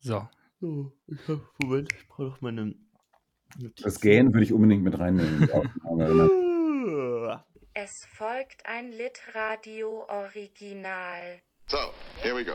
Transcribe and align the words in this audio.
So. 0.00 0.28
So, 0.60 0.92
ich 1.08 1.28
hab, 1.28 1.40
Moment, 1.58 1.92
ich 1.92 2.08
brauche 2.08 2.22
noch 2.22 2.40
meine 2.40 2.74
Notizen. 3.58 3.82
Das 3.82 4.00
Gähnen 4.00 4.32
würde 4.32 4.44
ich 4.44 4.52
unbedingt 4.52 4.84
mit 4.84 4.96
reinnehmen. 4.98 5.48
Es 7.74 8.04
folgt 8.16 8.66
ein 8.66 8.92
Litradio-Original. 8.92 11.40
So, 11.68 11.78
here 12.22 12.36
we 12.36 12.44
go. 12.44 12.52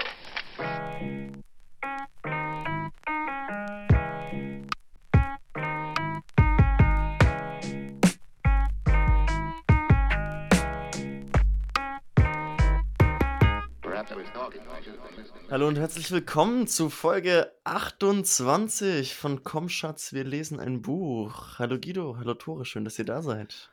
Hallo 15.57 15.69
und 15.69 15.79
herzlich 15.79 16.11
willkommen 16.11 16.67
zu 16.67 16.91
Folge 16.91 17.51
28 17.63 19.15
von 19.15 19.43
Komm 19.43 19.69
Schatz, 19.69 20.13
wir 20.13 20.23
lesen 20.23 20.59
ein 20.59 20.83
Buch. 20.83 21.57
Hallo 21.57 21.79
Guido, 21.79 22.15
hallo 22.19 22.35
Tore, 22.35 22.63
schön, 22.63 22.85
dass 22.85 22.99
ihr 22.99 23.05
da 23.05 23.23
seid. 23.23 23.71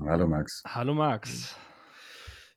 Hallo 0.00 0.26
Max. 0.26 0.62
Hallo 0.66 0.94
Max. 0.94 1.56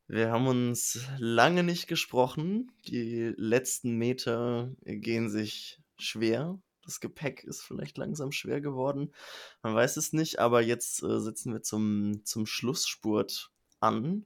Wir 0.08 0.32
haben 0.32 0.48
uns 0.48 1.06
lange 1.18 1.64
nicht 1.64 1.88
gesprochen. 1.88 2.72
Die 2.88 3.34
letzten 3.36 3.98
Meter 3.98 4.72
gehen 4.86 5.30
sich 5.30 5.82
schwer. 5.98 6.58
Das 6.86 7.02
Gepäck 7.02 7.44
ist 7.44 7.64
vielleicht 7.64 7.98
langsam 7.98 8.32
schwer 8.32 8.62
geworden. 8.62 9.14
Man 9.62 9.76
weiß 9.76 9.98
es 9.98 10.14
nicht, 10.14 10.40
aber 10.40 10.62
jetzt 10.62 11.04
äh, 11.04 11.20
sitzen 11.20 11.52
wir 11.52 11.64
zum, 11.64 12.22
zum 12.23 12.45
Schlussspurt 12.45 13.52
an. 13.82 14.26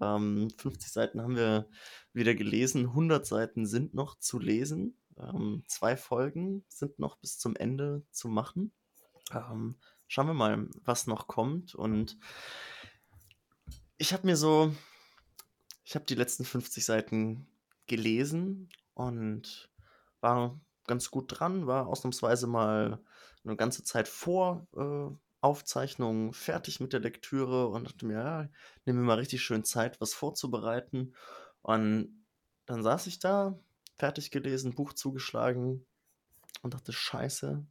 Ähm, 0.00 0.50
50 0.56 0.92
Seiten 0.92 1.20
haben 1.22 1.36
wir 1.36 1.68
wieder 2.12 2.34
gelesen, 2.34 2.86
100 2.86 3.26
Seiten 3.26 3.66
sind 3.66 3.94
noch 3.94 4.18
zu 4.18 4.38
lesen. 4.38 4.98
Ähm, 5.18 5.64
zwei 5.66 5.96
Folgen 5.96 6.64
sind 6.68 6.98
noch 6.98 7.16
bis 7.16 7.38
zum 7.38 7.56
Ende 7.56 8.04
zu 8.10 8.28
machen. 8.28 8.72
Ähm, 9.32 9.76
schauen 10.06 10.26
wir 10.26 10.34
mal, 10.34 10.68
was 10.84 11.06
noch 11.06 11.26
kommt. 11.26 11.74
Und 11.74 12.18
ich 13.96 14.12
habe 14.12 14.26
mir 14.26 14.36
so, 14.36 14.74
ich 15.84 15.94
habe 15.94 16.04
die 16.04 16.14
letzten 16.14 16.44
50 16.44 16.84
Seiten 16.84 17.46
gelesen 17.86 18.68
und 18.94 19.70
war 20.20 20.60
ganz 20.86 21.10
gut 21.10 21.26
dran, 21.28 21.66
war 21.66 21.86
ausnahmsweise 21.86 22.46
mal 22.46 23.02
eine 23.44 23.56
ganze 23.56 23.84
Zeit 23.84 24.08
vor 24.08 24.66
äh, 24.74 25.23
Aufzeichnung 25.44 26.32
fertig 26.32 26.80
mit 26.80 26.94
der 26.94 27.00
Lektüre 27.00 27.68
und 27.68 27.84
dachte 27.84 28.06
mir, 28.06 28.14
ja, 28.14 28.48
nehme 28.86 29.00
mir 29.00 29.06
mal 29.06 29.18
richtig 29.18 29.42
schön 29.42 29.62
Zeit, 29.62 30.00
was 30.00 30.14
vorzubereiten. 30.14 31.14
Und 31.60 32.24
dann 32.64 32.82
saß 32.82 33.06
ich 33.08 33.18
da, 33.18 33.58
fertig 33.94 34.30
gelesen, 34.30 34.74
Buch 34.74 34.94
zugeschlagen 34.94 35.84
und 36.62 36.72
dachte, 36.72 36.92
scheiße, 36.92 37.64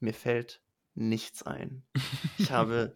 mir 0.00 0.14
fällt 0.14 0.62
nichts 0.94 1.42
ein. 1.42 1.84
Ich 2.38 2.50
habe 2.50 2.94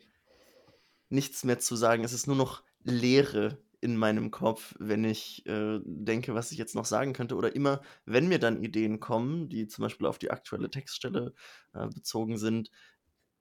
nichts 1.10 1.44
mehr 1.44 1.58
zu 1.58 1.76
sagen. 1.76 2.02
Es 2.02 2.14
ist 2.14 2.26
nur 2.26 2.36
noch 2.36 2.62
Leere 2.82 3.58
in 3.80 3.96
meinem 3.96 4.30
Kopf, 4.30 4.74
wenn 4.78 5.04
ich 5.04 5.46
äh, 5.46 5.80
denke, 5.84 6.34
was 6.34 6.50
ich 6.50 6.58
jetzt 6.58 6.74
noch 6.74 6.84
sagen 6.84 7.12
könnte. 7.12 7.36
Oder 7.36 7.54
immer, 7.54 7.82
wenn 8.06 8.26
mir 8.28 8.38
dann 8.38 8.62
Ideen 8.62 9.00
kommen, 9.00 9.48
die 9.48 9.68
zum 9.68 9.82
Beispiel 9.82 10.06
auf 10.06 10.18
die 10.18 10.30
aktuelle 10.30 10.70
Textstelle 10.70 11.34
äh, 11.74 11.86
bezogen 11.88 12.38
sind, 12.38 12.70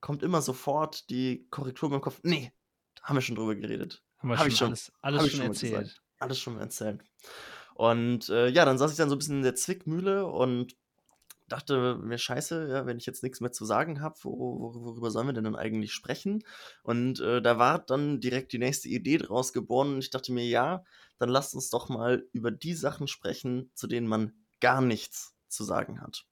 kommt 0.00 0.22
immer 0.22 0.42
sofort 0.42 1.08
die 1.10 1.46
Korrektur 1.50 1.92
im 1.92 2.00
Kopf. 2.00 2.20
Nee, 2.22 2.52
haben 3.02 3.16
wir 3.16 3.22
schon 3.22 3.36
drüber 3.36 3.54
geredet. 3.54 4.02
Haben 4.18 4.30
wir 4.30 4.38
Hab 4.38 4.44
schon 4.44 4.52
ich 4.52 4.58
schon- 4.58 4.68
alles, 4.68 4.92
alles 5.02 5.20
schon 5.22 5.30
schon 5.40 5.46
erzählt. 5.46 5.82
gesagt. 5.82 6.02
Alles 6.18 6.38
schon 6.38 6.58
erzählt. 6.58 7.00
Und 7.74 8.28
äh, 8.28 8.48
ja, 8.48 8.64
dann 8.64 8.76
saß 8.78 8.90
ich 8.90 8.96
dann 8.96 9.08
so 9.08 9.14
ein 9.14 9.18
bisschen 9.18 9.36
in 9.36 9.42
der 9.44 9.54
Zwickmühle 9.54 10.26
und 10.26 10.76
dachte 11.46 11.96
mir, 12.02 12.18
scheiße, 12.18 12.68
ja, 12.68 12.86
wenn 12.86 12.98
ich 12.98 13.06
jetzt 13.06 13.22
nichts 13.22 13.40
mehr 13.40 13.52
zu 13.52 13.64
sagen 13.64 14.02
habe, 14.02 14.16
wo, 14.22 14.74
worüber 14.74 15.10
sollen 15.10 15.28
wir 15.28 15.32
denn 15.32 15.44
dann 15.44 15.56
eigentlich 15.56 15.92
sprechen? 15.94 16.44
Und 16.82 17.20
äh, 17.20 17.40
da 17.40 17.58
war 17.58 17.78
dann 17.78 18.20
direkt 18.20 18.52
die 18.52 18.58
nächste 18.58 18.88
Idee 18.88 19.16
draus 19.18 19.52
geboren 19.52 19.94
und 19.94 19.98
ich 20.00 20.10
dachte 20.10 20.32
mir, 20.32 20.44
ja, 20.46 20.84
dann 21.18 21.28
lasst 21.30 21.54
uns 21.54 21.70
doch 21.70 21.88
mal 21.88 22.26
über 22.32 22.50
die 22.50 22.74
Sachen 22.74 23.06
sprechen, 23.08 23.70
zu 23.74 23.86
denen 23.86 24.08
man 24.08 24.32
gar 24.60 24.80
nichts 24.82 25.34
zu 25.48 25.64
sagen 25.64 26.00
hat. 26.02 26.26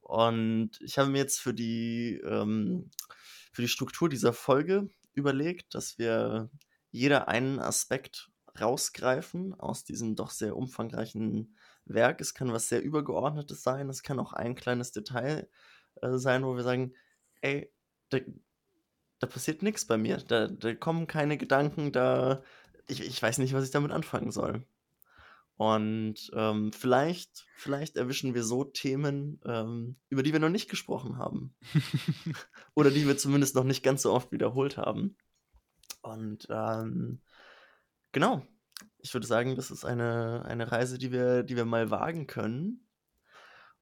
Und 0.00 0.72
ich 0.80 0.98
habe 0.98 1.10
mir 1.10 1.18
jetzt 1.18 1.38
für 1.40 1.54
die, 1.54 2.20
ähm, 2.24 2.90
für 3.58 3.62
die 3.62 3.68
Struktur 3.68 4.08
dieser 4.08 4.32
Folge 4.32 4.88
überlegt, 5.14 5.74
dass 5.74 5.98
wir 5.98 6.48
jeder 6.92 7.26
einen 7.26 7.58
Aspekt 7.58 8.30
rausgreifen 8.60 9.52
aus 9.52 9.82
diesem 9.82 10.14
doch 10.14 10.30
sehr 10.30 10.56
umfangreichen 10.56 11.56
Werk. 11.84 12.20
Es 12.20 12.34
kann 12.34 12.52
was 12.52 12.68
sehr 12.68 12.80
Übergeordnetes 12.84 13.64
sein, 13.64 13.88
es 13.88 14.04
kann 14.04 14.20
auch 14.20 14.32
ein 14.32 14.54
kleines 14.54 14.92
Detail 14.92 15.50
äh, 16.02 16.18
sein, 16.18 16.44
wo 16.44 16.54
wir 16.54 16.62
sagen, 16.62 16.94
ey, 17.40 17.72
da, 18.10 18.18
da 19.18 19.26
passiert 19.26 19.64
nichts 19.64 19.84
bei 19.88 19.96
mir, 19.96 20.18
da, 20.18 20.46
da 20.46 20.72
kommen 20.76 21.08
keine 21.08 21.36
Gedanken, 21.36 21.90
da 21.90 22.44
ich, 22.86 23.00
ich 23.00 23.20
weiß 23.20 23.38
nicht, 23.38 23.54
was 23.54 23.64
ich 23.64 23.72
damit 23.72 23.90
anfangen 23.90 24.30
soll. 24.30 24.64
Und 25.58 26.30
ähm, 26.34 26.72
vielleicht, 26.72 27.44
vielleicht 27.56 27.96
erwischen 27.96 28.32
wir 28.32 28.44
so 28.44 28.62
Themen, 28.62 29.40
ähm, 29.44 29.96
über 30.08 30.22
die 30.22 30.32
wir 30.32 30.38
noch 30.38 30.48
nicht 30.48 30.70
gesprochen 30.70 31.18
haben. 31.18 31.52
Oder 32.74 32.92
die 32.92 33.08
wir 33.08 33.18
zumindest 33.18 33.56
noch 33.56 33.64
nicht 33.64 33.82
ganz 33.82 34.02
so 34.02 34.12
oft 34.12 34.30
wiederholt 34.30 34.76
haben. 34.76 35.16
Und 36.00 36.46
ähm, 36.48 37.20
genau, 38.12 38.46
ich 38.98 39.12
würde 39.12 39.26
sagen, 39.26 39.56
das 39.56 39.72
ist 39.72 39.84
eine, 39.84 40.44
eine 40.44 40.70
Reise, 40.70 40.96
die 40.96 41.10
wir, 41.10 41.42
die 41.42 41.56
wir 41.56 41.64
mal 41.64 41.90
wagen 41.90 42.28
können. 42.28 42.87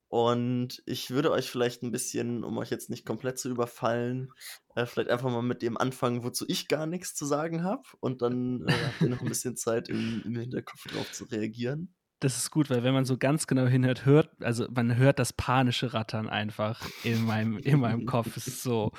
Und 0.09 0.83
ich 0.87 1.11
würde 1.11 1.33
euch 1.33 1.51
vielleicht 1.51 1.83
ein 1.83 1.91
bisschen, 1.91 2.45
um 2.45 2.59
euch 2.59 2.71
jetzt 2.71 2.91
nicht 2.91 3.05
komplett 3.05 3.39
zu 3.39 3.49
überfallen, 3.49 4.31
äh, 4.75 4.87
vielleicht 4.87 5.11
einfach 5.11 5.31
mal 5.31 5.43
mit 5.43 5.63
dem 5.63 5.77
anfangen, 5.77 6.23
wozu 6.23 6.45
ich 6.49 6.69
gar 6.69 6.87
nichts 6.87 7.15
zu 7.15 7.27
sagen 7.27 7.65
habe. 7.65 7.83
Und 8.01 8.23
dann 8.23 8.67
äh, 8.69 8.73
habt 8.73 9.01
ihr 9.01 9.09
noch 9.09 9.21
ein 9.21 9.29
bisschen 9.29 9.57
Zeit 9.57 9.89
im, 9.89 10.23
im 10.25 10.37
Hinterkopf 10.37 10.85
drauf 10.87 11.11
zu 11.13 11.25
reagieren. 11.25 11.95
Das 12.21 12.39
ist 12.39 12.51
gut, 12.51 12.71
weil 12.71 12.83
wenn 12.83 12.95
man 12.95 13.05
so 13.05 13.19
ganz 13.19 13.47
genau 13.47 13.67
hinhört, 13.67 14.07
hört, 14.07 14.31
also 14.41 14.67
man 14.75 14.97
hört 14.97 15.19
das 15.19 15.35
panische 15.35 15.93
Rattern 15.93 16.31
einfach 16.31 16.81
in 17.05 17.23
meinem, 17.23 17.59
in 17.59 17.79
meinem 17.79 18.07
Kopf. 18.07 18.37
Es 18.39 18.47
ist 18.47 18.63
so, 18.63 18.93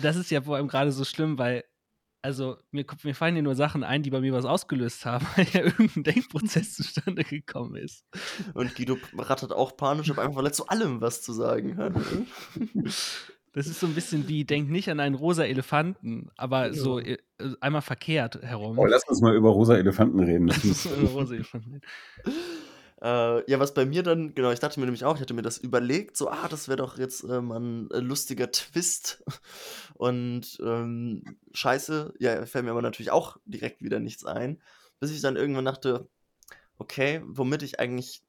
das 0.00 0.16
ist 0.16 0.30
ja 0.30 0.40
vor 0.40 0.56
allem 0.56 0.68
gerade 0.68 0.90
so 0.90 1.04
schlimm, 1.04 1.36
weil, 1.38 1.64
also 2.26 2.56
mir, 2.72 2.84
mir 3.04 3.14
fallen 3.14 3.36
ja 3.36 3.42
nur 3.42 3.54
Sachen 3.54 3.84
ein, 3.84 4.02
die 4.02 4.10
bei 4.10 4.20
mir 4.20 4.32
was 4.32 4.44
ausgelöst 4.44 5.06
haben, 5.06 5.24
weil 5.36 5.46
ja 5.52 5.60
irgendein 5.60 6.02
Denkprozess 6.02 6.74
zustande 6.74 7.22
gekommen 7.22 7.76
ist. 7.76 8.04
Und 8.52 8.74
Guido 8.74 8.98
rattert 9.16 9.52
auch 9.52 9.76
panisch, 9.76 10.10
aber 10.10 10.22
einfach, 10.22 10.38
weil 10.38 10.46
er 10.46 10.52
zu 10.52 10.66
allem 10.66 11.00
was 11.00 11.22
zu 11.22 11.32
sagen 11.32 11.76
hat. 11.76 11.92
Das 13.52 13.68
ist 13.68 13.78
so 13.78 13.86
ein 13.86 13.94
bisschen 13.94 14.26
wie, 14.26 14.44
denk 14.44 14.68
nicht 14.68 14.90
an 14.90 14.98
einen 14.98 15.14
rosa 15.14 15.44
Elefanten, 15.44 16.28
aber 16.36 16.74
so 16.74 16.98
Ja. 16.98 17.14
äh, 17.14 17.18
einmal 17.60 17.80
verkehrt 17.80 18.42
herum. 18.42 18.76
Oh, 18.76 18.86
lass 18.86 19.06
uns 19.08 19.20
mal 19.20 19.34
über 19.36 19.50
rosa 19.50 19.76
Elefanten 19.76 20.18
reden. 20.18 20.48
Ist 20.48 20.64
ist, 20.64 20.82
so 20.82 20.90
ein 20.94 21.06
rosa 21.06 21.34
Elefanten. 21.36 21.80
Äh, 23.02 23.50
ja, 23.50 23.60
was 23.60 23.74
bei 23.74 23.84
mir 23.84 24.02
dann, 24.02 24.34
genau, 24.34 24.50
ich 24.50 24.60
dachte 24.60 24.80
mir 24.80 24.86
nämlich 24.86 25.04
auch, 25.04 25.16
ich 25.16 25.20
hatte 25.20 25.34
mir 25.34 25.42
das 25.42 25.58
überlegt, 25.58 26.16
so, 26.16 26.30
ah, 26.30 26.48
das 26.48 26.68
wäre 26.68 26.78
doch 26.78 26.96
jetzt 26.98 27.24
äh, 27.24 27.40
mal 27.42 27.60
ein 27.60 27.90
äh, 27.90 27.98
lustiger 28.00 28.50
Twist. 28.50 29.22
Und 29.94 30.58
ähm, 30.62 31.38
scheiße, 31.52 32.14
ja, 32.18 32.46
fällt 32.46 32.64
mir 32.64 32.70
aber 32.70 32.82
natürlich 32.82 33.10
auch 33.10 33.36
direkt 33.44 33.82
wieder 33.82 34.00
nichts 34.00 34.24
ein. 34.24 34.62
Bis 34.98 35.10
ich 35.10 35.20
dann 35.20 35.36
irgendwann 35.36 35.66
dachte, 35.66 36.08
okay, 36.78 37.22
womit 37.26 37.62
ich 37.62 37.80
eigentlich, 37.80 38.22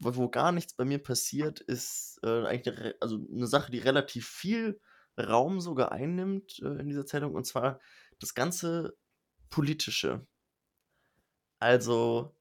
wo, 0.00 0.16
wo 0.16 0.28
gar 0.28 0.52
nichts 0.52 0.74
bei 0.74 0.84
mir 0.84 0.98
passiert, 0.98 1.60
ist 1.60 2.18
äh, 2.24 2.44
eigentlich 2.46 2.76
eine, 2.76 2.94
also 3.00 3.20
eine 3.32 3.46
Sache, 3.46 3.70
die 3.70 3.78
relativ 3.78 4.28
viel 4.28 4.80
Raum 5.18 5.60
sogar 5.60 5.92
einnimmt 5.92 6.60
äh, 6.60 6.80
in 6.80 6.88
dieser 6.88 7.06
Zählung, 7.06 7.34
und 7.34 7.46
zwar 7.46 7.80
das 8.18 8.34
ganze 8.34 8.96
Politische. 9.50 10.26
Also 11.58 12.35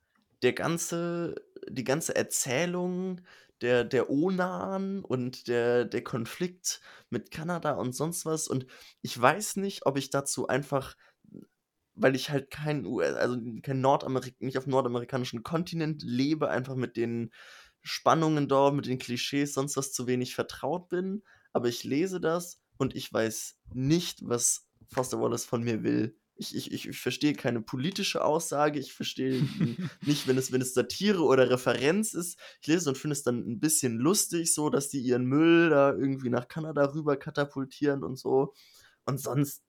der 0.45 0.53
ganze, 0.53 1.33
die 1.67 1.83
ganze 1.83 2.15
Erzählung 2.15 3.21
der, 3.61 3.83
der 3.83 4.11
Onan 4.11 5.03
und 5.03 5.47
der, 5.47 5.85
der 5.85 6.03
Konflikt 6.03 6.81
mit 7.09 7.31
Kanada 7.31 7.71
und 7.71 7.93
sonst 7.93 8.27
was. 8.27 8.47
Und 8.47 8.67
ich 9.01 9.19
weiß 9.19 9.55
nicht, 9.55 9.87
ob 9.87 9.97
ich 9.97 10.11
dazu 10.11 10.47
einfach, 10.47 10.95
weil 11.95 12.15
ich 12.15 12.29
halt 12.29 12.51
kein, 12.51 12.85
US 12.85 13.15
also 13.15 13.39
kein 13.63 13.81
Nordamerik 13.81 14.39
nicht 14.39 14.59
auf 14.59 14.67
nordamerikanischen 14.67 15.41
Kontinent 15.41 16.03
lebe, 16.03 16.47
einfach 16.51 16.75
mit 16.75 16.95
den 16.95 17.31
Spannungen 17.81 18.47
dort, 18.47 18.75
mit 18.75 18.85
den 18.85 18.99
Klischees, 18.99 19.55
sonst 19.55 19.77
was 19.77 19.93
zu 19.93 20.05
wenig 20.05 20.35
vertraut 20.35 20.89
bin. 20.89 21.23
Aber 21.53 21.69
ich 21.69 21.83
lese 21.83 22.21
das 22.21 22.61
und 22.77 22.95
ich 22.95 23.11
weiß 23.11 23.57
nicht, 23.73 24.19
was 24.21 24.67
Foster 24.93 25.19
Wallace 25.19 25.45
von 25.45 25.63
mir 25.63 25.81
will. 25.81 26.15
Ich, 26.37 26.55
ich, 26.55 26.73
ich, 26.73 26.99
verstehe 26.99 27.33
keine 27.33 27.61
politische 27.61 28.23
Aussage, 28.23 28.79
ich 28.79 28.93
verstehe 28.93 29.41
nicht, 30.01 30.27
wenn 30.27 30.37
es, 30.37 30.51
wenn 30.51 30.61
es 30.61 30.73
Satire 30.73 31.23
oder 31.23 31.49
Referenz 31.49 32.13
ist. 32.13 32.37
Ich 32.61 32.67
lese 32.67 32.89
und 32.89 32.97
finde 32.97 33.13
es 33.13 33.23
dann 33.23 33.39
ein 33.39 33.59
bisschen 33.59 33.97
lustig, 33.97 34.53
so, 34.53 34.69
dass 34.69 34.89
die 34.89 34.99
ihren 34.99 35.25
Müll 35.25 35.69
da 35.69 35.93
irgendwie 35.93 36.29
nach 36.29 36.47
Kanada 36.47 36.93
rüber 36.93 37.15
katapultieren 37.15 38.03
und 38.03 38.17
so. 38.17 38.53
Und 39.05 39.21
sonst, 39.21 39.63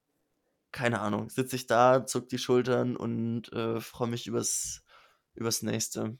keine 0.72 1.00
Ahnung, 1.00 1.30
sitze 1.30 1.56
ich 1.56 1.66
da, 1.66 2.04
zuck 2.04 2.28
die 2.28 2.38
Schultern 2.38 2.96
und 2.96 3.52
äh, 3.52 3.80
freue 3.80 4.08
mich 4.08 4.26
übers, 4.26 4.82
übers 5.34 5.62
nächste. 5.62 6.18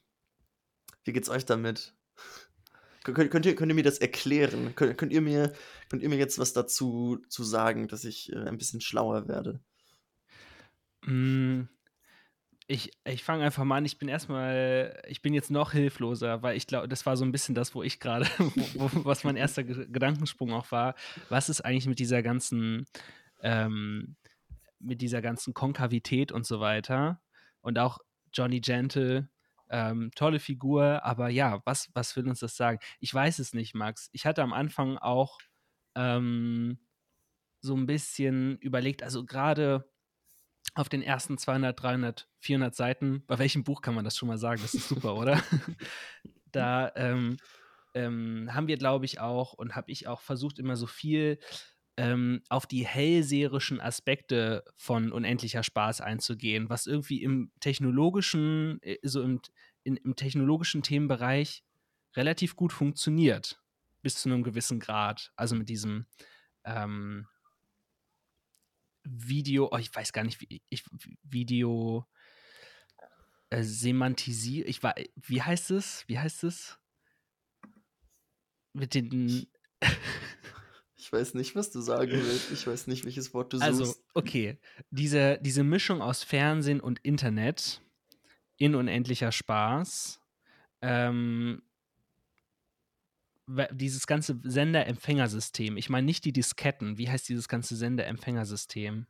Wie 1.03 1.13
geht's 1.13 1.29
euch 1.29 1.45
damit? 1.45 1.93
Könnt, 3.13 3.31
könnt, 3.31 3.45
ihr, 3.45 3.55
könnt 3.55 3.71
ihr 3.71 3.75
mir 3.75 3.83
das 3.83 3.99
erklären? 3.99 4.75
Könnt, 4.75 4.97
könnt, 4.97 5.13
ihr 5.13 5.21
mir, 5.21 5.53
könnt 5.89 6.03
ihr 6.03 6.09
mir 6.09 6.17
jetzt 6.17 6.39
was 6.39 6.53
dazu 6.53 7.19
zu 7.29 7.43
sagen, 7.43 7.87
dass 7.87 8.03
ich 8.03 8.31
äh, 8.33 8.37
ein 8.37 8.57
bisschen 8.57 8.81
schlauer 8.81 9.27
werde? 9.27 9.61
Mm, 11.07 11.69
ich, 12.67 12.91
ich 13.05 13.23
fange 13.23 13.45
einfach 13.45 13.63
mal 13.63 13.77
an. 13.77 13.85
Ich 13.85 13.97
bin 13.97 14.09
erstmal, 14.09 15.01
ich 15.07 15.21
bin 15.21 15.33
jetzt 15.33 15.49
noch 15.49 15.71
hilfloser, 15.71 16.43
weil 16.43 16.57
ich 16.57 16.67
glaube, 16.67 16.89
das 16.89 17.05
war 17.05 17.15
so 17.15 17.23
ein 17.23 17.31
bisschen 17.31 17.55
das, 17.55 17.73
wo 17.73 17.81
ich 17.81 17.99
gerade, 17.99 18.25
was 19.05 19.23
mein 19.23 19.37
erster 19.37 19.63
Ge 19.63 19.87
Gedankensprung 19.89 20.51
auch 20.51 20.71
war. 20.71 20.95
Was 21.29 21.49
ist 21.49 21.61
eigentlich 21.61 21.87
mit 21.87 21.99
dieser 21.99 22.21
ganzen, 22.21 22.85
ähm, 23.41 24.17
mit 24.79 25.01
dieser 25.01 25.21
ganzen 25.21 25.53
Konkavität 25.53 26.31
und 26.31 26.45
so 26.45 26.59
weiter? 26.59 27.21
Und 27.61 27.79
auch 27.79 27.99
Johnny 28.33 28.59
Gentle, 28.59 29.29
ähm, 29.69 30.11
tolle 30.15 30.39
Figur, 30.39 31.03
aber 31.05 31.29
ja, 31.29 31.61
was, 31.65 31.89
was 31.93 32.15
will 32.17 32.27
uns 32.27 32.39
das 32.39 32.57
sagen? 32.57 32.79
Ich 32.99 33.13
weiß 33.13 33.39
es 33.39 33.53
nicht, 33.53 33.75
Max. 33.75 34.09
Ich 34.11 34.25
hatte 34.25 34.43
am 34.43 34.53
Anfang 34.53 34.97
auch 34.97 35.39
ähm, 35.95 36.79
so 37.61 37.75
ein 37.75 37.85
bisschen 37.85 38.57
überlegt, 38.59 39.03
also 39.03 39.25
gerade 39.25 39.89
auf 40.75 40.89
den 40.89 41.01
ersten 41.01 41.37
200, 41.37 41.81
300, 41.81 42.27
400 42.39 42.75
Seiten, 42.75 43.23
bei 43.27 43.39
welchem 43.39 43.63
Buch 43.63 43.81
kann 43.81 43.95
man 43.95 44.05
das 44.05 44.15
schon 44.17 44.27
mal 44.27 44.37
sagen? 44.37 44.61
Das 44.61 44.73
ist 44.73 44.87
super, 44.87 45.15
oder? 45.15 45.41
da 46.51 46.91
ähm, 46.95 47.37
ähm, 47.93 48.49
haben 48.53 48.67
wir, 48.67 48.77
glaube 48.77 49.05
ich, 49.05 49.19
auch 49.19 49.53
und 49.53 49.75
habe 49.75 49.91
ich 49.91 50.07
auch 50.07 50.21
versucht, 50.21 50.59
immer 50.59 50.75
so 50.75 50.85
viel 50.85 51.39
ähm, 51.97 52.43
auf 52.49 52.67
die 52.67 52.85
hellseherischen 52.85 53.81
Aspekte 53.81 54.63
von 54.75 55.11
unendlicher 55.11 55.63
Spaß 55.63 56.01
einzugehen, 56.01 56.69
was 56.69 56.85
irgendwie 56.85 57.23
im 57.23 57.51
technologischen, 57.59 58.79
äh, 58.83 58.97
so 59.01 59.23
im, 59.23 59.41
in, 59.83 59.97
im 59.97 60.15
technologischen 60.15 60.83
Themenbereich 60.83 61.63
relativ 62.15 62.55
gut 62.55 62.71
funktioniert, 62.71 63.59
bis 64.03 64.15
zu 64.21 64.29
einem 64.29 64.43
gewissen 64.43 64.79
Grad. 64.79 65.31
Also 65.35 65.55
mit 65.55 65.69
diesem 65.69 66.05
ähm, 66.65 67.27
Video, 69.09 69.69
oh, 69.71 69.77
ich 69.77 69.93
weiß 69.93 70.13
gar 70.13 70.23
nicht, 70.23 70.41
wie 70.41 70.61
ich 70.69 70.83
Video 71.23 72.05
äh, 73.49 73.63
semantisiert, 73.63 74.67
ich 74.67 74.83
war, 74.83 74.95
wie 75.15 75.41
heißt 75.41 75.71
es? 75.71 76.03
Wie 76.07 76.19
heißt 76.19 76.43
es? 76.43 76.77
Mit 78.73 78.93
den 78.93 79.47
Ich 80.99 81.13
weiß 81.13 81.35
nicht, 81.35 81.55
was 81.55 81.71
du 81.71 81.79
sagen 81.79 82.11
willst. 82.11 82.51
Ich 82.51 82.67
weiß 82.67 82.87
nicht, 82.87 83.05
welches 83.05 83.33
Wort 83.33 83.53
du 83.53 83.59
also, 83.59 83.85
suchst. 83.85 83.99
Also, 83.99 84.11
okay. 84.13 84.57
Diese, 84.89 85.39
diese 85.41 85.63
Mischung 85.63 86.01
aus 86.01 86.23
Fernsehen 86.23 86.81
und 86.81 86.99
Internet 86.99 87.81
in 88.57 88.75
unendlicher 88.75 89.31
Spaß. 89.31 90.19
Ähm, 90.81 91.61
dieses 93.71 94.07
ganze 94.07 94.39
Sender-Empfängersystem. 94.43 95.77
Ich 95.77 95.89
meine 95.89 96.05
nicht 96.05 96.25
die 96.25 96.33
Disketten. 96.33 96.97
Wie 96.97 97.09
heißt 97.09 97.29
dieses 97.29 97.47
ganze 97.47 97.75
Sender-Empfängersystem? 97.75 99.07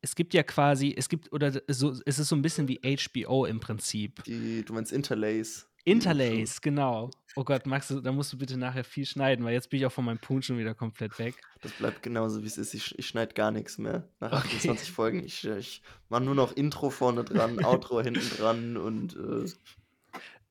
Es 0.00 0.16
gibt 0.16 0.34
ja 0.34 0.42
quasi, 0.42 0.92
es 0.96 1.08
gibt, 1.08 1.32
oder 1.32 1.52
so, 1.68 1.92
es 2.04 2.18
ist 2.18 2.28
so 2.28 2.34
ein 2.34 2.42
bisschen 2.42 2.66
wie 2.66 2.80
HBO 2.80 3.44
im 3.44 3.60
Prinzip. 3.60 4.24
Die, 4.24 4.64
du 4.64 4.72
meinst 4.72 4.90
Interlace. 4.92 5.68
Interlace, 5.84 6.60
genau. 6.60 7.10
Oh 7.34 7.44
Gott, 7.44 7.66
Max, 7.66 7.94
da 8.02 8.12
musst 8.12 8.32
du 8.32 8.38
bitte 8.38 8.56
nachher 8.56 8.84
viel 8.84 9.06
schneiden, 9.06 9.44
weil 9.44 9.52
jetzt 9.52 9.70
bin 9.70 9.80
ich 9.80 9.86
auch 9.86 9.92
von 9.92 10.04
meinem 10.04 10.18
Punkt 10.18 10.44
schon 10.44 10.58
wieder 10.58 10.74
komplett 10.74 11.18
weg. 11.18 11.34
Das 11.60 11.72
bleibt 11.72 12.02
genauso, 12.02 12.42
wie 12.42 12.46
es 12.46 12.58
ist. 12.58 12.74
Ich, 12.74 12.96
ich 12.98 13.06
schneide 13.06 13.34
gar 13.34 13.50
nichts 13.50 13.78
mehr 13.78 14.08
nach 14.20 14.32
28 14.32 14.68
okay. 14.68 14.92
Folgen. 14.92 15.24
Ich, 15.24 15.44
ich 15.44 15.82
mache 16.08 16.22
nur 16.22 16.34
noch 16.34 16.52
Intro 16.52 16.90
vorne 16.90 17.24
dran, 17.24 17.58
Outro 17.64 18.00
hinten 18.00 18.28
dran 18.36 18.76
und. 18.76 19.16
Äh 19.16 19.46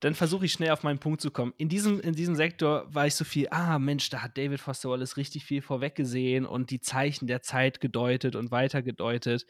dann 0.02 0.16
versuche 0.16 0.46
ich 0.46 0.52
schnell 0.52 0.72
auf 0.72 0.82
meinen 0.84 1.00
Punkt 1.00 1.22
zu 1.22 1.30
kommen. 1.30 1.54
In 1.58 1.70
diesem, 1.70 2.00
in 2.02 2.14
diesem 2.14 2.36
Sektor 2.36 2.94
war 2.94 3.06
ich 3.06 3.16
so 3.16 3.24
viel, 3.24 3.48
ah 3.52 3.78
Mensch, 3.78 4.10
da 4.10 4.24
hat 4.24 4.38
David 4.38 4.60
Foster 4.60 4.90
Wallace 4.90 5.16
richtig 5.16 5.46
viel 5.46 5.62
vorweggesehen 5.62 6.46
und 6.46 6.72
die 6.72 6.82
Zeichen 6.82 7.28
der 7.28 7.44
Zeit 7.44 7.80
gedeutet 7.80 8.36
und 8.36 8.50
weitergedeutet. 8.50 9.46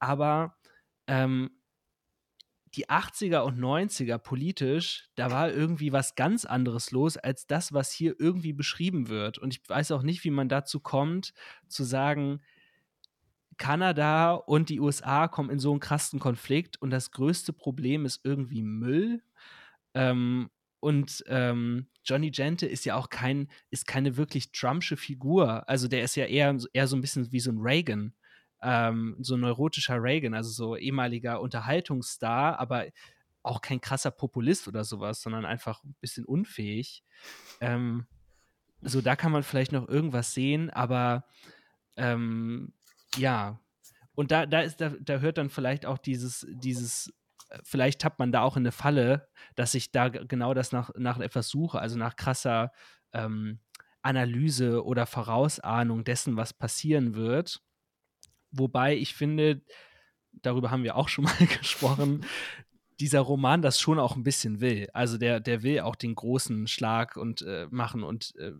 Aber 0.00 0.56
ähm, 1.06 1.50
die 2.74 2.88
80er 2.88 3.40
und 3.42 3.60
90er 3.60 4.18
politisch, 4.18 5.08
da 5.14 5.30
war 5.30 5.52
irgendwie 5.52 5.92
was 5.92 6.16
ganz 6.16 6.44
anderes 6.44 6.90
los 6.90 7.16
als 7.16 7.46
das, 7.46 7.72
was 7.72 7.92
hier 7.92 8.16
irgendwie 8.18 8.52
beschrieben 8.52 9.08
wird. 9.08 9.38
Und 9.38 9.54
ich 9.54 9.68
weiß 9.68 9.92
auch 9.92 10.02
nicht, 10.02 10.24
wie 10.24 10.30
man 10.30 10.48
dazu 10.48 10.80
kommt, 10.80 11.32
zu 11.68 11.84
sagen, 11.84 12.40
Kanada 13.56 14.32
und 14.32 14.68
die 14.68 14.80
USA 14.80 15.28
kommen 15.28 15.50
in 15.50 15.60
so 15.60 15.70
einen 15.70 15.78
krassen 15.78 16.18
Konflikt 16.18 16.82
und 16.82 16.90
das 16.90 17.12
größte 17.12 17.52
Problem 17.52 18.04
ist 18.04 18.24
irgendwie 18.24 18.62
Müll. 18.62 19.22
Ähm, 19.94 20.50
und 20.80 21.24
ähm, 21.28 21.86
Johnny 22.04 22.30
Gente 22.30 22.66
ist 22.66 22.84
ja 22.84 22.96
auch 22.96 23.08
kein, 23.08 23.48
ist 23.70 23.86
keine 23.86 24.16
wirklich 24.16 24.50
Trumpsche 24.50 24.96
Figur. 24.96 25.68
Also 25.68 25.86
der 25.86 26.02
ist 26.02 26.16
ja 26.16 26.24
eher, 26.24 26.56
eher 26.72 26.88
so 26.88 26.96
ein 26.96 27.00
bisschen 27.00 27.30
wie 27.30 27.40
so 27.40 27.52
ein 27.52 27.58
Reagan 27.58 28.14
ähm, 28.62 29.16
so 29.20 29.34
ein 29.34 29.40
neurotischer 29.40 30.02
Reagan, 30.02 30.34
also 30.34 30.50
so 30.50 30.76
ehemaliger 30.76 31.40
Unterhaltungsstar, 31.40 32.58
aber 32.58 32.86
auch 33.42 33.60
kein 33.60 33.80
krasser 33.80 34.12
Populist 34.12 34.68
oder 34.68 34.84
sowas, 34.84 35.20
sondern 35.20 35.44
einfach 35.44 35.82
ein 35.82 35.96
bisschen 36.00 36.24
unfähig. 36.24 37.02
Ähm, 37.60 38.06
so, 38.80 39.00
da 39.00 39.16
kann 39.16 39.32
man 39.32 39.42
vielleicht 39.42 39.72
noch 39.72 39.88
irgendwas 39.88 40.32
sehen, 40.32 40.70
aber 40.70 41.24
ähm, 41.96 42.72
ja. 43.16 43.58
Und 44.14 44.30
da, 44.30 44.46
da 44.46 44.60
ist, 44.60 44.80
da, 44.80 44.90
da 45.00 45.18
hört 45.18 45.38
dann 45.38 45.50
vielleicht 45.50 45.84
auch 45.84 45.98
dieses, 45.98 46.46
dieses, 46.50 47.12
vielleicht 47.64 48.00
tappt 48.00 48.18
man 48.18 48.32
da 48.32 48.42
auch 48.42 48.56
in 48.56 48.62
eine 48.62 48.72
Falle, 48.72 49.28
dass 49.54 49.74
ich 49.74 49.92
da 49.92 50.08
genau 50.08 50.54
das 50.54 50.72
nach, 50.72 50.90
nach 50.96 51.18
etwas 51.18 51.48
suche, 51.48 51.80
also 51.80 51.98
nach 51.98 52.16
krasser 52.16 52.72
ähm, 53.12 53.60
Analyse 54.02 54.84
oder 54.84 55.06
Vorausahnung 55.06 56.04
dessen, 56.04 56.36
was 56.36 56.52
passieren 56.52 57.14
wird. 57.14 57.62
Wobei 58.50 58.96
ich 58.96 59.14
finde, 59.14 59.62
darüber 60.32 60.70
haben 60.70 60.84
wir 60.84 60.96
auch 60.96 61.08
schon 61.08 61.24
mal 61.24 61.46
gesprochen, 61.46 62.24
dieser 63.00 63.20
Roman 63.20 63.62
das 63.62 63.80
schon 63.80 63.98
auch 63.98 64.16
ein 64.16 64.22
bisschen 64.22 64.60
will. 64.60 64.88
Also 64.92 65.18
der, 65.18 65.40
der 65.40 65.62
will 65.62 65.80
auch 65.80 65.96
den 65.96 66.14
großen 66.14 66.66
Schlag 66.66 67.16
und 67.16 67.42
äh, 67.42 67.66
machen 67.70 68.02
und 68.02 68.34
äh, 68.36 68.52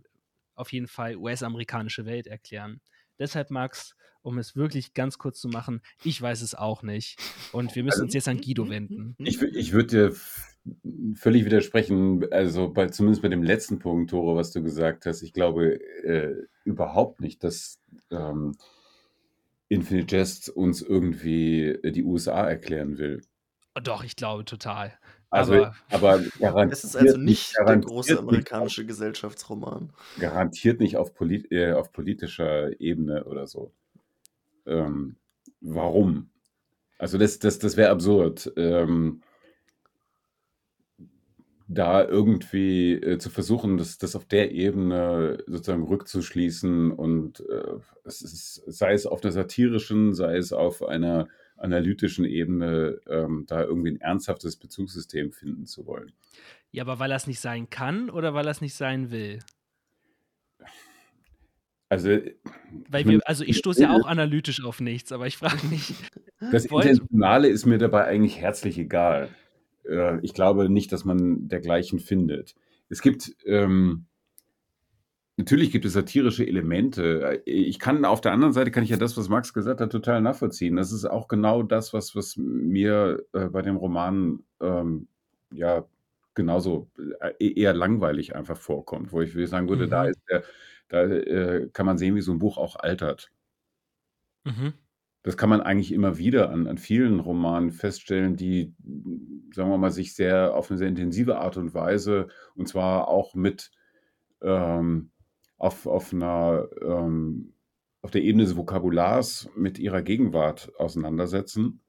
auf 0.55 0.71
jeden 0.71 0.87
Fall 0.87 1.15
US-amerikanische 1.15 2.05
Welt 2.05 2.27
erklären. 2.27 2.81
Deshalb, 3.19 3.51
Max, 3.51 3.95
um 4.21 4.37
es 4.37 4.55
wirklich 4.55 4.93
ganz 4.93 5.17
kurz 5.17 5.39
zu 5.39 5.49
machen, 5.49 5.81
ich 6.03 6.21
weiß 6.21 6.41
es 6.41 6.55
auch 6.55 6.83
nicht. 6.83 7.17
Und 7.51 7.75
wir 7.75 7.83
müssen 7.83 7.95
also, 7.95 8.03
uns 8.05 8.13
jetzt 8.13 8.27
an 8.27 8.39
Guido 8.39 8.69
wenden. 8.69 9.15
Ich, 9.19 9.41
ich 9.41 9.73
würde 9.73 9.87
dir 9.87 10.15
völlig 11.15 11.45
widersprechen, 11.45 12.31
also 12.31 12.71
bei, 12.71 12.87
zumindest 12.87 13.21
bei 13.21 13.27
dem 13.27 13.43
letzten 13.43 13.79
Punkt, 13.79 14.11
Tore, 14.11 14.35
was 14.35 14.51
du 14.51 14.63
gesagt 14.63 15.05
hast. 15.05 15.21
Ich 15.21 15.33
glaube 15.33 15.81
äh, 16.03 16.35
überhaupt 16.63 17.19
nicht, 17.19 17.43
dass 17.43 17.79
ähm, 18.11 18.55
Infinite 19.67 20.15
Jest 20.15 20.49
uns 20.49 20.81
irgendwie 20.81 21.65
äh, 21.65 21.91
die 21.91 22.03
USA 22.03 22.47
erklären 22.47 22.97
will. 22.97 23.21
Doch, 23.81 24.03
ich 24.03 24.15
glaube 24.15 24.45
total. 24.45 24.93
Also, 25.33 25.53
aber, 25.55 25.73
aber 25.89 26.23
garantiert. 26.39 26.71
Es 26.73 26.83
ist 26.83 26.95
also 26.95 27.17
nicht 27.17 27.55
der 27.57 27.77
große 27.77 28.19
amerikanische 28.19 28.81
nicht, 28.81 28.89
Gesellschaftsroman. 28.89 29.89
Garantiert 30.19 30.79
nicht 30.79 30.95
auf, 30.97 31.15
polit 31.15 31.51
äh, 31.51 31.73
auf 31.73 31.91
politischer 31.91 32.79
Ebene 32.79 33.23
oder 33.23 33.47
so. 33.47 33.71
Ähm, 34.67 35.15
warum? 35.59 36.29
Also, 36.99 37.17
das, 37.17 37.39
das, 37.39 37.57
das 37.57 37.77
wäre 37.77 37.89
absurd. 37.89 38.53
Ähm, 38.57 39.23
da 41.67 42.07
irgendwie 42.07 42.93
äh, 42.93 43.17
zu 43.17 43.31
versuchen, 43.31 43.77
das, 43.77 43.97
das 43.97 44.15
auf 44.15 44.25
der 44.25 44.51
Ebene 44.51 45.43
sozusagen 45.47 45.83
rückzuschließen 45.83 46.91
und 46.91 47.39
äh, 47.49 47.79
es 48.03 48.21
ist, 48.21 48.63
sei 48.67 48.93
es 48.93 49.07
auf 49.07 49.23
einer 49.23 49.31
satirischen, 49.31 50.13
sei 50.13 50.37
es 50.37 50.53
auf 50.53 50.83
einer 50.83 51.27
analytischen 51.57 52.25
Ebene, 52.25 52.99
ähm, 53.07 53.45
da 53.47 53.63
irgendwie 53.63 53.91
ein 53.91 54.01
ernsthaftes 54.01 54.57
Bezugssystem 54.57 55.31
finden 55.31 55.65
zu 55.65 55.85
wollen. 55.85 56.11
Ja, 56.71 56.83
aber 56.83 56.99
weil 56.99 57.11
er 57.11 57.17
es 57.17 57.27
nicht 57.27 57.39
sein 57.39 57.69
kann 57.69 58.09
oder 58.09 58.33
weil 58.33 58.47
er 58.47 58.51
es 58.51 58.61
nicht 58.61 58.75
sein 58.75 59.11
will? 59.11 59.39
Also, 61.89 62.09
weil 62.89 63.01
ich 63.01 63.07
wir, 63.07 63.19
also 63.25 63.43
ich 63.43 63.57
stoße 63.57 63.83
ja 63.83 63.93
auch 63.93 64.07
analytisch 64.07 64.63
auf 64.63 64.81
nichts, 64.81 65.11
aber 65.11 65.27
ich 65.27 65.37
frage 65.37 65.67
mich. 65.67 65.93
Das 66.51 66.65
Intentionale 66.65 67.47
ist 67.47 67.65
mir 67.65 67.77
dabei 67.77 68.03
eigentlich 68.03 68.37
herzlich 68.37 68.77
egal. 68.77 69.29
Äh, 69.87 70.19
ich 70.23 70.33
glaube 70.33 70.69
nicht, 70.69 70.91
dass 70.91 71.05
man 71.05 71.47
dergleichen 71.47 71.99
findet. 71.99 72.53
Es 72.89 73.01
gibt, 73.01 73.33
ähm, 73.45 74.07
natürlich 75.37 75.71
gibt 75.71 75.85
es 75.85 75.93
satirische 75.93 76.45
Elemente. 76.45 77.41
Ich 77.45 77.79
kann 77.79 78.05
auf 78.05 78.21
der 78.21 78.33
anderen 78.33 78.53
Seite, 78.53 78.71
kann 78.71 78.83
ich 78.83 78.89
ja 78.89 78.97
das, 78.97 79.17
was 79.17 79.29
Max 79.29 79.53
gesagt 79.53 79.81
hat, 79.81 79.91
total 79.91 80.21
nachvollziehen. 80.21 80.75
Das 80.75 80.91
ist 80.91 81.05
auch 81.05 81.27
genau 81.27 81.63
das, 81.63 81.93
was, 81.93 82.15
was 82.15 82.37
mir 82.37 83.23
äh, 83.33 83.47
bei 83.47 83.61
dem 83.61 83.77
Roman 83.77 84.43
ähm, 84.61 85.07
ja 85.51 85.85
genauso 86.35 86.89
äh, 87.19 87.53
eher 87.53 87.73
langweilig 87.73 88.35
einfach 88.35 88.57
vorkommt, 88.57 89.11
wo 89.11 89.21
ich 89.21 89.33
sagen 89.49 89.69
würde, 89.69 89.85
mhm. 89.85 89.89
da 89.89 90.05
ist 90.05 90.21
der, 90.29 90.43
da 90.89 91.03
äh, 91.03 91.69
kann 91.73 91.85
man 91.85 91.97
sehen, 91.97 92.15
wie 92.15 92.21
so 92.21 92.31
ein 92.31 92.39
Buch 92.39 92.57
auch 92.57 92.75
altert. 92.75 93.31
Mhm. 94.45 94.73
das 95.21 95.37
kann 95.37 95.49
man 95.49 95.61
eigentlich 95.61 95.93
immer 95.93 96.17
wieder 96.17 96.49
an, 96.49 96.67
an 96.67 96.77
vielen 96.77 97.21
Romanen 97.21 97.71
feststellen, 97.71 98.35
die, 98.35 98.73
sagen 99.53 99.69
wir 99.69 99.77
mal, 99.77 99.89
sich 99.89 100.15
sehr 100.15 100.53
auf 100.53 100.69
eine 100.69 100.77
sehr 100.77 100.89
intensive 100.89 101.37
Art 101.37 101.55
und 101.55 101.73
Weise, 101.73 102.27
und 102.55 102.67
zwar 102.67 103.07
auch 103.07 103.35
mit 103.35 103.71
ähm, 104.41 105.11
auf, 105.63 105.87
auf 105.87 106.13
einer 106.13 106.67
ähm, 106.81 107.53
auf 108.01 108.11
der 108.11 108.21
Ebene 108.21 108.43
des 108.43 108.57
Vokabulars 108.57 109.49
mit 109.55 109.79
ihrer 109.79 110.01
Gegenwart 110.01 110.73
auseinandersetzen, 110.77 111.79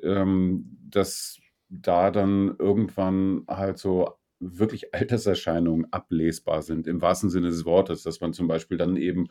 ähm, 0.00 0.78
dass 0.88 1.40
da 1.68 2.12
dann 2.12 2.54
irgendwann 2.56 3.44
halt 3.48 3.78
so 3.78 4.12
wirklich 4.38 4.94
Alterserscheinungen 4.94 5.92
ablesbar 5.92 6.62
sind, 6.62 6.86
im 6.86 7.02
wahrsten 7.02 7.30
Sinne 7.30 7.48
des 7.48 7.64
Wortes, 7.64 8.04
dass 8.04 8.20
man 8.20 8.32
zum 8.32 8.46
Beispiel 8.46 8.78
dann 8.78 8.96
eben 8.96 9.26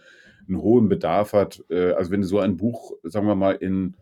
einen 0.45 0.61
hohen 0.61 0.89
Bedarf 0.89 1.31
hat. 1.31 1.63
Äh, 1.69 1.93
also 1.93 2.11
wenn 2.11 2.23
so 2.23 2.39
ein 2.39 2.57
Buch, 2.57 2.97
sagen 3.03 3.27
wir 3.27 3.35
mal, 3.35 3.55
in, 3.55 3.95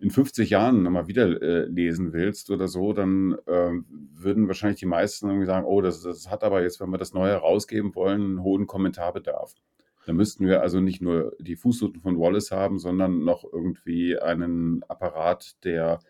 in 0.00 0.10
50 0.10 0.48
Jahren 0.50 0.82
nochmal 0.82 1.08
wieder 1.08 1.42
äh, 1.42 1.64
lesen 1.66 2.12
willst 2.12 2.50
oder 2.50 2.68
so, 2.68 2.92
dann 2.92 3.36
äh, 3.46 3.70
würden 4.14 4.48
wahrscheinlich 4.48 4.80
die 4.80 4.86
meisten 4.86 5.28
irgendwie 5.28 5.46
sagen, 5.46 5.66
oh, 5.66 5.82
das, 5.82 6.02
das 6.02 6.30
hat 6.30 6.42
aber 6.42 6.62
jetzt, 6.62 6.80
wenn 6.80 6.90
wir 6.90 6.98
das 6.98 7.12
Neue 7.12 7.34
rausgeben 7.34 7.94
wollen, 7.94 8.22
einen 8.22 8.42
hohen 8.42 8.66
Kommentarbedarf. 8.66 9.54
Da 10.06 10.14
müssten 10.14 10.46
wir 10.46 10.62
also 10.62 10.80
nicht 10.80 11.02
nur 11.02 11.36
die 11.38 11.56
Fußnoten 11.56 12.00
von 12.00 12.18
Wallace 12.18 12.50
haben, 12.50 12.78
sondern 12.78 13.24
noch 13.24 13.44
irgendwie 13.44 14.18
einen 14.18 14.82
Apparat, 14.84 15.62
der 15.64 16.00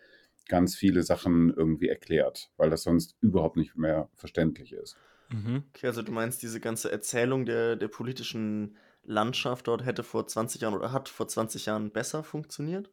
ganz 0.47 0.75
viele 0.75 1.03
Sachen 1.03 1.53
irgendwie 1.53 1.89
erklärt, 1.89 2.49
weil 2.57 2.69
das 2.69 2.83
sonst 2.83 3.15
überhaupt 3.19 3.57
nicht 3.57 3.75
mehr 3.75 4.09
verständlich 4.15 4.71
ist. 4.71 4.95
Mhm. 5.29 5.63
Okay, 5.75 5.87
also 5.87 6.01
du 6.01 6.13
meinst, 6.13 6.41
diese 6.41 6.61
ganze 6.61 6.91
Erzählung 6.91 7.45
der, 7.45 7.75
der 7.75 7.89
politischen 7.89 8.77
Landschaft 9.03 9.67
dort 9.67 9.85
hätte 9.85 10.03
vor 10.03 10.27
20 10.27 10.61
Jahren 10.61 10.73
oder 10.73 10.93
hat 10.93 11.09
vor 11.09 11.27
20 11.27 11.65
Jahren 11.65 11.91
besser 11.91 12.23
funktioniert? 12.23 12.89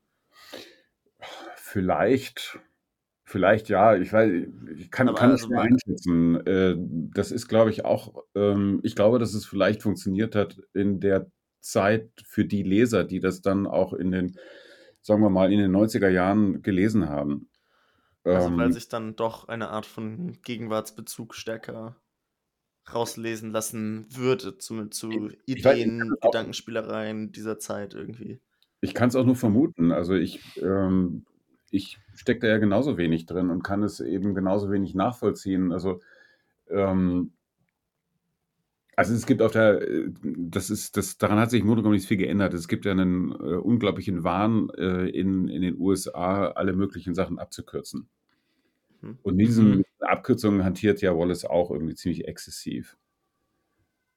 Vielleicht, 1.70 2.58
vielleicht 3.24 3.68
ja. 3.68 3.96
Ich 3.96 4.12
weiß, 4.12 4.30
ich 4.76 4.90
kann, 4.90 5.14
kann 5.14 5.32
es 5.32 5.44
also 5.44 5.48
nicht 5.48 5.60
einschätzen. 5.60 6.46
Äh, 6.46 6.76
das 6.78 7.30
ist, 7.30 7.48
glaube 7.48 7.70
ich, 7.70 7.84
auch, 7.84 8.24
ähm, 8.34 8.80
ich 8.82 8.94
glaube, 8.94 9.18
dass 9.18 9.34
es 9.34 9.44
vielleicht 9.44 9.82
funktioniert 9.82 10.34
hat 10.34 10.60
in 10.72 11.00
der 11.00 11.30
Zeit 11.60 12.10
für 12.24 12.44
die 12.44 12.62
Leser, 12.62 13.04
die 13.04 13.20
das 13.20 13.42
dann 13.42 13.66
auch 13.66 13.92
in 13.92 14.12
den 14.12 14.38
sagen 15.08 15.22
wir 15.22 15.30
mal, 15.30 15.52
in 15.52 15.58
den 15.58 15.74
90er 15.74 16.08
Jahren 16.08 16.62
gelesen 16.62 17.08
haben. 17.08 17.48
Also 18.24 18.54
weil 18.56 18.66
ähm, 18.66 18.72
sich 18.72 18.88
dann 18.88 19.16
doch 19.16 19.48
eine 19.48 19.70
Art 19.70 19.86
von 19.86 20.38
Gegenwartsbezug 20.42 21.34
stärker 21.34 21.96
rauslesen 22.92 23.50
lassen 23.50 24.06
würde, 24.10 24.58
zu, 24.58 24.86
zu 24.86 25.30
Ideen, 25.46 26.10
weiß, 26.10 26.20
Gedankenspielereien 26.20 27.32
dieser 27.32 27.58
Zeit 27.58 27.94
irgendwie. 27.94 28.40
Ich 28.80 28.94
kann 28.94 29.08
es 29.08 29.16
auch 29.16 29.24
nur 29.24 29.36
vermuten. 29.36 29.92
Also 29.92 30.14
ich, 30.14 30.40
ähm, 30.62 31.24
ich 31.70 31.98
stecke 32.14 32.40
da 32.40 32.48
ja 32.48 32.58
genauso 32.58 32.96
wenig 32.96 33.26
drin 33.26 33.50
und 33.50 33.62
kann 33.62 33.82
es 33.82 34.00
eben 34.00 34.34
genauso 34.34 34.70
wenig 34.70 34.94
nachvollziehen. 34.94 35.72
Also 35.72 36.00
ähm, 36.70 37.32
also 38.98 39.14
es 39.14 39.26
gibt 39.26 39.42
auf 39.42 39.52
der, 39.52 39.80
äh, 39.80 40.10
das 40.22 40.70
ist, 40.70 40.96
das, 40.96 41.18
daran 41.18 41.38
hat 41.38 41.52
sich 41.52 41.60
im 41.60 41.68
Grunde 41.68 41.82
genommen 41.82 41.94
nicht 41.94 42.08
viel 42.08 42.16
geändert. 42.16 42.52
Es 42.52 42.66
gibt 42.66 42.84
ja 42.84 42.90
einen 42.90 43.30
äh, 43.30 43.54
unglaublichen 43.54 44.24
Wahn 44.24 44.70
äh, 44.70 45.08
in, 45.10 45.46
in 45.46 45.62
den 45.62 45.78
USA, 45.78 46.48
alle 46.48 46.72
möglichen 46.72 47.14
Sachen 47.14 47.38
abzukürzen. 47.38 48.08
Mhm. 49.00 49.18
Und 49.22 49.38
diesen 49.38 49.68
mhm. 49.68 49.84
Abkürzungen 50.00 50.64
hantiert 50.64 51.00
ja 51.00 51.16
Wallace 51.16 51.44
auch 51.44 51.70
irgendwie 51.70 51.94
ziemlich 51.94 52.26
exzessiv. 52.26 52.96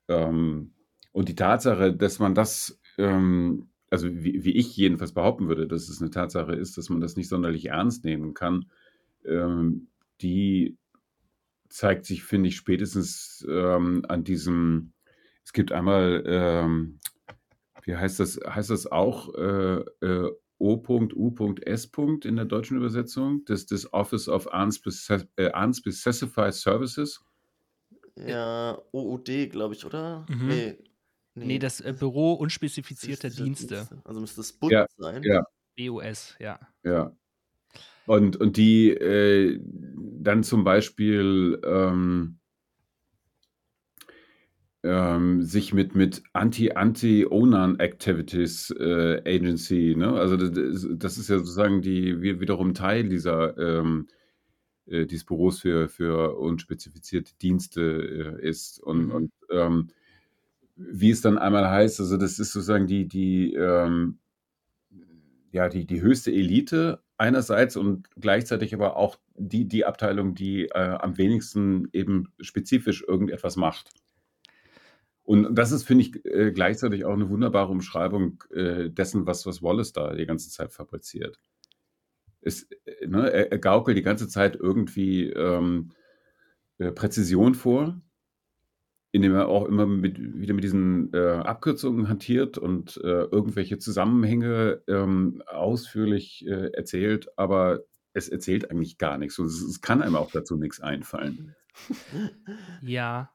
Ähm, 0.07 0.73
und 1.11 1.29
die 1.29 1.35
Tatsache, 1.35 1.93
dass 1.93 2.17
man 2.17 2.33
das, 2.33 2.79
ähm, 2.97 3.67
also 3.91 4.07
wie, 4.09 4.43
wie, 4.43 4.53
ich 4.53 4.75
jedenfalls 4.75 5.13
behaupten 5.13 5.47
würde, 5.47 5.67
dass 5.67 5.89
es 5.89 6.01
eine 6.01 6.09
Tatsache 6.09 6.53
ist, 6.53 6.77
dass 6.77 6.89
man 6.89 7.01
das 7.01 7.17
nicht 7.17 7.27
sonderlich 7.27 7.67
ernst 7.67 8.05
nehmen 8.05 8.33
kann, 8.33 8.71
ähm, 9.25 9.89
die 10.21 10.77
zeigt 11.69 12.05
sich, 12.05 12.23
finde 12.23 12.49
ich, 12.49 12.55
spätestens 12.55 13.45
ähm, 13.49 14.03
an 14.07 14.23
diesem, 14.23 14.93
es 15.43 15.53
gibt 15.53 15.71
einmal, 15.71 16.23
ähm, 16.25 16.99
wie 17.83 17.95
heißt 17.95 18.19
das, 18.19 18.39
heißt 18.47 18.69
das 18.69 18.87
auch 18.87 19.33
äh, 19.35 19.83
äh, 20.01 20.31
O.U.S. 20.57 21.91
in 22.23 22.35
der 22.35 22.45
deutschen 22.45 22.77
Übersetzung, 22.77 23.43
das 23.45 23.61
ist 23.61 23.71
das 23.71 23.93
Office 23.93 24.29
of 24.29 24.47
äh, 24.47 25.51
Unspecified 25.53 26.53
Services. 26.53 27.23
Ja, 28.15 28.77
OUD, 28.91 29.49
glaube 29.49 29.73
ich, 29.73 29.85
oder? 29.85 30.25
Mhm. 30.29 30.47
Nee, 30.47 30.77
nee. 31.35 31.45
nee, 31.45 31.59
das 31.59 31.81
äh, 31.81 31.93
Büro 31.97 32.33
unspezifizierter 32.33 33.29
Dienste. 33.29 33.75
Dienste. 33.75 34.01
Also 34.03 34.21
müsste 34.21 34.41
es 34.41 34.53
Bund 34.53 34.71
ja, 34.71 34.87
sein. 34.97 35.21
Ja. 35.23 35.43
BUS, 35.77 36.35
ja. 36.39 36.59
Ja. 36.83 37.15
Und, 38.05 38.37
und 38.37 38.57
die 38.57 38.89
äh, 38.89 39.59
dann 39.63 40.43
zum 40.43 40.63
Beispiel 40.63 41.61
ähm, 41.63 42.39
ähm, 44.83 45.43
sich 45.43 45.73
mit, 45.73 45.93
mit 45.95 46.23
Anti-Anti-Onan-Activities 46.33 48.71
äh, 48.79 49.21
Agency, 49.25 49.93
ne? 49.95 50.13
also 50.13 50.35
das, 50.35 50.87
das, 50.91 51.19
ist 51.19 51.29
ja 51.29 51.37
sozusagen 51.37 51.83
die 51.83 52.19
wiederum 52.21 52.73
Teil 52.73 53.07
dieser 53.07 53.55
ähm, 53.57 54.07
äh, 54.87 55.05
dieses 55.05 55.25
Büros 55.25 55.61
für, 55.61 55.87
für 55.87 56.37
unspezifizierte 56.37 57.33
Dienste 57.41 58.37
äh, 58.41 58.47
ist. 58.47 58.79
Und, 58.79 59.07
mhm. 59.07 59.11
und 59.11 59.31
ähm, 59.49 59.89
wie 60.89 61.11
es 61.11 61.21
dann 61.21 61.37
einmal 61.37 61.69
heißt, 61.69 61.99
also 61.99 62.17
das 62.17 62.39
ist 62.39 62.53
sozusagen 62.53 62.87
die, 62.87 63.07
die, 63.07 63.53
ähm, 63.53 64.19
ja, 65.51 65.69
die, 65.69 65.85
die 65.85 66.01
höchste 66.01 66.31
Elite 66.31 67.01
einerseits 67.17 67.75
und 67.75 68.09
gleichzeitig 68.19 68.73
aber 68.73 68.95
auch 68.95 69.17
die, 69.35 69.67
die 69.67 69.85
Abteilung, 69.85 70.33
die 70.33 70.65
äh, 70.65 70.97
am 70.99 71.17
wenigsten 71.17 71.89
eben 71.93 72.33
spezifisch 72.39 73.03
irgendetwas 73.07 73.57
macht. 73.57 73.91
Und 75.23 75.55
das 75.55 75.71
ist, 75.71 75.83
finde 75.83 76.03
ich, 76.03 76.25
äh, 76.25 76.51
gleichzeitig 76.51 77.05
auch 77.05 77.13
eine 77.13 77.29
wunderbare 77.29 77.71
Umschreibung 77.71 78.43
äh, 78.51 78.89
dessen, 78.89 79.27
was, 79.27 79.45
was 79.45 79.61
Wallace 79.61 79.93
da 79.93 80.13
die 80.13 80.25
ganze 80.25 80.49
Zeit 80.49 80.73
fabriziert. 80.73 81.39
Es, 82.41 82.63
äh, 82.85 83.07
ne, 83.07 83.31
er, 83.31 83.51
er, 83.51 83.59
gaukelt 83.59 83.97
die 83.97 84.01
ganze 84.01 84.27
Zeit 84.27 84.55
irgendwie 84.55 85.29
ähm, 85.29 85.91
äh, 86.79 86.91
Präzision 86.91 87.53
vor, 87.53 88.01
indem 89.11 89.35
er 89.35 89.47
auch 89.47 89.65
immer 89.65 89.85
mit, 89.85 90.17
wieder 90.17 90.53
mit 90.53 90.63
diesen 90.63 91.13
äh, 91.13 91.17
Abkürzungen 91.17 92.07
hantiert 92.07 92.57
und 92.57 92.97
äh, 93.03 93.23
irgendwelche 93.25 93.77
Zusammenhänge 93.77 94.81
ähm, 94.87 95.43
ausführlich 95.47 96.45
äh, 96.47 96.71
erzählt, 96.73 97.27
aber 97.37 97.81
es 98.13 98.29
erzählt 98.29 98.71
eigentlich 98.71 98.97
gar 98.97 99.17
nichts 99.17 99.37
und 99.39 99.47
es, 99.47 99.61
es, 99.61 99.81
kann 99.81 100.01
einem 100.01 100.15
auch 100.15 100.31
dazu 100.31 100.57
nichts 100.57 100.79
einfallen. 100.79 101.55
Ja, 102.81 103.31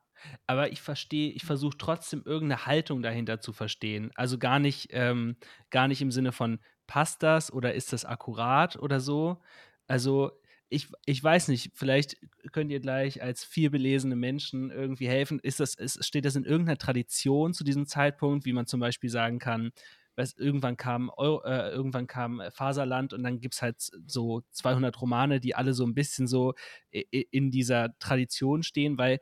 aber 0.46 0.72
ich 0.72 0.80
verstehe, 0.82 1.30
ich 1.30 1.44
versuche 1.44 1.78
trotzdem 1.78 2.22
irgendeine 2.24 2.66
Haltung 2.66 3.02
dahinter 3.02 3.40
zu 3.40 3.52
verstehen. 3.52 4.10
Also 4.14 4.38
gar 4.38 4.58
nicht, 4.58 4.88
ähm, 4.90 5.36
gar 5.70 5.88
nicht 5.88 6.02
im 6.02 6.10
Sinne 6.10 6.32
von 6.32 6.58
passt 6.86 7.22
das 7.22 7.52
oder 7.52 7.74
ist 7.74 7.92
das 7.92 8.04
akkurat 8.04 8.76
oder 8.76 9.00
so. 9.00 9.40
Also 9.86 10.32
ich, 10.68 10.88
ich 11.04 11.22
weiß 11.22 11.48
nicht, 11.48 11.70
vielleicht 11.74 12.16
könnt 12.52 12.70
ihr 12.70 12.80
gleich 12.80 13.22
als 13.22 13.44
vier 13.44 13.70
belesene 13.70 14.16
Menschen 14.16 14.70
irgendwie 14.70 15.08
helfen. 15.08 15.38
Ist 15.40 15.60
das, 15.60 15.74
ist, 15.74 16.04
steht 16.04 16.24
das 16.24 16.36
in 16.36 16.44
irgendeiner 16.44 16.78
Tradition 16.78 17.54
zu 17.54 17.62
diesem 17.62 17.86
Zeitpunkt, 17.86 18.44
wie 18.44 18.52
man 18.52 18.66
zum 18.66 18.80
Beispiel 18.80 19.10
sagen 19.10 19.38
kann, 19.38 19.70
weiß, 20.16 20.34
irgendwann 20.38 20.76
kam 20.76 21.10
Euro, 21.10 21.44
äh, 21.44 21.70
irgendwann 21.70 22.06
kam 22.06 22.42
Faserland 22.50 23.12
und 23.12 23.22
dann 23.22 23.40
gibt 23.40 23.54
es 23.54 23.62
halt 23.62 23.76
so 24.06 24.42
200 24.50 25.00
Romane, 25.00 25.40
die 25.40 25.54
alle 25.54 25.74
so 25.74 25.84
ein 25.84 25.94
bisschen 25.94 26.26
so 26.26 26.54
in 26.90 27.50
dieser 27.50 27.96
Tradition 27.98 28.62
stehen, 28.62 28.98
weil 28.98 29.20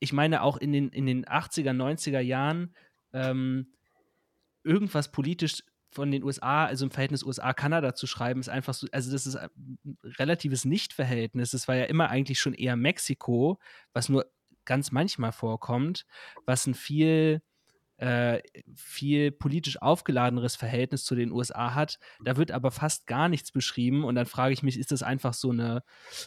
ich 0.00 0.12
meine 0.12 0.42
auch 0.42 0.56
in 0.56 0.72
den, 0.72 0.88
in 0.88 1.06
den 1.06 1.24
80er, 1.24 1.72
90er 1.72 2.20
Jahren 2.20 2.74
ähm, 3.12 3.72
irgendwas 4.64 5.12
politisch 5.12 5.62
von 5.90 6.10
den 6.10 6.22
USA, 6.22 6.66
also 6.66 6.84
im 6.84 6.90
Verhältnis 6.90 7.24
USA-Kanada 7.24 7.94
zu 7.94 8.06
schreiben, 8.06 8.40
ist 8.40 8.48
einfach 8.48 8.74
so, 8.74 8.86
also 8.92 9.10
das 9.10 9.26
ist 9.26 9.36
ein 9.36 9.50
relatives 10.18 10.64
Nichtverhältnis. 10.64 11.50
Das 11.50 11.68
war 11.68 11.76
ja 11.76 11.84
immer 11.84 12.08
eigentlich 12.08 12.40
schon 12.40 12.54
eher 12.54 12.76
Mexiko, 12.76 13.58
was 13.92 14.08
nur 14.08 14.30
ganz 14.64 14.92
manchmal 14.92 15.32
vorkommt, 15.32 16.06
was 16.46 16.66
ein 16.66 16.74
viel 16.74 17.42
äh, 18.00 18.40
viel 18.74 19.30
politisch 19.30 19.80
aufgeladeneres 19.82 20.56
Verhältnis 20.56 21.04
zu 21.04 21.14
den 21.14 21.32
USA 21.32 21.74
hat. 21.74 21.98
Da 22.24 22.38
wird 22.38 22.50
aber 22.50 22.70
fast 22.70 23.06
gar 23.06 23.28
nichts 23.28 23.52
beschrieben. 23.52 24.04
Und 24.04 24.14
dann 24.14 24.24
frage 24.24 24.54
ich 24.54 24.62
mich, 24.62 24.78
ist 24.78 24.90
das 24.90 25.02
einfach 25.02 25.34
so 25.34 25.50
eine 25.50 25.82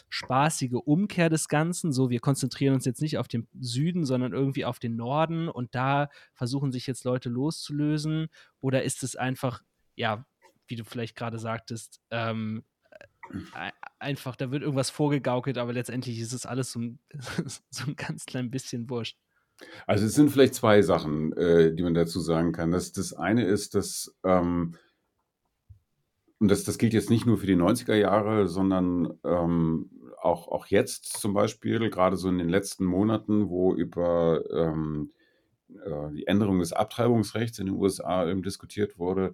spaßige 0.08 0.74
Umkehr 0.84 1.28
des 1.30 1.48
Ganzen? 1.48 1.92
So, 1.92 2.10
wir 2.10 2.20
konzentrieren 2.20 2.74
uns 2.74 2.84
jetzt 2.84 3.02
nicht 3.02 3.18
auf 3.18 3.26
den 3.26 3.48
Süden, 3.58 4.04
sondern 4.04 4.32
irgendwie 4.32 4.64
auf 4.64 4.78
den 4.78 4.94
Norden 4.94 5.48
und 5.48 5.74
da 5.74 6.10
versuchen 6.32 6.70
sich 6.70 6.86
jetzt 6.86 7.02
Leute 7.02 7.28
loszulösen? 7.28 8.28
Oder 8.60 8.84
ist 8.84 9.02
es 9.02 9.16
einfach, 9.16 9.60
ja, 9.96 10.24
wie 10.68 10.76
du 10.76 10.84
vielleicht 10.84 11.16
gerade 11.16 11.40
sagtest, 11.40 12.00
ähm, 12.12 12.62
äh, 13.56 13.72
einfach, 13.98 14.36
da 14.36 14.52
wird 14.52 14.62
irgendwas 14.62 14.90
vorgegaukelt, 14.90 15.58
aber 15.58 15.72
letztendlich 15.72 16.20
ist 16.20 16.32
es 16.32 16.46
alles 16.46 16.70
so 16.70 16.78
ein, 16.78 17.00
so 17.70 17.84
ein 17.84 17.96
ganz 17.96 18.26
klein 18.26 18.52
bisschen 18.52 18.88
wurscht. 18.88 19.18
Also 19.86 20.06
es 20.06 20.14
sind 20.14 20.30
vielleicht 20.30 20.54
zwei 20.54 20.82
Sachen, 20.82 21.32
äh, 21.36 21.74
die 21.74 21.82
man 21.82 21.94
dazu 21.94 22.20
sagen 22.20 22.52
kann. 22.52 22.72
Das, 22.72 22.92
das 22.92 23.12
eine 23.12 23.44
ist, 23.44 23.74
dass 23.74 24.14
ähm, 24.24 24.74
und 26.44 26.50
das, 26.50 26.64
das 26.64 26.78
gilt 26.78 26.92
jetzt 26.92 27.10
nicht 27.10 27.26
nur 27.26 27.38
für 27.38 27.46
die 27.46 27.56
90er 27.56 27.94
Jahre, 27.94 28.48
sondern 28.48 29.18
ähm, 29.24 29.90
auch, 30.20 30.48
auch 30.48 30.66
jetzt 30.66 31.18
zum 31.18 31.32
Beispiel, 31.32 31.88
gerade 31.90 32.16
so 32.16 32.28
in 32.28 32.38
den 32.38 32.48
letzten 32.48 32.84
Monaten, 32.84 33.48
wo 33.48 33.74
über 33.74 34.42
ähm, 34.50 35.12
äh, 35.68 36.12
die 36.12 36.26
Änderung 36.26 36.58
des 36.58 36.72
Abtreibungsrechts 36.72 37.58
in 37.58 37.66
den 37.66 37.76
USA 37.76 38.28
eben 38.28 38.42
diskutiert 38.42 38.98
wurde, 38.98 39.32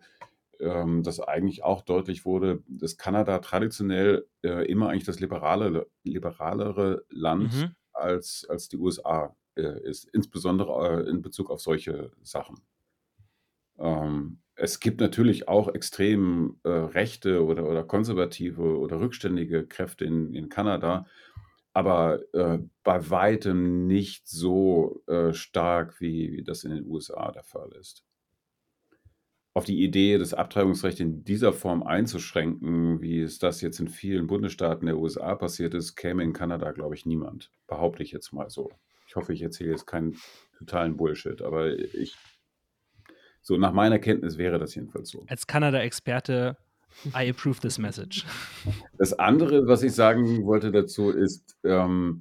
ähm, 0.61 1.03
dass 1.03 1.21
eigentlich 1.21 1.65
auch 1.65 1.83
deutlich 1.83 2.25
wurde, 2.25 2.63
dass 2.69 2.97
Kanada 2.97 3.39
traditionell 3.39 4.27
äh, 4.43 4.71
immer 4.71 4.91
eigentlich 4.91 5.05
das 5.05 5.21
liberale, 5.21 5.89
liberalere 6.05 7.05
Land 7.09 7.55
Mhm. 7.55 7.75
Als, 8.01 8.47
als 8.49 8.69
die 8.69 8.77
USA 8.77 9.37
äh, 9.57 9.81
ist, 9.83 10.05
insbesondere 10.13 11.05
äh, 11.05 11.11
in 11.11 11.23
Bezug 11.23 11.51
auf 11.51 11.61
solche 11.61 12.11
Sachen. 12.23 12.61
Ähm, 13.79 14.39
es 14.55 14.79
gibt 14.79 15.01
natürlich 15.01 15.49
auch 15.49 15.69
extrem 15.69 16.61
äh, 16.65 16.69
rechte 16.69 17.45
oder, 17.45 17.67
oder 17.69 17.83
konservative 17.83 18.79
oder 18.79 19.01
rückständige 19.01 19.67
Kräfte 19.67 20.05
in, 20.05 20.35
in 20.35 20.49
Kanada, 20.49 21.07
aber 21.73 22.21
äh, 22.35 22.59
bei 22.83 23.11
weitem 23.11 23.87
nicht 23.87 24.29
so 24.29 25.03
äh, 25.07 25.33
stark, 25.33 26.01
wie, 26.01 26.33
wie 26.33 26.45
das 26.45 26.65
in 26.65 26.73
den 26.73 26.87
USA 26.87 27.31
der 27.33 27.45
Fall 27.45 27.73
ist. 27.81 28.05
Auf 29.53 29.65
die 29.65 29.83
Idee, 29.83 30.17
das 30.17 30.33
Abtreibungsrecht 30.33 31.01
in 31.01 31.25
dieser 31.25 31.53
Form 31.53 31.83
einzuschränken, 31.83 33.03
wie 33.03 33.21
es 33.21 33.41
das 33.41 33.61
jetzt 33.61 33.81
in 33.81 33.89
vielen 33.89 34.29
Bundesstaaten 34.29 34.87
der 34.87 34.97
USA 34.97 35.35
passiert 35.35 35.75
ist, 35.75 35.97
käme 35.97 36.23
in 36.23 36.33
Kanada, 36.33 36.71
glaube 36.71 36.95
ich, 36.95 37.05
niemand. 37.05 37.51
Behaupte 37.67 38.03
ich 38.05 38.13
jetzt 38.13 38.33
mal 38.33 38.49
so. 38.49 38.71
Ich 39.09 39.17
hoffe, 39.17 39.33
ich 39.33 39.43
erzähle 39.43 39.71
jetzt 39.71 39.87
keinen 39.87 40.17
totalen 40.57 40.97
Bullshit, 40.97 41.43
aber 41.43 41.77
ich, 41.77 42.17
so 43.43 43.57
nach 43.57 43.73
meiner 43.73 43.99
Kenntnis 43.99 44.39
wäre 44.39 44.61
das 44.61 44.77
jedenfalls 44.77 45.11
so. 45.11 45.25
Als 45.27 45.49
Kanada-Experte, 45.49 46.57
I 47.15 47.29
approve 47.31 47.61
this 47.61 47.79
message. 47.79 48.25
Das 48.99 49.19
andere, 49.19 49.67
was 49.67 49.83
ich 49.83 49.95
sagen 49.95 50.45
wollte 50.45 50.71
dazu, 50.71 51.11
ist, 51.11 51.57
ähm, 51.65 52.21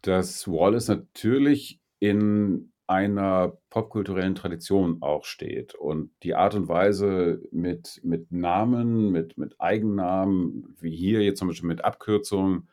dass 0.00 0.48
Wallace 0.48 0.88
natürlich 0.88 1.80
in 2.00 2.71
einer 2.86 3.56
popkulturellen 3.70 4.34
Tradition 4.34 4.98
auch 5.00 5.24
steht 5.24 5.74
und 5.74 6.10
die 6.22 6.34
Art 6.34 6.54
und 6.54 6.68
Weise 6.68 7.40
mit, 7.50 8.00
mit 8.04 8.32
Namen, 8.32 9.10
mit, 9.10 9.38
mit 9.38 9.60
Eigennamen, 9.60 10.74
wie 10.80 10.94
hier 10.94 11.22
jetzt 11.22 11.38
zum 11.38 11.48
Beispiel 11.48 11.68
mit 11.68 11.84
Abkürzungen, 11.84 12.68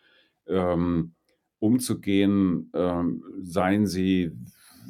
ähm, 0.47 1.13
umzugehen, 1.59 2.71
ähm, 2.73 3.23
seien 3.41 3.85
sie 3.85 4.31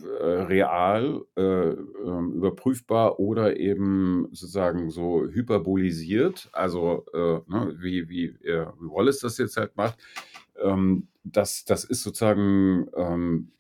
äh, 0.04 0.26
real, 0.44 1.26
äh, 1.36 1.42
ähm, 1.42 2.34
überprüfbar 2.34 3.20
oder 3.20 3.58
eben 3.58 4.28
sozusagen 4.32 4.90
so 4.90 5.28
hyperbolisiert, 5.28 6.50
also 6.54 7.06
äh, 7.14 7.40
ne, 7.48 7.76
wie, 7.80 8.08
wie, 8.08 8.26
äh, 8.46 8.68
wie 8.80 8.90
Wallace 8.90 9.20
das 9.20 9.38
jetzt 9.38 9.58
halt 9.58 9.76
macht. 9.76 9.98
Ähm, 10.62 11.08
das, 11.24 11.66
das 11.66 11.84
ist 11.84 12.04
sozusagen 12.04 12.88
ähm, 12.96 13.52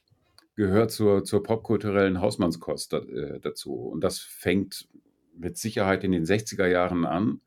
gehört 0.59 0.91
zur, 0.91 1.23
zur 1.23 1.41
popkulturellen 1.41 2.19
Hausmannskost 2.19 2.91
da, 2.91 2.97
äh, 2.97 3.39
dazu. 3.39 3.73
Und 3.75 4.03
das 4.03 4.19
fängt 4.19 4.89
mit 5.33 5.57
Sicherheit 5.57 6.03
in 6.03 6.11
den 6.11 6.25
60er 6.25 6.67
Jahren 6.67 7.05
an 7.05 7.39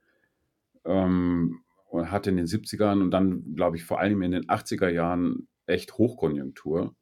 ähm, 0.86 1.60
und 1.90 2.10
hat 2.10 2.26
in 2.26 2.38
den 2.38 2.46
70ern 2.46 3.02
und 3.02 3.10
dann, 3.10 3.54
glaube 3.54 3.76
ich, 3.76 3.84
vor 3.84 4.00
allem 4.00 4.22
in 4.22 4.32
den 4.32 4.46
80er 4.46 4.88
Jahren 4.88 5.46
echt 5.66 5.98
Hochkonjunktur. 5.98 6.96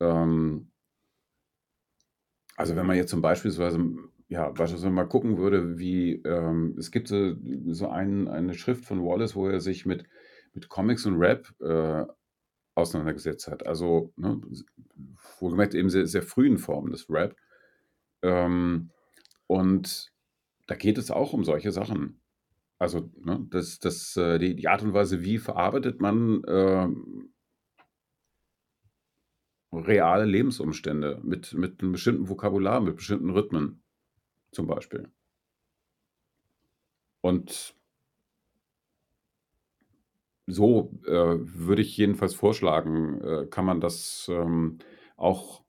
Ähm, 0.00 0.72
also 2.56 2.74
wenn 2.74 2.86
man 2.86 2.96
jetzt 2.96 3.10
zum 3.10 3.22
beispielsweise, 3.22 3.78
ja, 4.26 4.50
beispielsweise 4.50 4.90
mal 4.90 5.04
gucken 5.04 5.38
würde, 5.38 5.78
wie, 5.78 6.14
ähm, 6.24 6.74
es 6.76 6.90
gibt 6.90 7.06
so, 7.06 7.36
so 7.68 7.88
ein, 7.88 8.26
eine 8.26 8.54
Schrift 8.54 8.84
von 8.84 9.04
Wallace, 9.04 9.36
wo 9.36 9.46
er 9.46 9.60
sich 9.60 9.86
mit, 9.86 10.02
mit 10.52 10.68
Comics 10.68 11.06
und 11.06 11.14
Rap 11.20 11.48
äh, 11.60 12.06
auseinandergesetzt 12.74 13.48
hat. 13.48 13.66
Also, 13.66 14.12
ne, 14.16 14.40
wohlgemerkt 15.38 15.74
eben 15.74 15.90
sehr, 15.90 16.06
sehr 16.06 16.22
frühen 16.22 16.58
Formen 16.58 16.92
des 16.92 17.08
Rap. 17.10 17.36
Ähm, 18.22 18.90
und 19.46 20.12
da 20.66 20.74
geht 20.76 20.98
es 20.98 21.10
auch 21.10 21.32
um 21.32 21.44
solche 21.44 21.72
Sachen. 21.72 22.20
Also, 22.78 23.10
ne, 23.20 23.46
das, 23.50 23.78
das, 23.78 24.16
äh, 24.16 24.38
die, 24.38 24.54
die 24.56 24.68
Art 24.68 24.82
und 24.82 24.94
Weise, 24.94 25.22
wie 25.22 25.38
verarbeitet 25.38 26.00
man 26.00 26.42
ähm, 26.46 27.32
reale 29.72 30.24
Lebensumstände 30.24 31.20
mit, 31.22 31.54
mit 31.54 31.82
einem 31.82 31.92
bestimmten 31.92 32.28
Vokabular, 32.28 32.80
mit 32.80 32.96
bestimmten 32.96 33.30
Rhythmen 33.30 33.82
zum 34.52 34.66
Beispiel. 34.66 35.10
Und 37.20 37.74
so 40.50 40.92
äh, 41.06 41.36
würde 41.38 41.82
ich 41.82 41.96
jedenfalls 41.96 42.34
vorschlagen, 42.34 43.20
äh, 43.22 43.46
kann 43.46 43.64
man 43.64 43.80
das 43.80 44.28
ähm, 44.30 44.78
auch 45.16 45.62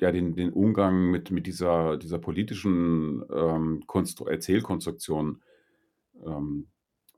ja, 0.00 0.12
den, 0.12 0.34
den 0.34 0.52
Umgang 0.52 1.10
mit, 1.10 1.30
mit 1.30 1.46
dieser, 1.46 1.96
dieser 1.96 2.18
politischen 2.18 3.24
ähm, 3.32 3.82
Konstru 3.86 4.26
Erzählkonstruktion 4.26 5.42
ähm, 6.24 6.68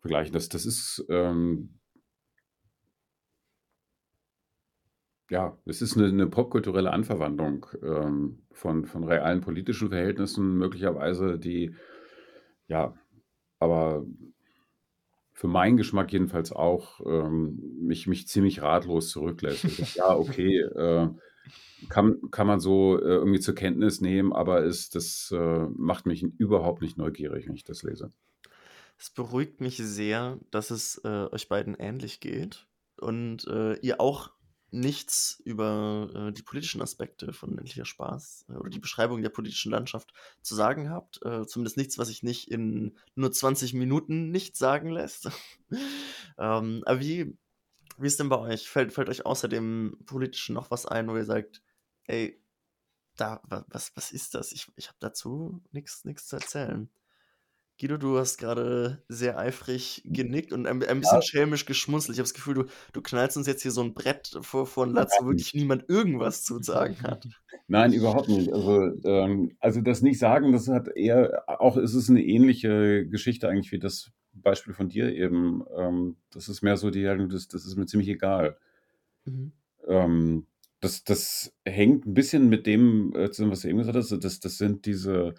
vergleichen. 0.01 0.33
Das, 0.33 0.49
das 0.49 0.65
ist 0.67 1.05
ähm, 1.11 1.81
ja, 5.31 5.57
es 5.65 5.81
ist 5.81 5.97
eine, 5.97 6.09
eine 6.09 6.27
popkulturelle 6.27 6.93
Anverwandlung 6.93 7.67
ähm, 7.83 8.43
von, 8.53 8.87
von 8.87 9.05
realen 9.05 9.41
politischen 9.41 9.89
Verhältnissen, 9.91 10.59
möglicherweise, 10.59 11.39
die 11.39 11.75
ja, 12.67 12.95
aber 13.59 14.05
für 15.41 15.49
meinen 15.49 15.79
Geschmack 15.79 16.13
jedenfalls 16.13 16.53
auch 16.53 17.01
ähm, 17.07 17.59
mich, 17.81 18.07
mich 18.07 18.29
ziemlich 18.29 18.61
ratlos 18.61 19.09
zurücklässt. 19.09 19.65
Ich 19.65 19.77
sag, 19.79 19.97
ja, 19.97 20.15
okay, 20.15 20.61
äh, 20.77 21.09
kann, 21.89 22.31
kann 22.31 22.47
man 22.47 22.61
so 22.61 22.99
äh, 22.99 23.07
irgendwie 23.07 23.41
zur 23.41 23.55
Kenntnis 23.55 24.03
nehmen, 24.03 24.35
aber 24.35 24.65
ist, 24.65 24.95
das 24.95 25.33
äh, 25.35 25.67
macht 25.75 26.05
mich 26.05 26.23
überhaupt 26.23 26.83
nicht 26.83 26.99
neugierig, 26.99 27.49
wenn 27.49 27.55
ich 27.55 27.65
das 27.65 27.83
lese. 27.83 28.13
Es 28.99 29.09
beruhigt 29.09 29.63
mich 29.63 29.79
sehr, 29.79 30.39
dass 30.51 30.71
es 30.71 31.01
äh, 31.05 31.27
euch 31.33 31.49
beiden 31.49 31.75
ähnlich 31.75 32.21
geht 32.21 32.67
und 33.01 33.47
äh, 33.47 33.79
ihr 33.79 33.99
auch 33.99 34.33
nichts 34.73 35.41
über 35.45 36.11
äh, 36.15 36.33
die 36.33 36.43
politischen 36.43 36.83
Aspekte 36.83 37.33
von 37.33 37.59
Endlicher 37.59 37.85
Spaß 37.85 38.47
äh, 38.49 38.53
oder 38.55 38.71
die 38.71 38.79
Beschreibung 38.79 39.23
der 39.23 39.31
politischen 39.31 39.73
Landschaft 39.73 40.13
zu 40.43 40.55
sagen 40.55 40.91
habt. 40.91 41.21
Äh, 41.25 41.47
zumindest 41.47 41.77
nichts, 41.77 41.99
was 41.99 42.09
sich 42.09 42.23
nicht 42.23 42.51
in 42.51 42.97
nur 43.15 43.33
20 43.33 43.75
Minuten 43.75 44.31
nicht 44.31 44.57
sagen 44.57 44.91
lässt. 44.91 45.31
ähm, 46.39 46.83
aber 46.87 47.01
wie, 47.01 47.37
wie 47.99 48.07
ist 48.07 48.21
denn 48.21 48.29
bei 48.29 48.39
euch? 48.39 48.69
Fällt, 48.69 48.93
fällt 48.93 49.09
euch 49.09 49.27
außer 49.27 49.49
dem 49.49 49.99
Politischen 50.07 50.55
noch 50.55 50.71
was 50.71 50.87
ein, 50.87 51.09
wo 51.09 51.17
ihr 51.17 51.25
sagt, 51.25 51.63
ey, 52.05 52.41
da, 53.17 53.41
wa- 53.45 53.67
was, 53.69 53.95
was 53.97 54.13
ist 54.13 54.35
das? 54.35 54.53
Ich, 54.53 54.71
ich 54.77 54.89
habe 54.89 54.99
dazu 55.01 55.63
nichts 55.73 56.03
zu 56.03 56.37
erzählen. 56.37 56.91
Guido, 57.81 57.97
du 57.97 58.19
hast 58.19 58.37
gerade 58.37 59.03
sehr 59.09 59.39
eifrig 59.39 60.03
genickt 60.05 60.53
und 60.53 60.67
ein, 60.67 60.83
ein 60.83 61.01
bisschen 61.01 61.23
schelmisch 61.23 61.65
geschmunzelt. 61.65 62.15
Ich 62.15 62.19
habe 62.19 62.25
das 62.25 62.35
Gefühl, 62.35 62.55
du, 62.55 62.65
du 62.93 63.01
knallst 63.01 63.39
uns 63.39 63.47
jetzt 63.47 63.63
hier 63.63 63.71
so 63.71 63.83
ein 63.83 63.95
Brett 63.95 64.39
vor, 64.43 64.67
vor 64.67 64.85
den 64.85 64.95
Latz, 64.95 65.13
wo 65.19 65.29
wirklich 65.29 65.55
niemand 65.55 65.89
irgendwas 65.89 66.45
zu 66.45 66.63
sagen 66.63 66.97
hat. 67.03 67.27
Nein, 67.69 67.95
überhaupt 67.95 68.29
nicht. 68.29 68.53
Also, 68.53 68.83
ähm, 69.05 69.57
also 69.61 69.81
das 69.81 70.03
nicht 70.03 70.19
sagen, 70.19 70.53
das 70.53 70.69
hat 70.69 70.89
eher, 70.89 71.45
auch 71.47 71.79
ist 71.79 71.95
es 71.95 72.11
eine 72.11 72.23
ähnliche 72.23 73.07
Geschichte 73.07 73.49
eigentlich 73.49 73.73
wie 73.73 73.79
das 73.79 74.11
Beispiel 74.35 74.75
von 74.75 74.91
dir 74.91 75.11
eben. 75.15 75.65
Ähm, 75.75 76.17
das 76.33 76.51
ist 76.51 76.61
mehr 76.61 76.77
so 76.77 76.91
die, 76.91 77.05
das, 77.05 77.49
das 77.49 77.65
ist 77.65 77.77
mir 77.77 77.87
ziemlich 77.87 78.11
egal. 78.11 78.59
Mhm. 79.25 79.53
Ähm, 79.87 80.47
das, 80.81 81.05
das 81.05 81.55
hängt 81.65 82.07
ein 82.07 82.13
bisschen 82.13 82.51
mit 82.51 82.67
dem 82.67 83.15
äh, 83.15 83.31
zusammen, 83.31 83.53
was 83.53 83.61
du 83.61 83.69
eben 83.69 83.79
gesagt 83.79 83.97
hast. 83.97 84.11
Das, 84.23 84.41
das 84.41 84.59
sind 84.59 84.85
diese, 84.85 85.35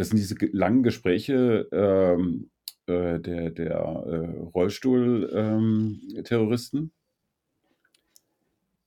das 0.00 0.08
sind 0.08 0.16
diese 0.18 0.34
ge- 0.34 0.50
langen 0.52 0.82
Gespräche 0.82 1.68
ähm, 1.72 2.50
äh, 2.86 3.20
der, 3.20 3.50
der 3.50 3.74
äh, 3.74 4.38
Rollstuhl-Terroristen, 4.54 6.90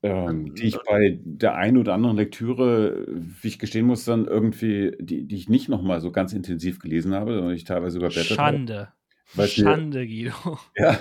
ähm, 0.02 0.56
die 0.56 0.64
ich 0.68 0.78
bei 0.88 1.20
der 1.24 1.54
einen 1.56 1.78
oder 1.78 1.94
anderen 1.94 2.18
Lektüre, 2.18 3.06
wie 3.08 3.48
ich 3.48 3.60
gestehen 3.60 3.86
muss, 3.86 4.06
dann 4.06 4.26
irgendwie, 4.26 4.96
die, 5.00 5.26
die 5.28 5.36
ich 5.36 5.50
nicht 5.50 5.70
nochmal 5.70 6.02
so 6.02 6.12
ganz 6.12 6.34
intensiv 6.34 6.80
gelesen 6.80 7.14
habe, 7.14 7.36
sondern 7.36 7.54
ich 7.54 7.64
teilweise 7.64 8.00
überblättert 8.00 8.40
habe. 8.40 8.56
Schande. 8.56 8.88
Weil 9.36 9.46
es 9.46 9.56
mir- 9.58 9.64
Schande, 9.66 10.08
Guido. 10.08 10.58
Ja, 10.76 10.98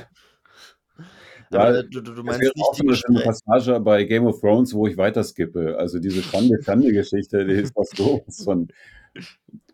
Ja, 1.50 1.70
äh, 1.70 1.84
du, 1.88 2.02
du, 2.02 2.22
meinst 2.22 2.42
nicht 2.42 2.54
auch 2.62 2.74
die 2.74 2.86
so 2.94 3.02
eine. 3.08 3.20
Passage 3.20 3.80
bei 3.80 4.04
Game 4.04 4.26
of 4.26 4.40
Thrones, 4.40 4.74
wo 4.74 4.86
ich 4.86 4.98
weiter 4.98 5.24
skippe. 5.24 5.78
Also 5.78 5.98
diese 5.98 6.22
Schande-Schande-Geschichte, 6.22 7.46
die 7.46 7.54
ist 7.54 7.74
was 7.74 7.88
sowas 7.96 8.44
von 8.44 8.68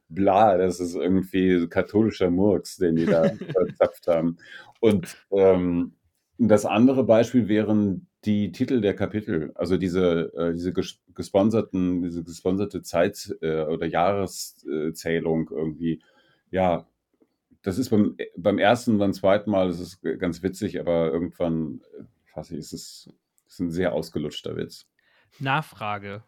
bla, 0.08 0.56
das 0.56 0.80
ist 0.80 0.94
irgendwie 0.94 1.68
katholischer 1.68 2.30
Murks, 2.30 2.76
den 2.76 2.96
die 2.96 3.06
da 3.06 3.22
verzapft 3.52 4.06
haben. 4.06 4.38
Und 4.80 5.16
ähm, 5.30 5.94
das 6.38 6.64
andere 6.64 7.04
Beispiel 7.04 7.48
wären 7.48 8.06
die 8.24 8.52
Titel 8.52 8.80
der 8.80 8.94
Kapitel, 8.94 9.52
also 9.54 9.76
diese, 9.76 10.32
äh, 10.36 10.52
diese 10.52 10.72
ges 10.72 11.00
gesponserten, 11.14 12.02
diese 12.02 12.22
gesponserte 12.22 12.82
Zeit- 12.82 13.36
äh, 13.40 13.62
oder 13.64 13.86
Jahreszählung 13.86 15.50
irgendwie. 15.50 16.00
Ja, 16.50 16.86
das 17.62 17.78
ist 17.78 17.90
beim, 17.90 18.16
beim 18.36 18.58
ersten, 18.58 18.98
beim 18.98 19.12
zweiten 19.12 19.50
Mal, 19.50 19.68
das 19.68 19.80
ist 19.80 20.00
ganz 20.18 20.42
witzig, 20.42 20.80
aber 20.80 21.12
irgendwann, 21.12 21.80
äh, 21.98 22.04
fasse 22.32 22.54
ich, 22.54 22.60
ist 22.60 22.72
es 22.72 23.10
ist 23.48 23.60
ein 23.60 23.70
sehr 23.70 23.92
ausgelutschter 23.92 24.56
Witz. 24.56 24.86
Nachfrage. 25.38 26.22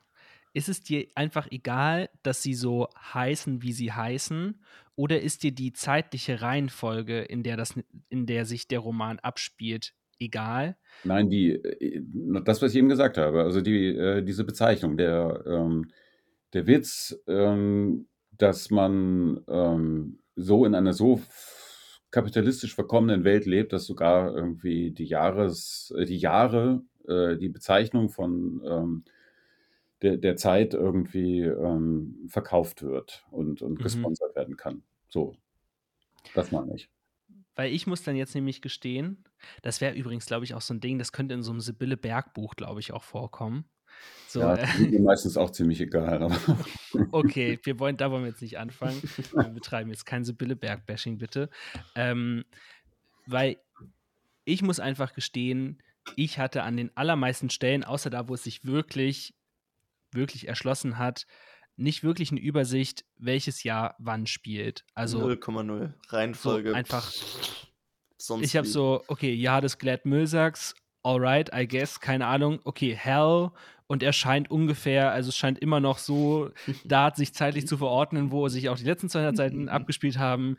Ist 0.52 0.68
es 0.68 0.82
dir 0.82 1.06
einfach 1.14 1.48
egal, 1.50 2.10
dass 2.22 2.42
sie 2.42 2.54
so 2.54 2.88
heißen, 3.14 3.62
wie 3.62 3.72
sie 3.72 3.92
heißen? 3.92 4.60
Oder 4.96 5.20
ist 5.20 5.44
dir 5.44 5.52
die 5.52 5.72
zeitliche 5.72 6.42
Reihenfolge, 6.42 7.20
in 7.20 7.42
der, 7.42 7.56
das, 7.56 7.74
in 8.08 8.26
der 8.26 8.44
sich 8.44 8.66
der 8.66 8.80
Roman 8.80 9.18
abspielt, 9.20 9.94
egal? 10.18 10.76
Nein, 11.04 11.30
die, 11.30 11.52
äh, 11.52 12.02
das, 12.44 12.60
was 12.60 12.72
ich 12.72 12.78
eben 12.78 12.88
gesagt 12.88 13.16
habe, 13.16 13.42
also 13.42 13.60
die, 13.60 13.88
äh, 13.88 14.22
diese 14.22 14.44
Bezeichnung, 14.44 14.96
der, 14.96 15.44
ähm, 15.46 15.90
der 16.52 16.66
Witz, 16.66 17.16
ähm, 17.28 18.08
dass 18.36 18.70
man 18.70 19.40
ähm, 19.48 20.18
so 20.34 20.64
in 20.64 20.74
einer 20.74 20.92
so 20.92 21.22
kapitalistisch 22.10 22.74
verkommenen 22.74 23.22
Welt 23.22 23.46
lebt, 23.46 23.72
dass 23.72 23.86
sogar 23.86 24.34
irgendwie 24.34 24.90
die 24.90 25.04
Jahres, 25.04 25.94
äh, 25.96 26.04
die 26.04 26.18
Jahre, 26.18 26.82
die 27.08 27.48
Bezeichnung 27.48 28.10
von 28.10 29.02
der, 30.02 30.16
der 30.16 30.36
Zeit 30.36 30.74
irgendwie 30.74 31.42
ähm, 31.42 32.26
verkauft 32.28 32.82
wird 32.82 33.24
und, 33.30 33.62
und 33.62 33.78
Mhm. 33.78 33.82
gesponsert 33.82 34.34
werden 34.34 34.56
kann. 34.56 34.82
So, 35.08 35.34
das 36.34 36.50
meine 36.50 36.74
ich. 36.74 36.88
Weil 37.54 37.72
ich 37.72 37.86
muss 37.86 38.02
dann 38.02 38.16
jetzt 38.16 38.34
nämlich 38.34 38.62
gestehen, 38.62 39.24
das 39.62 39.80
wäre 39.80 39.94
übrigens, 39.94 40.26
glaube 40.26 40.44
ich, 40.44 40.54
auch 40.54 40.60
so 40.60 40.72
ein 40.72 40.80
Ding, 40.80 40.98
das 40.98 41.12
könnte 41.12 41.34
in 41.34 41.42
so 41.42 41.50
einem 41.50 41.60
Sibylle 41.60 41.96
Berg-Buch, 41.96 42.54
glaube 42.54 42.80
ich, 42.80 42.92
auch 42.92 43.02
vorkommen. 43.02 43.64
So, 44.28 44.40
Ja, 44.40 44.56
das 44.56 44.74
ist 44.78 44.90
mir 44.90 45.00
meistens 45.00 45.36
auch 45.36 45.50
ziemlich 45.50 45.80
egal. 45.80 46.22
Aber 46.22 46.36
okay, 47.12 47.58
wir 47.64 47.78
wollen, 47.78 47.96
da 47.96 48.10
wollen 48.10 48.22
wir 48.22 48.30
jetzt 48.30 48.42
nicht 48.42 48.58
anfangen. 48.58 49.02
Wir 49.34 49.50
betreiben 49.50 49.90
jetzt 49.90 50.06
kein 50.06 50.24
Sibylle 50.24 50.56
Berg-Bashing, 50.56 51.18
bitte. 51.18 51.50
Ähm, 51.94 52.44
weil 53.26 53.58
ich 54.44 54.62
muss 54.62 54.80
einfach 54.80 55.12
gestehen, 55.12 55.82
ich 56.14 56.38
hatte 56.38 56.62
an 56.62 56.76
den 56.76 56.96
allermeisten 56.96 57.50
Stellen, 57.50 57.84
außer 57.84 58.10
da, 58.10 58.28
wo 58.28 58.34
es 58.34 58.44
sich 58.44 58.64
wirklich, 58.64 59.34
wirklich 60.12 60.48
erschlossen 60.48 60.98
hat, 60.98 61.26
nicht 61.76 62.02
wirklich 62.02 62.30
eine 62.30 62.40
Übersicht, 62.40 63.04
welches 63.16 63.62
Jahr 63.62 63.94
wann 63.98 64.26
spielt. 64.26 64.84
Also 64.94 65.26
0,0. 65.26 65.88
so 65.88 66.16
Reihenfolge. 66.16 66.74
einfach 66.74 67.10
Sonst 68.20 68.44
ich 68.44 68.56
habe 68.56 68.66
so, 68.66 69.02
okay, 69.08 69.32
Jahr 69.32 69.62
des 69.62 69.78
Glad 69.78 70.04
Milsacks, 70.04 70.74
alright, 71.02 71.50
I 71.54 71.66
guess, 71.66 72.00
keine 72.00 72.26
Ahnung, 72.26 72.60
okay, 72.64 72.94
Hell 72.94 73.50
und 73.86 74.02
er 74.02 74.12
scheint 74.12 74.50
ungefähr, 74.50 75.10
also 75.10 75.30
es 75.30 75.36
scheint 75.36 75.58
immer 75.58 75.80
noch 75.80 75.98
so 75.98 76.50
da 76.84 77.12
sich 77.14 77.32
zeitlich 77.32 77.66
zu 77.66 77.78
verordnen, 77.78 78.30
wo 78.30 78.46
sich 78.48 78.68
auch 78.68 78.76
die 78.76 78.84
letzten 78.84 79.08
200 79.08 79.36
Seiten 79.36 79.68
abgespielt 79.70 80.18
haben. 80.18 80.58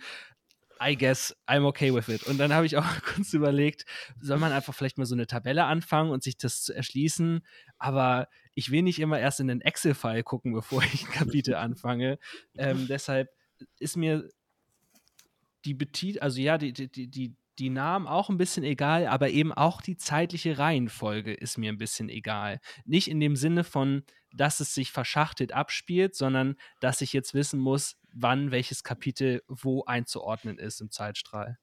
I 0.83 0.97
guess 0.97 1.35
I'm 1.47 1.63
okay 1.63 1.93
with 1.93 2.07
it. 2.07 2.23
Und 2.23 2.39
dann 2.39 2.51
habe 2.51 2.65
ich 2.65 2.77
auch 2.77 2.85
kurz 3.15 3.31
überlegt, 3.33 3.85
soll 4.19 4.39
man 4.39 4.51
einfach 4.51 4.73
vielleicht 4.73 4.97
mal 4.97 5.05
so 5.05 5.13
eine 5.13 5.27
Tabelle 5.27 5.65
anfangen 5.65 6.09
und 6.09 6.23
sich 6.23 6.37
das 6.37 6.63
zu 6.63 6.73
erschließen, 6.73 7.45
aber 7.77 8.27
ich 8.53 8.71
will 8.71 8.81
nicht 8.81 8.99
immer 8.99 9.19
erst 9.19 9.39
in 9.39 9.47
den 9.47 9.61
Excel-File 9.61 10.23
gucken, 10.23 10.53
bevor 10.53 10.83
ich 10.83 11.05
ein 11.05 11.11
Kapitel 11.11 11.55
anfange. 11.55 12.19
Ähm, 12.55 12.87
deshalb 12.89 13.29
ist 13.79 13.97
mir 13.97 14.29
die 15.65 15.73
Betit, 15.73 16.21
also 16.21 16.39
ja, 16.39 16.57
die, 16.57 16.73
die, 16.73 16.91
die, 16.91 17.07
die, 17.07 17.35
die 17.59 17.69
Namen 17.69 18.07
auch 18.07 18.29
ein 18.29 18.37
bisschen 18.37 18.63
egal, 18.63 19.07
aber 19.07 19.29
eben 19.29 19.53
auch 19.53 19.81
die 19.81 19.97
zeitliche 19.97 20.57
Reihenfolge 20.57 21.33
ist 21.33 21.57
mir 21.57 21.71
ein 21.71 21.77
bisschen 21.77 22.09
egal. 22.09 22.59
Nicht 22.85 23.07
in 23.07 23.19
dem 23.19 23.35
Sinne 23.35 23.63
von, 23.63 24.03
dass 24.33 24.59
es 24.59 24.73
sich 24.73 24.91
verschachtelt 24.91 25.51
abspielt, 25.51 26.15
sondern 26.15 26.55
dass 26.79 27.01
ich 27.01 27.13
jetzt 27.13 27.33
wissen 27.33 27.59
muss, 27.59 27.97
wann 28.13 28.51
welches 28.51 28.83
Kapitel 28.83 29.43
wo 29.47 29.83
einzuordnen 29.83 30.57
ist 30.57 30.81
im 30.81 30.89
Zeitstrahl. 30.89 31.59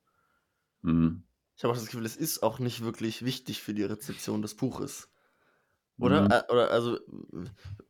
Mhm. 0.82 1.24
Ich 1.56 1.64
habe 1.64 1.72
auch 1.72 1.76
das 1.76 1.86
Gefühl, 1.86 2.06
es 2.06 2.16
ist 2.16 2.44
auch 2.44 2.60
nicht 2.60 2.82
wirklich 2.82 3.24
wichtig 3.24 3.62
für 3.62 3.74
die 3.74 3.82
Rezeption 3.82 4.42
des 4.42 4.54
Buches. 4.54 5.10
Oder? 6.00 6.26
Mhm. 6.26 6.38
Äh, 6.48 6.52
Oder 6.52 6.70
also 6.70 6.98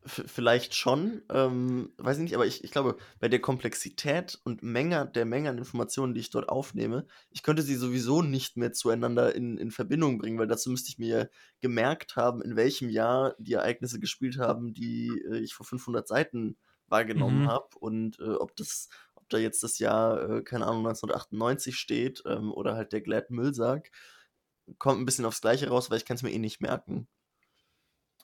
vielleicht 0.07 0.75
schon, 0.75 1.23
ähm, 1.31 1.92
weiß 1.99 2.16
ich 2.18 2.23
nicht, 2.25 2.35
aber 2.35 2.47
ich, 2.47 2.64
ich 2.64 2.71
glaube, 2.71 2.97
bei 3.21 3.29
der 3.29 3.40
Komplexität 3.40 4.40
und 4.44 4.62
Menge 4.62 5.11
der 5.14 5.25
Menge 5.27 5.51
an 5.51 5.59
Informationen, 5.59 6.14
die 6.14 6.21
ich 6.21 6.31
dort 6.31 6.49
aufnehme, 6.49 7.07
ich 7.31 7.42
könnte 7.42 7.62
sie 7.62 7.75
sowieso 7.75 8.23
nicht 8.23 8.57
mehr 8.57 8.73
zueinander 8.73 9.35
in, 9.35 9.59
in 9.59 9.71
Verbindung 9.71 10.18
bringen, 10.18 10.38
weil 10.38 10.47
dazu 10.47 10.71
müsste 10.71 10.88
ich 10.90 10.99
mir 10.99 11.31
gemerkt 11.61 12.16
haben, 12.16 12.40
in 12.42 12.57
welchem 12.57 12.88
Jahr 12.88 13.35
die 13.38 13.53
Ereignisse 13.55 14.01
gespielt 14.01 14.38
haben, 14.38 14.73
die 14.73 15.09
äh, 15.31 15.38
ich 15.40 15.55
vor 15.55 15.66
500 15.66 16.09
Seiten 16.09 16.57
wahrgenommen 16.87 17.42
Mhm. 17.42 17.49
habe 17.49 17.68
und 17.79 18.18
äh, 18.18 18.31
ob 18.35 18.57
das 18.57 18.88
ob 19.14 19.29
da 19.29 19.37
jetzt 19.38 19.62
das 19.62 19.79
Jahr, 19.79 20.31
äh, 20.38 20.42
keine 20.42 20.66
Ahnung, 20.66 20.83
1998 20.85 21.77
steht 21.77 22.23
ähm, 22.27 22.51
oder 22.53 22.77
halt 22.77 22.92
der 22.92 23.03
Glad 23.03 23.29
Müllsack, 23.31 23.90
kommt 24.79 25.01
ein 25.01 25.07
bisschen 25.07 25.25
aufs 25.27 25.40
Gleiche 25.42 25.68
raus, 25.68 25.90
weil 25.90 25.99
ich 25.99 26.05
kann 26.07 26.16
es 26.16 26.23
mir 26.23 26.33
eh 26.33 26.38
nicht 26.38 26.61
merken. 26.61 27.09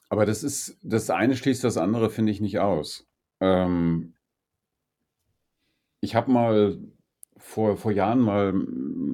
Aber 0.09 0.25
das 0.25 0.43
ist, 0.43 0.77
das 0.81 1.09
eine 1.09 1.35
schließt 1.35 1.63
das 1.63 1.77
andere, 1.77 2.09
finde 2.09 2.31
ich, 2.31 2.41
nicht 2.41 2.59
aus. 2.59 3.07
Ähm, 3.39 4.13
ich 5.99 6.15
habe 6.15 6.31
mal 6.31 6.77
vor, 7.37 7.77
vor 7.77 7.91
Jahren 7.91 8.19
mal 8.19 8.53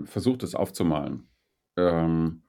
versucht, 0.06 0.44
das 0.44 0.56
aufzumalen. 0.56 1.28
Ähm, 1.78 2.44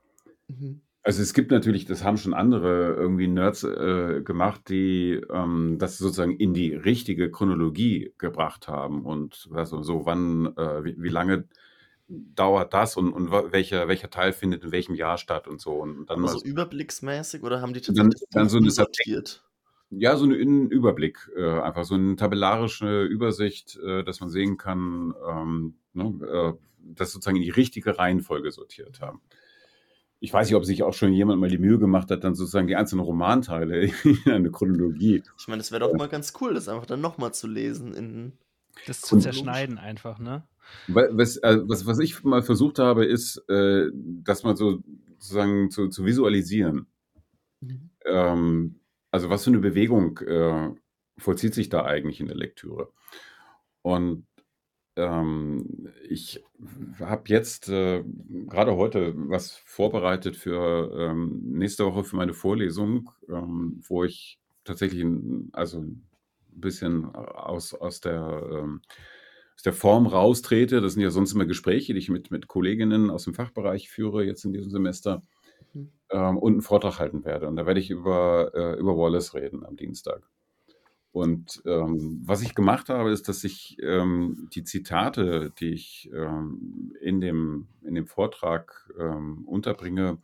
also 1.03 1.21
es 1.23 1.35
gibt 1.35 1.51
natürlich, 1.51 1.85
das 1.85 2.05
haben 2.05 2.17
schon 2.17 2.35
andere 2.35 2.95
irgendwie 2.95 3.27
Nerds 3.27 3.65
äh, 3.65 4.23
gemacht, 4.23 4.69
die 4.69 5.21
ähm, 5.31 5.77
das 5.79 5.99
sozusagen 5.99 6.37
in 6.37 6.55
die 6.55 6.75
richtige 6.75 7.31
Chronologie 7.31 8.13
gebracht 8.19 8.69
haben 8.69 9.05
und 9.05 9.49
also 9.53 9.83
so 9.83 10.07
wann, 10.07 10.57
äh, 10.57 10.85
wie, 10.85 10.97
wie 10.99 11.09
lange 11.09 11.49
dauert 12.35 12.75
das 12.75 12.97
und, 12.97 13.13
und 13.13 13.31
welcher, 13.53 13.89
welcher 13.89 14.11
Teil 14.11 14.33
findet 14.33 14.65
in 14.65 14.73
welchem 14.73 14.95
Jahr 14.95 15.17
statt 15.19 15.49
und 15.49 15.61
so. 15.61 15.73
Und 15.73 16.07
dann 16.07 16.21
mal 16.21 16.29
so 16.29 16.43
überblicksmäßig 16.45 17.43
oder 17.43 17.61
haben 17.61 17.73
die 17.73 17.81
Dann- 17.81 17.95
tatsächlich 17.95 18.21
das 18.21 18.29
dann 18.31 18.43
Buch 18.45 18.51
so 18.51 18.59
eine 18.59 18.71
sortiert? 18.71 19.45
Ja, 19.91 20.17
so 20.17 20.25
einen 20.25 20.71
Überblick, 20.71 21.31
äh, 21.37 21.61
einfach 21.61 21.85
so 21.85 21.95
eine 21.95 22.17
tabellarische 22.17 23.05
Übersicht, 23.05 23.79
äh, 23.79 24.03
dass 24.05 24.21
man 24.21 24.31
sehen 24.31 24.57
kann, 24.57 25.15
ähm, 25.29 25.75
ne, 25.93 26.15
äh, 26.27 26.53
das 26.79 27.13
sozusagen 27.13 27.37
in 27.37 27.43
die 27.43 27.51
richtige 27.51 27.99
Reihenfolge 27.99 28.51
sortiert 28.53 29.01
haben. 29.01 29.21
Ich 30.19 30.33
weiß 30.33 30.49
nicht, 30.49 30.57
ob 30.57 30.65
sich 30.65 30.83
auch 30.83 30.95
schon 30.95 31.13
jemand 31.13 31.41
mal 31.41 31.51
die 31.51 31.59
Mühe 31.59 31.79
gemacht 31.79 32.11
hat, 32.11 32.25
dann 32.25 32.35
sozusagen 32.35 32.69
die 32.69 32.77
einzelnen 32.77 33.05
Romanteile 33.05 33.83
in 34.05 34.33
eine 34.33 34.51
Chronologie. 34.51 35.23
Ich 35.39 35.49
meine, 35.49 35.61
es 35.61 35.73
wäre 35.73 35.81
doch 35.81 35.93
mal 35.95 36.09
ganz 36.09 36.33
cool, 36.41 36.55
das 36.55 36.69
einfach 36.69 36.87
dann 36.87 37.01
nochmal 37.01 37.35
zu 37.35 37.47
lesen 37.47 37.93
in 37.93 38.33
Das 38.87 39.01
zu 39.03 39.19
zerschneiden 39.19 39.79
einfach, 39.79 40.19
ne? 40.19 40.45
Wa- 40.87 41.09
Was, 41.13 41.37
äh, 41.39 41.59
was, 41.67 41.87
was 41.87 41.99
ich 41.99 42.23
mal 42.25 42.43
versucht 42.43 42.79
habe, 42.79 43.05
ist, 43.05 43.39
äh, 43.49 43.89
das 43.95 44.43
mal 44.45 44.57
so 44.57 44.83
sozusagen 45.19 45.71
zu, 45.71 45.89
zu 45.89 46.05
visualisieren. 46.05 46.87
Ähm, 48.05 48.81
also 49.11 49.31
was 49.31 49.45
für 49.45 49.51
eine 49.51 49.59
Bewegung 49.59 50.19
äh, 50.19 50.71
vollzieht 51.19 51.55
sich 51.55 51.69
da 51.69 51.85
eigentlich 51.85 52.21
in 52.21 52.27
der 52.27 52.37
Lektüre? 52.37 52.91
Und 53.83 54.27
ähm, 54.97 55.89
ich 56.09 56.45
habe 57.01 57.25
jetzt 57.29 57.69
äh, 57.69 58.05
gerade 58.49 58.77
heute 58.77 59.15
was 59.17 59.53
vorbereitet 59.67 60.37
für 60.37 60.93
ähm, 60.99 61.43
nächste 61.45 61.87
Woche 61.87 62.05
für 62.05 62.17
meine 62.17 62.35
Vorlesung, 62.35 63.11
ähm, 63.29 63.83
wo 63.89 64.05
ich 64.05 64.41
tatsächlich 64.65 65.03
ein, 65.03 65.51
also 65.53 65.81
ein 65.81 66.09
bisschen 66.51 67.07
aus, 67.15 67.75
aus, 67.75 68.01
der, 68.01 68.49
ähm, 68.53 68.83
aus 69.63 69.65
der 69.65 69.73
Form 69.73 70.09
raustrete. 70.09 70.81
Das 70.81 70.95
sind 70.95 71.03
ja 71.03 71.11
sonst 71.11 71.35
immer 71.35 71.47
Gespräche, 71.47 71.93
die 71.93 72.01
ich 72.01 72.09
mit, 72.09 72.33
mit 72.33 72.49
Kolleginnen 72.49 73.11
aus 73.11 73.23
dem 73.25 73.35
Fachbereich 73.35 73.89
führe 73.89 74.25
jetzt 74.25 74.45
in 74.45 74.53
diesem 74.53 74.73
Semester 74.73 75.23
Mhm. 75.73 75.93
ähm, 76.11 76.37
und 76.37 76.53
einen 76.53 76.63
Vortrag 76.63 76.99
halten 76.99 77.25
werde. 77.25 77.49
Und 77.49 77.57
da 77.57 77.65
werde 77.65 77.79
ich 77.79 77.91
über, 77.91 78.51
äh, 78.55 78.79
über 78.79 78.97
Wallace 78.97 79.35
reden 79.35 79.65
am 79.65 79.77
Dienstag. 79.77 80.29
Und 81.13 81.63
ähm, 81.65 82.23
was 82.25 82.43
ich 82.43 82.55
gemacht 82.57 82.89
habe, 82.89 83.13
ist, 83.13 83.29
dass 83.29 83.45
ich 83.45 83.77
ähm, 83.81 84.49
die 84.53 84.65
Zitate, 84.65 85.53
die 85.61 85.75
ich 85.75 86.11
ähm, 86.13 86.93
in, 87.01 87.21
dem, 87.21 87.69
in 87.83 87.95
dem 87.95 88.07
Vortrag 88.07 88.91
ähm, 88.99 89.45
unterbringe, 89.47 90.19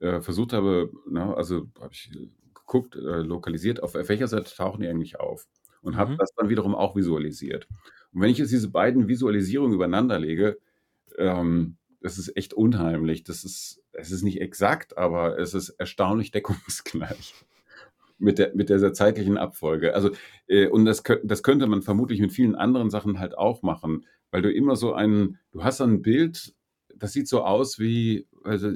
äh, 0.00 0.20
versucht 0.20 0.52
habe, 0.52 0.90
ne, 1.08 1.34
also 1.36 1.68
habe 1.80 1.92
ich 1.92 2.10
geguckt, 2.54 2.96
äh, 2.96 3.22
lokalisiert, 3.22 3.82
auf 3.82 3.94
welcher 3.94 4.28
Seite 4.28 4.54
tauchen 4.54 4.82
die 4.82 4.88
eigentlich 4.88 5.18
auf. 5.18 5.48
Und 5.82 5.96
habe 5.96 6.12
Mhm. 6.12 6.16
das 6.18 6.30
dann 6.36 6.48
wiederum 6.48 6.74
auch 6.74 6.96
visualisiert. 6.96 7.68
Und 8.12 8.22
wenn 8.22 8.30
ich 8.30 8.38
jetzt 8.38 8.52
diese 8.52 8.70
beiden 8.70 9.08
Visualisierungen 9.08 9.74
übereinander 9.74 10.18
lege, 10.18 10.58
ähm, 11.16 11.76
das 12.00 12.18
ist 12.18 12.36
echt 12.36 12.54
unheimlich. 12.54 13.24
Das 13.24 13.44
ist, 13.44 13.82
es 13.92 14.10
ist 14.12 14.22
nicht 14.22 14.40
exakt, 14.40 14.96
aber 14.98 15.38
es 15.38 15.54
ist 15.54 15.70
erstaunlich 15.70 16.30
deckungsgleich 16.32 17.34
mit 18.18 18.38
der, 18.38 18.54
mit 18.54 18.68
dieser 18.68 18.92
zeitlichen 18.92 19.38
Abfolge. 19.38 19.94
Also, 19.94 20.10
äh, 20.48 20.66
und 20.68 20.84
das, 20.84 21.02
das 21.24 21.42
könnte 21.42 21.66
man 21.66 21.82
vermutlich 21.82 22.20
mit 22.20 22.32
vielen 22.32 22.54
anderen 22.56 22.90
Sachen 22.90 23.18
halt 23.20 23.36
auch 23.36 23.62
machen, 23.62 24.06
weil 24.30 24.42
du 24.42 24.52
immer 24.52 24.76
so 24.76 24.92
ein, 24.92 25.38
du 25.52 25.62
hast 25.64 25.80
ein 25.80 26.02
Bild, 26.02 26.54
das 26.96 27.12
sieht 27.12 27.28
so 27.28 27.42
aus 27.44 27.78
wie, 27.78 28.26
also 28.44 28.70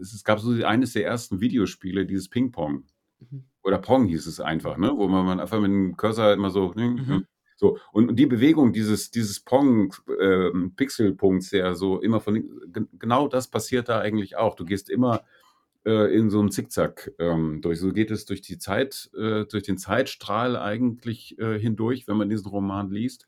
es, 0.00 0.14
es 0.14 0.24
gab 0.24 0.40
so 0.40 0.50
eines 0.64 0.94
der 0.94 1.04
ersten 1.04 1.40
Videospiele, 1.40 2.06
dieses 2.06 2.28
Ping-Pong. 2.30 2.84
Mhm. 3.30 3.44
Oder 3.62 3.78
Pong 3.78 4.06
hieß 4.06 4.26
es 4.26 4.40
einfach, 4.40 4.76
ne? 4.76 4.92
wo 4.96 5.06
man, 5.08 5.40
einfach 5.40 5.60
mit 5.60 5.70
dem 5.70 5.96
Cursor 5.96 6.32
immer 6.32 6.50
so, 6.50 6.72
ne, 6.74 6.88
Mhm. 6.88 7.26
So, 7.58 7.78
und 7.90 8.16
die 8.16 8.26
Bewegung 8.26 8.74
dieses, 8.74 9.10
dieses 9.10 9.40
Pong-Pixelpunkts, 9.40 11.52
ähm, 11.52 11.58
der 11.58 11.74
so 11.74 12.02
immer 12.02 12.20
von, 12.20 12.44
genau 12.98 13.28
das 13.28 13.48
passiert 13.48 13.88
da 13.88 13.98
eigentlich 13.98 14.36
auch. 14.36 14.56
Du 14.56 14.66
gehst 14.66 14.90
immer 14.90 15.22
äh, 15.86 16.14
in 16.14 16.28
so 16.28 16.38
einem 16.38 16.50
Zickzack 16.50 17.12
ähm, 17.18 17.62
durch. 17.62 17.80
So 17.80 17.92
geht 17.92 18.10
es 18.10 18.26
durch 18.26 18.42
die 18.42 18.58
Zeit, 18.58 19.08
äh, 19.16 19.46
durch 19.46 19.62
den 19.62 19.78
Zeitstrahl 19.78 20.58
eigentlich 20.58 21.38
äh, 21.38 21.58
hindurch, 21.58 22.06
wenn 22.06 22.18
man 22.18 22.28
diesen 22.28 22.48
Roman 22.48 22.90
liest. 22.90 23.26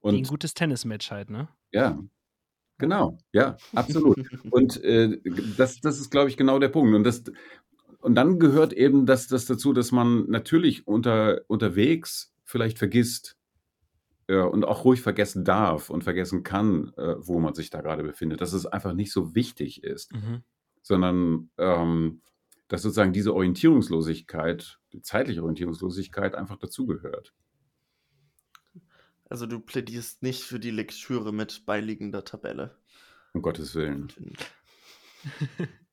Und, 0.00 0.14
Wie 0.14 0.20
ein 0.20 0.24
gutes 0.24 0.54
Tennismatch 0.54 1.10
halt, 1.10 1.28
ne? 1.28 1.48
Ja, 1.72 1.98
genau, 2.78 3.18
ja, 3.32 3.58
absolut. 3.74 4.16
und 4.50 4.82
äh, 4.82 5.20
das, 5.58 5.80
das 5.80 6.00
ist, 6.00 6.10
glaube 6.10 6.30
ich, 6.30 6.38
genau 6.38 6.58
der 6.60 6.68
Punkt. 6.68 6.94
Und 6.94 7.04
das, 7.04 7.24
und 8.06 8.14
dann 8.14 8.38
gehört 8.38 8.72
eben 8.72 9.04
das, 9.04 9.26
das 9.26 9.46
dazu, 9.46 9.72
dass 9.72 9.90
man 9.90 10.30
natürlich 10.30 10.86
unter, 10.86 11.40
unterwegs 11.48 12.32
vielleicht 12.44 12.78
vergisst 12.78 13.36
äh, 14.28 14.38
und 14.38 14.64
auch 14.64 14.84
ruhig 14.84 15.02
vergessen 15.02 15.44
darf 15.44 15.90
und 15.90 16.04
vergessen 16.04 16.44
kann, 16.44 16.92
äh, 16.98 17.16
wo 17.18 17.40
man 17.40 17.54
sich 17.54 17.68
da 17.68 17.80
gerade 17.80 18.04
befindet, 18.04 18.40
dass 18.40 18.52
es 18.52 18.64
einfach 18.64 18.92
nicht 18.92 19.10
so 19.10 19.34
wichtig 19.34 19.82
ist, 19.82 20.12
mhm. 20.12 20.44
sondern 20.82 21.50
ähm, 21.58 22.22
dass 22.68 22.82
sozusagen 22.82 23.12
diese 23.12 23.34
Orientierungslosigkeit, 23.34 24.78
die 24.92 25.02
zeitliche 25.02 25.42
Orientierungslosigkeit 25.42 26.36
einfach 26.36 26.58
dazugehört. 26.58 27.34
Also 29.28 29.46
du 29.46 29.58
plädierst 29.58 30.22
nicht 30.22 30.44
für 30.44 30.60
die 30.60 30.70
Lektüre 30.70 31.32
mit 31.32 31.66
beiliegender 31.66 32.24
Tabelle. 32.24 32.78
Um 33.32 33.42
Gottes 33.42 33.74
Willen. 33.74 34.12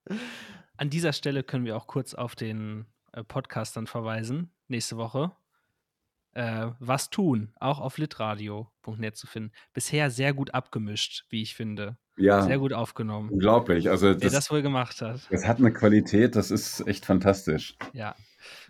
An 0.78 0.90
dieser 0.90 1.14
Stelle 1.14 1.44
können 1.44 1.66
wir 1.66 1.78
auch 1.78 1.88
kurz 1.88 2.14
auf 2.14 2.36
den 2.36 2.86
äh, 3.12 3.24
Podcast 3.24 3.78
dann 3.78 3.88
verweisen, 3.88 4.52
nächste 4.68 4.98
Woche. 4.98 5.32
Äh, 6.34 6.72
was 6.80 7.12
tun, 7.12 7.54
auch 7.60 7.80
auf 7.80 8.00
litradio.net 8.00 9.16
zu 9.16 9.28
finden. 9.28 9.52
Bisher 9.74 10.10
sehr 10.10 10.34
gut 10.34 10.54
abgemischt, 10.56 11.26
wie 11.30 11.44
ich 11.44 11.54
finde. 11.54 11.98
Ja. 12.18 12.42
Sehr 12.42 12.58
gut 12.58 12.74
aufgenommen. 12.74 13.30
Unglaublich. 13.30 13.90
Also 13.90 14.08
Wer 14.08 14.16
das, 14.16 14.34
das 14.34 14.52
wohl 14.52 14.64
gemacht 14.64 15.02
hat. 15.02 15.28
Das 15.30 15.48
hat 15.48 15.60
eine 15.60 15.72
Qualität, 15.72 16.36
das 16.36 16.50
ist 16.50 16.88
echt 16.88 17.06
fantastisch. 17.06 17.76
Ja. 17.94 18.16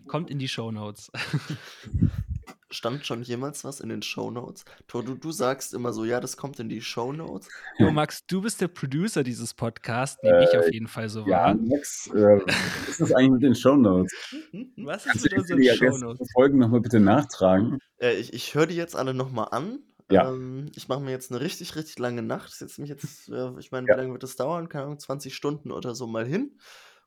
Kommt 0.08 0.30
in 0.30 0.40
die 0.40 0.50
Show 0.50 0.72
Notes. 0.72 1.10
Stand 2.74 3.06
schon 3.06 3.22
jemals 3.22 3.64
was 3.64 3.80
in 3.80 3.90
den 3.90 4.02
Shownotes? 4.02 4.66
Tor, 4.88 5.04
du, 5.04 5.16
du 5.16 5.32
sagst 5.32 5.74
immer 5.74 5.94
so, 5.94 6.06
ja, 6.06 6.20
das 6.20 6.38
kommt 6.38 6.60
in 6.60 6.70
die 6.70 6.82
Shownotes. 6.82 7.48
Jo, 7.78 7.92
Max, 7.92 8.26
du 8.26 8.42
bist 8.42 8.62
der 8.62 8.68
Producer 8.68 9.24
dieses 9.24 9.54
Podcasts, 9.54 10.22
nehme 10.24 10.40
äh, 10.40 10.44
ich 10.44 10.58
auf 10.58 10.72
jeden 10.72 10.88
Fall 10.88 11.10
so 11.10 11.22
wahr. 11.22 11.50
Ja, 11.50 11.54
Max, 11.54 12.08
äh, 12.08 12.40
was 12.46 12.90
ist 12.90 13.02
das 13.02 13.14
eigentlich 13.14 13.32
mit 13.32 13.44
den 13.44 13.56
Shownotes? 13.56 14.12
Was 14.78 15.06
ist 15.06 15.24
mit 15.24 15.34
unseren 15.38 15.64
Shownotes? 15.64 16.32
Folgen 16.34 16.58
nochmal 16.58 16.82
bitte 16.82 17.00
nachtragen. 17.00 17.80
Äh, 18.00 18.16
ich 18.16 18.34
ich 18.34 18.56
höre 18.56 18.68
die 18.68 18.76
jetzt 18.76 18.96
alle 18.96 19.14
nochmal 19.14 19.48
an. 19.52 19.80
Ja. 20.10 20.30
Ähm, 20.30 20.72
ich 20.76 20.88
mache 20.88 21.00
mir 21.00 21.12
jetzt 21.12 21.32
eine 21.32 21.42
richtig, 21.42 21.76
richtig 21.76 22.00
lange 22.00 22.22
Nacht. 22.22 22.54
Setze 22.54 22.82
mich 22.82 22.90
jetzt, 22.90 23.30
äh, 23.30 23.52
ich 23.60 23.72
meine, 23.72 23.88
ja. 23.88 23.94
wie 23.94 24.00
lange 24.00 24.14
wird 24.14 24.24
das 24.24 24.36
dauern? 24.36 24.68
Keine 24.68 24.86
Ahnung, 24.86 25.00
20 25.00 25.34
Stunden 25.34 25.72
oder 25.72 25.96
so 25.96 26.08
mal 26.08 26.26
hin 26.26 26.58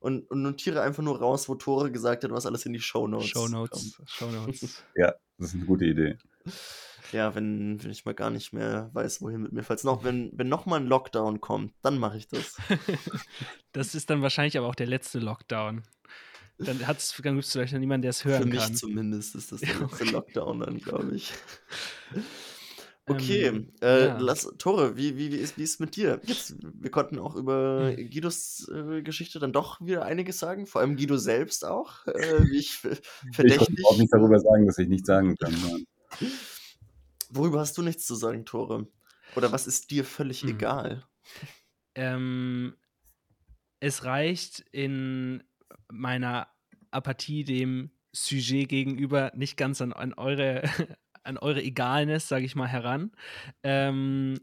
und, 0.06 0.30
und 0.30 0.42
notiere 0.42 0.82
einfach 0.82 1.02
nur 1.02 1.18
raus, 1.18 1.48
wo 1.48 1.56
Tore 1.56 1.90
gesagt 1.90 2.22
hat, 2.22 2.30
was 2.30 2.46
alles 2.46 2.64
in 2.64 2.72
die 2.72 2.80
Shownotes 2.80 3.26
Shownotes. 3.26 4.00
Shownotes. 4.06 4.84
ja, 4.94 5.12
das 5.36 5.48
ist 5.48 5.54
eine 5.56 5.64
gute 5.64 5.84
Idee. 5.84 6.16
Ja, 7.10 7.34
wenn, 7.34 7.82
wenn 7.82 7.90
ich 7.90 8.04
mal 8.04 8.14
gar 8.14 8.30
nicht 8.30 8.52
mehr 8.52 8.88
weiß, 8.92 9.20
wohin 9.20 9.42
mit 9.42 9.52
mir. 9.52 9.64
Falls 9.64 9.82
noch, 9.82 10.04
wenn, 10.04 10.30
wenn 10.32 10.48
noch 10.48 10.64
mal 10.64 10.78
ein 10.78 10.86
Lockdown 10.86 11.40
kommt, 11.40 11.74
dann 11.82 11.98
mache 11.98 12.18
ich 12.18 12.28
das. 12.28 12.56
das 13.72 13.96
ist 13.96 14.08
dann 14.08 14.22
wahrscheinlich 14.22 14.56
aber 14.56 14.68
auch 14.68 14.76
der 14.76 14.86
letzte 14.86 15.18
Lockdown. 15.18 15.82
Dann, 16.58 16.78
dann 16.78 16.86
gibt 16.86 17.44
es 17.44 17.52
vielleicht 17.52 17.72
noch 17.72 17.80
niemanden, 17.80 18.02
der 18.02 18.10
es 18.10 18.24
hören 18.24 18.42
kann. 18.42 18.48
Für 18.48 18.54
mich 18.54 18.64
kann. 18.64 18.74
zumindest 18.76 19.34
ist 19.34 19.50
das 19.50 19.60
der 19.60 19.74
letzte 19.74 20.04
Lockdown 20.04 20.60
dann, 20.60 20.78
glaube 20.78 21.16
ich. 21.16 21.32
Okay, 23.08 23.44
ähm, 23.44 23.72
äh, 23.80 24.06
ja. 24.06 24.18
lass, 24.18 24.52
Tore, 24.58 24.96
wie, 24.96 25.16
wie, 25.16 25.30
wie, 25.30 25.36
ist, 25.36 25.56
wie 25.56 25.62
ist 25.62 25.78
mit 25.78 25.94
dir? 25.94 26.20
Jetzt, 26.24 26.56
wir 26.60 26.90
konnten 26.90 27.20
auch 27.20 27.36
über 27.36 27.94
hm. 27.96 28.10
Guidos 28.10 28.68
äh, 28.68 29.02
Geschichte 29.02 29.38
dann 29.38 29.52
doch 29.52 29.80
wieder 29.80 30.04
einiges 30.04 30.40
sagen, 30.40 30.66
vor 30.66 30.80
allem 30.80 30.96
Guido 30.96 31.16
selbst 31.16 31.64
auch, 31.64 32.04
äh, 32.08 32.42
wie 32.50 32.58
ich 32.58 32.72
verdächtig. 33.32 33.78
Ich 33.78 33.86
auch 33.86 33.96
nicht 33.96 34.12
darüber 34.12 34.40
sagen, 34.40 34.66
dass 34.66 34.78
ich 34.78 34.88
nichts 34.88 35.06
sagen 35.06 35.36
kann. 35.36 35.54
Worüber 37.30 37.60
hast 37.60 37.78
du 37.78 37.82
nichts 37.82 38.06
zu 38.06 38.16
sagen, 38.16 38.44
Tore? 38.44 38.88
Oder 39.36 39.52
was 39.52 39.68
ist 39.68 39.92
dir 39.92 40.04
völlig 40.04 40.42
hm. 40.42 40.50
egal? 40.50 41.06
Ähm, 41.94 42.74
es 43.78 44.02
reicht 44.02 44.64
in 44.72 45.44
meiner 45.92 46.48
Apathie 46.90 47.44
dem 47.44 47.92
Sujet 48.12 48.68
gegenüber 48.68 49.30
nicht 49.36 49.56
ganz 49.56 49.80
an, 49.80 49.92
an 49.92 50.12
eure 50.14 50.64
an 51.26 51.38
eure 51.38 51.62
Egalness, 51.62 52.28
sage 52.28 52.44
ich 52.44 52.54
mal, 52.54 52.68
heran. 52.68 53.12
Ähm, 53.62 54.38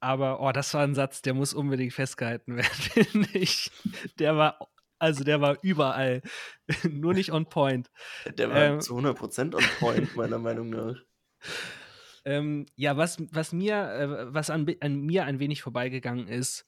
aber, 0.00 0.40
oh, 0.40 0.52
das 0.52 0.74
war 0.74 0.82
ein 0.82 0.94
Satz, 0.94 1.22
der 1.22 1.34
muss 1.34 1.54
unbedingt 1.54 1.94
festgehalten 1.94 2.56
werden, 2.56 2.68
finde 2.70 3.38
ich. 3.38 3.70
Der 4.18 4.36
war, 4.36 4.68
also 4.98 5.24
der 5.24 5.40
war 5.40 5.58
überall. 5.62 6.22
Nur 6.90 7.14
nicht 7.14 7.32
on 7.32 7.46
point. 7.48 7.90
Der 8.36 8.50
war 8.50 8.56
ähm, 8.56 8.80
zu 8.80 8.96
100% 8.98 9.54
on 9.54 9.64
point, 9.78 10.14
meiner 10.16 10.38
Meinung 10.38 10.70
nach. 10.70 10.96
Ähm, 12.26 12.64
ja, 12.74 12.96
was, 12.96 13.18
was 13.32 13.52
mir, 13.52 13.74
äh, 13.74 14.32
was 14.32 14.48
an, 14.48 14.64
an 14.80 15.02
mir 15.02 15.26
ein 15.26 15.40
wenig 15.40 15.60
vorbeigegangen 15.60 16.26
ist, 16.26 16.64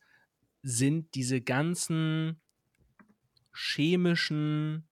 sind 0.63 1.15
diese 1.15 1.41
ganzen 1.41 2.43
chemischen 3.55 4.87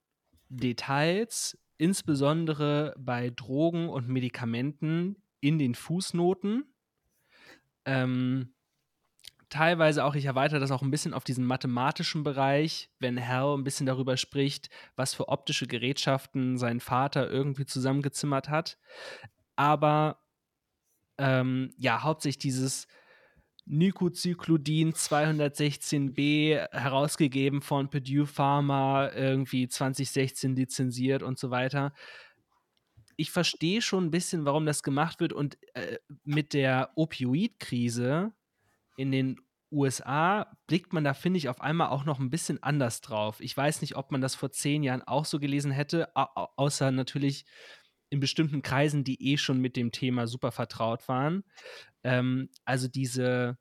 Details, 0.48 1.58
insbesondere 1.78 2.94
bei 2.98 3.30
Drogen 3.30 3.88
und 3.88 4.08
Medikamenten 4.08 5.16
in 5.40 5.58
den 5.58 5.74
Fußnoten. 5.74 6.64
Ähm, 7.84 8.54
teilweise 9.48 10.04
auch, 10.04 10.14
ich 10.14 10.24
erweitere 10.24 10.60
das 10.60 10.70
auch 10.70 10.82
ein 10.82 10.90
bisschen 10.90 11.14
auf 11.14 11.24
diesen 11.24 11.44
mathematischen 11.44 12.24
Bereich, 12.24 12.90
wenn 12.98 13.20
Hal 13.20 13.56
ein 13.56 13.64
bisschen 13.64 13.86
darüber 13.86 14.16
spricht, 14.16 14.70
was 14.96 15.14
für 15.14 15.28
optische 15.28 15.66
Gerätschaften 15.66 16.58
sein 16.58 16.80
Vater 16.80 17.30
irgendwie 17.30 17.66
zusammengezimmert 17.66 18.48
hat. 18.48 18.78
Aber 19.56 20.18
ähm, 21.18 21.70
ja, 21.78 22.02
hauptsächlich 22.02 22.38
dieses 22.38 22.88
Nicocyclodin 23.66 24.92
216b 24.92 26.68
herausgegeben 26.70 27.62
von 27.62 27.88
Purdue 27.88 28.26
Pharma, 28.26 29.10
irgendwie 29.10 29.68
2016 29.68 30.54
lizenziert 30.54 31.22
und 31.22 31.38
so 31.38 31.50
weiter. 31.50 31.92
Ich 33.16 33.30
verstehe 33.30 33.80
schon 33.80 34.06
ein 34.06 34.10
bisschen, 34.10 34.44
warum 34.44 34.66
das 34.66 34.82
gemacht 34.82 35.20
wird 35.20 35.32
und 35.32 35.56
äh, 35.74 35.98
mit 36.24 36.52
der 36.52 36.90
Opioid-Krise 36.96 38.32
in 38.96 39.12
den 39.12 39.40
USA 39.70 40.56
blickt 40.66 40.92
man 40.92 41.04
da, 41.04 41.14
finde 41.14 41.38
ich, 41.38 41.48
auf 41.48 41.60
einmal 41.60 41.88
auch 41.88 42.04
noch 42.04 42.20
ein 42.20 42.30
bisschen 42.30 42.62
anders 42.62 43.00
drauf. 43.00 43.40
Ich 43.40 43.56
weiß 43.56 43.80
nicht, 43.80 43.96
ob 43.96 44.12
man 44.12 44.20
das 44.20 44.34
vor 44.34 44.52
zehn 44.52 44.82
Jahren 44.82 45.02
auch 45.02 45.24
so 45.24 45.38
gelesen 45.38 45.72
hätte, 45.72 46.14
außer 46.14 46.90
natürlich 46.90 47.44
in 48.10 48.20
bestimmten 48.20 48.62
Kreisen, 48.62 49.02
die 49.02 49.32
eh 49.32 49.36
schon 49.36 49.60
mit 49.60 49.76
dem 49.76 49.90
Thema 49.90 50.26
super 50.26 50.52
vertraut 50.52 51.08
waren. 51.08 51.44
Ähm, 52.04 52.50
also 52.64 52.88
diese, 52.88 53.58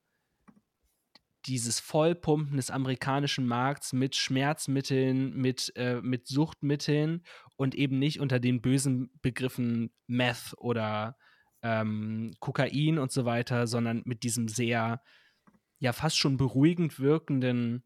dieses 1.45 1.79
Vollpumpen 1.79 2.57
des 2.57 2.71
amerikanischen 2.71 3.45
Markts 3.45 3.93
mit 3.93 4.15
Schmerzmitteln, 4.15 5.35
mit, 5.35 5.73
äh, 5.75 6.01
mit 6.01 6.27
Suchtmitteln 6.27 7.23
und 7.55 7.75
eben 7.75 7.99
nicht 7.99 8.19
unter 8.19 8.39
den 8.39 8.61
bösen 8.61 9.11
Begriffen 9.21 9.91
Meth 10.07 10.53
oder 10.57 11.17
ähm, 11.61 12.33
Kokain 12.39 12.99
und 12.99 13.11
so 13.11 13.25
weiter, 13.25 13.67
sondern 13.67 14.03
mit 14.05 14.23
diesem 14.23 14.47
sehr, 14.47 15.01
ja, 15.79 15.93
fast 15.93 16.17
schon 16.17 16.37
beruhigend 16.37 16.99
wirkenden 16.99 17.83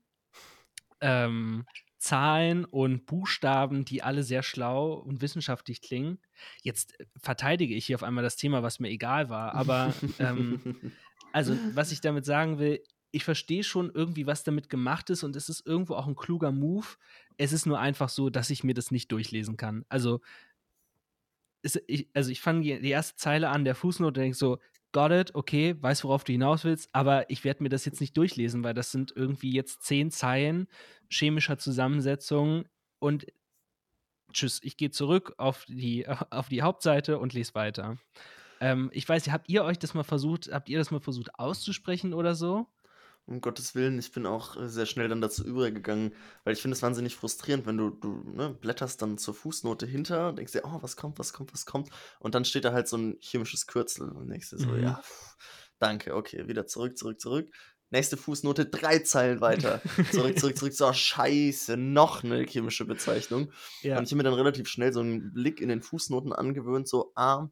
ähm, 1.01 1.65
Zahlen 2.07 2.63
und 2.63 3.05
Buchstaben, 3.05 3.83
die 3.83 4.01
alle 4.01 4.23
sehr 4.23 4.41
schlau 4.41 4.93
und 4.93 5.21
wissenschaftlich 5.21 5.81
klingen. 5.81 6.19
Jetzt 6.61 6.97
äh, 6.99 7.05
verteidige 7.21 7.75
ich 7.75 7.85
hier 7.85 7.97
auf 7.97 8.03
einmal 8.03 8.23
das 8.23 8.37
Thema, 8.37 8.63
was 8.63 8.79
mir 8.79 8.89
egal 8.89 9.29
war, 9.29 9.53
aber 9.55 9.93
ähm, 10.19 10.93
also 11.33 11.57
was 11.73 11.91
ich 11.91 11.99
damit 11.99 12.23
sagen 12.23 12.59
will, 12.59 12.81
ich 13.11 13.25
verstehe 13.25 13.63
schon 13.63 13.91
irgendwie, 13.93 14.25
was 14.25 14.45
damit 14.45 14.69
gemacht 14.69 15.09
ist 15.09 15.23
und 15.23 15.35
es 15.35 15.49
ist 15.49 15.65
irgendwo 15.65 15.95
auch 15.95 16.07
ein 16.07 16.15
kluger 16.15 16.51
Move. 16.53 16.87
Es 17.35 17.51
ist 17.51 17.65
nur 17.65 17.79
einfach 17.79 18.09
so, 18.09 18.29
dass 18.29 18.49
ich 18.49 18.63
mir 18.63 18.73
das 18.73 18.91
nicht 18.91 19.11
durchlesen 19.11 19.57
kann. 19.57 19.85
Also, 19.89 20.21
es, 21.61 21.77
ich, 21.87 22.07
also 22.13 22.31
ich 22.31 22.39
fange 22.39 22.79
die 22.79 22.89
erste 22.89 23.17
Zeile 23.17 23.49
an 23.49 23.65
der 23.65 23.75
Fußnote 23.75 24.19
und 24.19 24.23
denke 24.23 24.37
so, 24.37 24.59
got 24.91 25.11
it, 25.11 25.35
okay, 25.35 25.75
weiß, 25.79 26.03
worauf 26.03 26.23
du 26.23 26.31
hinaus 26.31 26.63
willst, 26.63 26.89
aber 26.93 27.29
ich 27.29 27.43
werde 27.43 27.63
mir 27.63 27.69
das 27.69 27.85
jetzt 27.85 28.01
nicht 28.01 28.15
durchlesen, 28.17 28.63
weil 28.63 28.73
das 28.73 28.91
sind 28.91 29.13
irgendwie 29.15 29.51
jetzt 29.51 29.83
zehn 29.83 30.11
Zeilen 30.11 30.67
chemischer 31.09 31.57
Zusammensetzung 31.57 32.65
und 32.99 33.27
tschüss, 34.33 34.59
ich 34.63 34.77
gehe 34.77 34.91
zurück 34.91 35.33
auf 35.37 35.65
die, 35.65 36.07
auf 36.29 36.49
die 36.49 36.61
Hauptseite 36.61 37.19
und 37.19 37.33
lese 37.33 37.55
weiter. 37.55 37.97
Ähm, 38.59 38.89
ich 38.93 39.07
weiß, 39.07 39.29
habt 39.29 39.49
ihr 39.49 39.63
euch 39.63 39.77
das 39.77 39.93
mal 39.93 40.03
versucht, 40.03 40.49
habt 40.51 40.69
ihr 40.69 40.79
das 40.79 40.91
mal 40.91 40.99
versucht 40.99 41.35
auszusprechen 41.35 42.13
oder 42.13 42.33
so? 42.33 42.67
Um 43.27 43.41
Gottes 43.41 43.75
Willen, 43.75 43.99
ich 43.99 44.13
bin 44.13 44.25
auch 44.25 44.55
äh, 44.55 44.69
sehr 44.69 44.85
schnell 44.85 45.09
dann 45.09 45.19
dazu 45.19 45.45
übergegangen, 45.45 46.13
weil 46.45 46.53
ich 46.53 46.61
finde 46.61 46.75
es 46.75 46.81
wahnsinnig 46.81 47.15
frustrierend, 47.15 47.65
wenn 47.65 47.77
du, 47.77 47.89
du 47.89 48.23
ne, 48.25 48.49
blätterst 48.59 49.01
dann 49.01 49.17
zur 49.17 49.33
Fußnote 49.33 49.85
hinter, 49.85 50.31
denkst 50.31 50.53
dir, 50.53 50.63
oh, 50.63 50.77
was 50.81 50.95
kommt, 50.95 51.19
was 51.19 51.33
kommt, 51.33 51.51
was 51.53 51.65
kommt, 51.65 51.89
und 52.19 52.35
dann 52.35 52.45
steht 52.45 52.63
da 52.63 52.71
halt 52.71 52.87
so 52.87 52.95
ein 52.97 53.17
chemisches 53.19 53.67
Kürzel 53.67 54.09
und 54.09 54.29
denkst 54.29 54.49
dir 54.51 54.57
so, 54.59 54.69
Mhm. 54.69 54.81
ja, 54.81 55.01
pff, 55.03 55.35
danke, 55.77 56.15
okay, 56.15 56.47
wieder 56.47 56.65
zurück, 56.67 56.97
zurück, 56.97 57.19
zurück. 57.19 57.49
Nächste 57.89 58.17
Fußnote, 58.17 58.65
drei 58.65 58.99
Zeilen 58.99 59.39
weiter. 59.39 59.81
Zurück, 60.11 60.37
zurück, 60.37 60.57
zurück. 60.57 60.73
So, 60.73 60.91
scheiße, 60.91 61.77
noch 61.77 62.23
eine 62.23 62.43
chemische 62.43 62.83
Bezeichnung. 62.85 63.51
Ja. 63.81 63.97
Und 63.97 64.03
ich 64.03 64.11
habe 64.11 64.17
mir 64.17 64.23
dann 64.23 64.33
relativ 64.33 64.67
schnell 64.67 64.91
so 64.91 64.99
einen 64.99 65.33
Blick 65.33 65.61
in 65.61 65.69
den 65.69 65.81
Fußnoten 65.81 66.33
angewöhnt, 66.33 66.87
so, 66.87 67.11
ah, 67.15 67.47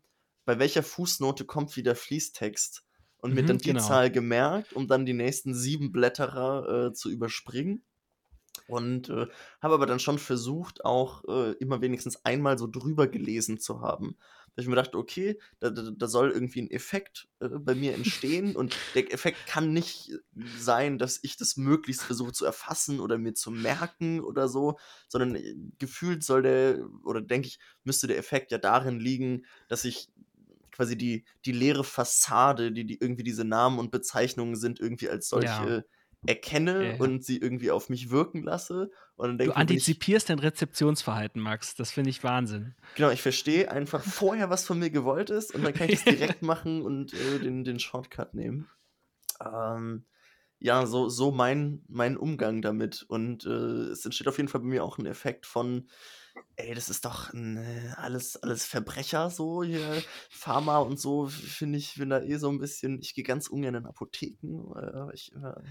bei 0.45 0.59
welcher 0.59 0.83
Fußnote 0.83 1.45
kommt 1.45 1.75
wieder 1.75 1.95
Fließtext? 1.95 2.84
Und 3.25 3.33
mir 3.33 3.43
Mhm, 3.43 3.45
dann 3.45 3.61
die 3.61 3.75
genau. 3.75 3.77
Zahl 3.77 4.11
gemerkt, 4.11 4.73
um 4.73 4.87
dann 4.87 5.05
die 5.05 5.13
nächsten 5.13 5.55
sieben 5.55 5.91
Blätterer 5.91 6.89
äh, 6.89 6.93
zu 6.93 7.09
überspringen. 7.09 7.83
Und 8.67 9.09
äh, 9.09 9.27
habe 9.61 9.75
aber 9.75 9.85
dann 9.85 9.99
schon 9.99 10.17
versucht, 10.17 10.85
auch 10.85 11.23
äh, 11.27 11.51
immer 11.59 11.81
wenigstens 11.81 12.25
einmal 12.25 12.57
so 12.57 12.67
drüber 12.67 13.07
gelesen 13.07 13.59
zu 13.59 13.81
haben. 13.81 14.17
Da 14.55 14.61
ich 14.61 14.67
mir 14.67 14.75
dachte, 14.75 14.97
okay, 14.97 15.39
da, 15.59 15.69
da, 15.69 15.91
da 15.95 16.07
soll 16.07 16.31
irgendwie 16.31 16.61
ein 16.61 16.71
Effekt 16.71 17.27
äh, 17.41 17.49
bei 17.49 17.75
mir 17.75 17.93
entstehen 17.93 18.55
und 18.55 18.73
der 18.95 19.13
Effekt 19.13 19.45
kann 19.45 19.73
nicht 19.73 20.13
sein, 20.53 20.97
dass 20.97 21.19
ich 21.21 21.37
das 21.37 21.57
möglichst 21.57 22.03
versuche 22.05 22.31
zu 22.31 22.45
erfassen 22.45 22.99
oder 22.99 23.17
mir 23.17 23.33
zu 23.33 23.51
merken 23.51 24.21
oder 24.21 24.47
so, 24.47 24.77
sondern 25.07 25.35
äh, 25.35 25.55
gefühlt 25.77 26.23
soll 26.23 26.41
der, 26.41 26.87
oder 27.03 27.21
denke 27.21 27.47
ich, 27.49 27.59
müsste 27.83 28.07
der 28.07 28.17
Effekt 28.17 28.51
ja 28.51 28.57
darin 28.57 28.99
liegen, 28.99 29.45
dass 29.67 29.85
ich 29.85 30.09
quasi 30.75 30.97
die, 30.97 31.25
die 31.45 31.51
leere 31.51 31.83
Fassade, 31.83 32.71
die, 32.71 32.85
die 32.85 32.99
irgendwie 32.99 33.23
diese 33.23 33.45
Namen 33.45 33.79
und 33.79 33.91
Bezeichnungen 33.91 34.55
sind, 34.55 34.79
irgendwie 34.79 35.09
als 35.09 35.29
solche 35.29 35.85
Ja. 35.85 35.85
erkenne 36.27 36.93
Ja, 36.93 36.97
und 36.97 37.23
sie 37.23 37.37
irgendwie 37.37 37.71
auf 37.71 37.89
mich 37.89 38.09
wirken 38.09 38.43
lasse. 38.43 38.89
Und 39.15 39.27
dann 39.29 39.37
denke 39.37 39.53
Du 39.53 39.57
wenn 39.57 39.69
ich, 39.71 39.83
antizipierst 39.85 40.29
dein 40.29 40.39
Rezeptionsverhalten, 40.39 41.41
Max. 41.41 41.73
Das 41.75 41.91
finde 41.91 42.09
ich 42.09 42.21
Wahnsinn. 42.23 42.75
genau, 42.93 43.09
ich 43.09 43.21
verstehe 43.21 43.71
einfach 43.71 44.03
vorher, 44.03 44.49
was 44.49 44.65
von 44.65 44.79
mir 44.79 44.89
gewollt 44.89 45.29
ist 45.29 45.51
und 45.51 45.63
dann 45.63 45.73
kann 45.73 45.87
ich 45.87 45.91
das 45.93 46.05
direkt 46.05 46.41
machen 46.41 46.81
und 46.81 47.13
äh, 47.13 47.39
den, 47.39 47.63
den 47.63 47.79
Shortcut 47.79 48.33
nehmen. 48.33 48.71
Ähm, 49.43 50.05
ja, 50.59 50.85
so, 50.85 51.09
so 51.09 51.31
mein, 51.31 51.83
mein 51.87 52.17
Umgang 52.17 52.61
damit. 52.61 53.03
Und 53.03 53.45
äh, 53.45 53.49
es 53.49 54.05
entsteht 54.05 54.27
auf 54.27 54.37
jeden 54.37 54.49
Fall 54.49 54.61
bei 54.61 54.67
mir 54.67 54.83
auch 54.83 54.97
ein 54.97 55.05
Effekt 55.05 55.45
von, 55.45 55.89
ey, 56.57 56.73
das 56.73 56.89
ist 56.89 57.05
doch 57.05 57.33
ein, 57.33 57.57
äh, 57.57 57.93
alles, 57.97 58.37
alles 58.37 58.65
Verbrecher, 58.65 59.29
so 59.29 59.63
hier, 59.63 60.01
Pharma 60.29 60.77
und 60.79 60.99
so, 60.99 61.27
finde 61.27 61.77
ich, 61.77 61.95
bin 61.95 62.09
da 62.09 62.21
eh 62.21 62.37
so 62.37 62.49
ein 62.49 62.59
bisschen, 62.59 62.99
ich 63.01 63.13
gehe 63.13 63.23
ganz 63.23 63.47
ungern 63.47 63.75
in 63.75 63.85
Apotheken. 63.85 64.73
Äh, 64.75 65.13
ich, 65.13 65.31
äh, 65.33 65.61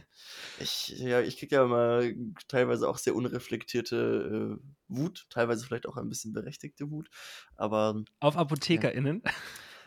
ich, 0.61 0.89
ja, 0.99 1.21
ich 1.21 1.39
kriege 1.39 1.57
ja 1.57 1.65
immer 1.65 2.03
teilweise 2.49 2.89
auch 2.89 2.99
sehr 2.99 3.15
unreflektierte 3.15 4.59
äh, 4.61 4.65
Wut, 4.89 5.27
teilweise 5.31 5.65
vielleicht 5.65 5.87
auch 5.87 5.97
ein 5.97 6.09
bisschen 6.09 6.33
berechtigte 6.33 6.91
Wut, 6.91 7.09
aber 7.57 8.03
Auf 8.21 8.37
ApothekerInnen. 8.37 9.23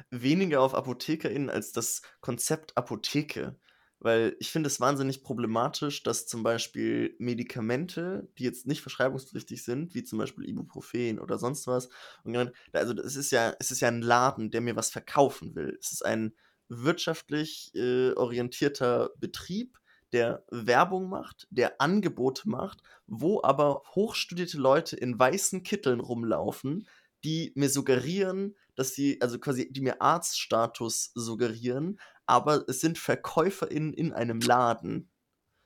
weniger 0.10 0.62
auf 0.62 0.74
ApothekerInnen 0.74 1.50
als 1.50 1.72
das 1.72 2.02
Konzept 2.22 2.76
Apotheke. 2.78 3.60
Weil 4.00 4.36
ich 4.40 4.52
finde 4.52 4.68
es 4.68 4.80
wahnsinnig 4.80 5.24
problematisch, 5.24 6.04
dass 6.04 6.28
zum 6.28 6.44
Beispiel 6.44 7.16
Medikamente, 7.18 8.28
die 8.38 8.44
jetzt 8.44 8.68
nicht 8.68 8.82
verschreibungspflichtig 8.82 9.64
sind, 9.64 9.96
wie 9.96 10.04
zum 10.04 10.20
Beispiel 10.20 10.48
Ibuprofen 10.48 11.20
oder 11.20 11.40
sonst 11.40 11.66
was, 11.68 11.90
und 12.24 12.52
also 12.74 12.94
es 13.02 13.16
ist 13.16 13.32
ja, 13.32 13.56
es 13.60 13.72
ist 13.72 13.80
ja 13.80 13.88
ein 13.88 14.02
Laden, 14.02 14.52
der 14.52 14.62
mir 14.62 14.76
was 14.76 14.90
verkaufen 14.90 15.56
will. 15.56 15.78
Es 15.82 15.92
ist 15.92 16.06
ein 16.06 16.34
wirtschaftlich 16.70 17.72
äh, 17.76 18.12
orientierter 18.14 19.12
Betrieb, 19.18 19.80
der 20.14 20.46
Werbung 20.50 21.10
macht, 21.10 21.48
der 21.50 21.82
Angebote 21.82 22.50
macht, 22.50 22.82
wo 23.08 23.42
aber 23.44 23.84
hochstudierte 23.96 24.58
Leute 24.58 24.96
in 24.96 25.20
weißen 25.20 25.64
Kitteln 25.64 26.00
rumlaufen, 26.00 26.88
die 27.24 27.52
mir 27.56 27.70
suggerieren, 27.70 28.56
dass 28.76 28.94
sie, 28.94 29.20
also 29.22 29.40
quasi, 29.40 29.72
die 29.72 29.82
mir 29.82 30.02
Arztstatus 30.02 31.12
suggerieren, 31.16 32.00
aber 32.28 32.66
es 32.68 32.82
sind 32.82 33.00
VerkäuferInnen 33.00 33.94
in 33.94 34.14
einem 34.14 34.42
Laden. 34.42 35.10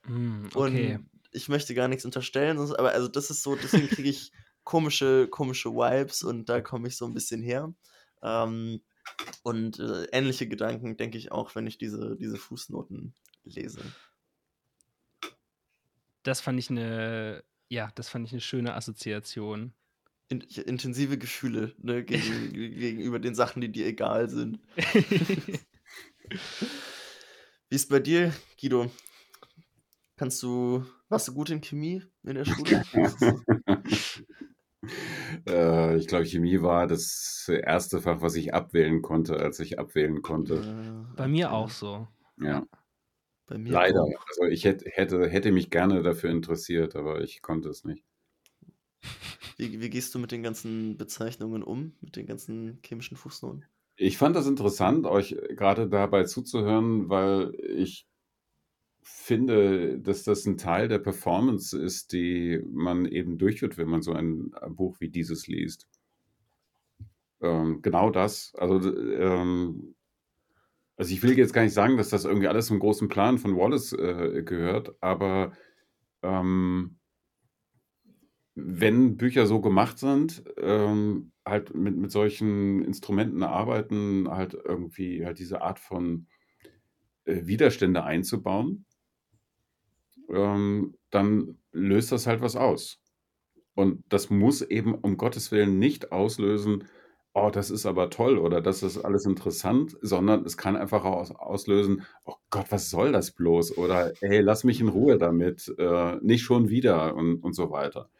Hm, 0.06 0.48
okay. 0.54 0.94
Und 0.94 1.10
ich 1.32 1.48
möchte 1.48 1.74
gar 1.74 1.88
nichts 1.88 2.04
unterstellen, 2.04 2.58
aber 2.58 2.92
also 2.92 3.08
das 3.08 3.30
ist 3.30 3.42
so, 3.42 3.56
deswegen 3.56 3.88
kriege 3.88 4.08
ich 4.08 4.32
komische, 4.64 5.28
komische 5.28 5.70
Vibes 5.70 6.22
und 6.22 6.48
da 6.48 6.60
komme 6.60 6.88
ich 6.88 6.96
so 6.96 7.04
ein 7.06 7.14
bisschen 7.14 7.42
her. 7.42 7.74
Ähm, 8.22 8.80
und 9.42 9.80
äh, 9.80 10.04
ähnliche 10.12 10.46
Gedanken 10.46 10.96
denke 10.96 11.18
ich 11.18 11.32
auch, 11.32 11.54
wenn 11.56 11.66
ich 11.66 11.76
diese, 11.78 12.16
diese 12.16 12.36
Fußnoten 12.36 13.14
lese. 13.44 13.80
Das 16.22 16.40
fand 16.40 16.60
ich 16.60 16.70
eine, 16.70 17.42
ja, 17.68 17.90
das 17.96 18.08
fand 18.08 18.26
ich 18.26 18.32
eine 18.32 18.40
schöne 18.40 18.74
Assoziation. 18.74 19.74
In, 20.28 20.40
intensive 20.40 21.18
Gefühle 21.18 21.74
ne, 21.78 22.04
gegen, 22.04 22.52
gegenüber 22.52 23.18
den 23.18 23.34
Sachen, 23.34 23.60
die 23.60 23.72
dir 23.72 23.86
egal 23.86 24.30
sind. 24.30 24.60
Wie 27.68 27.76
ist 27.76 27.88
bei 27.88 28.00
dir, 28.00 28.32
Guido? 28.60 28.90
Kannst 30.16 30.42
du, 30.42 30.84
warst 31.08 31.28
du 31.28 31.34
gut 31.34 31.50
in 31.50 31.60
Chemie 31.60 32.02
in 32.22 32.34
der 32.34 32.44
Schule? 32.44 32.82
äh, 35.48 35.96
ich 35.96 36.06
glaube, 36.06 36.26
Chemie 36.26 36.62
war 36.62 36.86
das 36.86 37.50
erste 37.52 38.00
Fach, 38.00 38.20
was 38.20 38.36
ich 38.36 38.54
abwählen 38.54 39.02
konnte, 39.02 39.36
als 39.36 39.58
ich 39.60 39.78
abwählen 39.78 40.22
konnte. 40.22 40.56
Äh, 40.56 41.16
Bei 41.16 41.28
mir 41.28 41.52
auch 41.52 41.70
so. 41.70 42.06
Ja, 42.40 42.66
Bei 43.46 43.58
mir 43.58 43.72
leider. 43.72 44.02
auch. 44.02 44.26
Also 44.28 44.44
ich 44.44 44.64
hätte, 44.64 44.88
hätte, 44.90 45.28
hätte 45.28 45.52
mich 45.52 45.70
gerne 45.70 46.02
dafür 46.02 46.30
interessiert, 46.30 46.94
aber 46.94 47.20
ich 47.22 47.42
konnte 47.42 47.68
es 47.68 47.84
nicht. 47.84 48.04
Wie, 49.56 49.80
wie 49.80 49.90
gehst 49.90 50.14
du 50.14 50.18
mit 50.18 50.32
den 50.32 50.42
ganzen 50.42 50.96
Bezeichnungen 50.96 51.62
um, 51.62 51.94
mit 52.00 52.16
den 52.16 52.26
ganzen 52.26 52.80
chemischen 52.84 53.16
Fußnoten? 53.16 53.64
Ich 53.96 54.18
fand 54.18 54.34
das 54.36 54.46
interessant, 54.46 55.06
euch 55.06 55.36
gerade 55.50 55.88
dabei 55.88 56.24
zuzuhören, 56.24 57.08
weil 57.08 57.54
ich 57.60 58.06
finde, 59.02 59.98
dass 59.98 60.22
das 60.24 60.46
ein 60.46 60.56
Teil 60.56 60.88
der 60.88 60.98
Performance 60.98 61.78
ist, 61.78 62.12
die 62.12 62.60
man 62.72 63.06
eben 63.06 63.38
durchführt, 63.38 63.76
wenn 63.76 63.88
man 63.88 64.02
so 64.02 64.12
ein 64.12 64.52
Buch 64.70 64.96
wie 65.00 65.08
dieses 65.08 65.46
liest. 65.46 65.88
Ähm, 67.40 67.82
genau 67.82 68.10
das. 68.10 68.52
Also, 68.56 68.94
ähm, 68.96 69.94
also 70.96 71.12
ich 71.12 71.22
will 71.22 71.36
jetzt 71.36 71.52
gar 71.52 71.62
nicht 71.62 71.74
sagen, 71.74 71.96
dass 71.96 72.10
das 72.10 72.24
irgendwie 72.24 72.48
alles 72.48 72.66
zum 72.66 72.78
großen 72.78 73.08
Plan 73.08 73.38
von 73.38 73.56
Wallace 73.56 73.92
äh, 73.92 74.42
gehört, 74.44 74.94
aber 75.00 75.52
ähm, 76.22 76.98
wenn 78.54 79.16
Bücher 79.16 79.46
so 79.46 79.60
gemacht 79.60 79.98
sind, 79.98 80.44
ähm, 80.58 81.31
halt 81.46 81.74
mit, 81.74 81.96
mit 81.96 82.10
solchen 82.10 82.82
Instrumenten 82.84 83.42
arbeiten, 83.42 84.28
halt 84.30 84.54
irgendwie 84.54 85.24
halt 85.24 85.38
diese 85.38 85.62
Art 85.62 85.78
von 85.78 86.26
äh, 87.24 87.46
Widerstände 87.46 88.04
einzubauen, 88.04 88.84
ähm, 90.28 90.94
dann 91.10 91.58
löst 91.72 92.12
das 92.12 92.26
halt 92.26 92.40
was 92.40 92.56
aus. 92.56 93.00
Und 93.74 94.04
das 94.08 94.30
muss 94.30 94.62
eben 94.62 94.94
um 94.94 95.16
Gottes 95.16 95.50
Willen 95.50 95.78
nicht 95.78 96.12
auslösen, 96.12 96.84
oh, 97.34 97.50
das 97.50 97.70
ist 97.70 97.86
aber 97.86 98.10
toll 98.10 98.38
oder 98.38 98.60
das 98.60 98.82
ist 98.82 98.98
alles 98.98 99.24
interessant, 99.24 99.96
sondern 100.02 100.44
es 100.44 100.56
kann 100.56 100.76
einfach 100.76 101.04
aus, 101.04 101.30
auslösen, 101.30 102.04
oh 102.24 102.34
Gott, 102.50 102.66
was 102.70 102.90
soll 102.90 103.12
das 103.12 103.30
bloß? 103.32 103.78
Oder 103.78 104.12
hey, 104.20 104.40
lass 104.40 104.64
mich 104.64 104.80
in 104.80 104.88
Ruhe 104.88 105.18
damit, 105.18 105.72
äh, 105.78 106.16
nicht 106.20 106.42
schon 106.42 106.68
wieder 106.68 107.14
und, 107.14 107.42
und 107.42 107.54
so 107.54 107.70
weiter. 107.70 108.10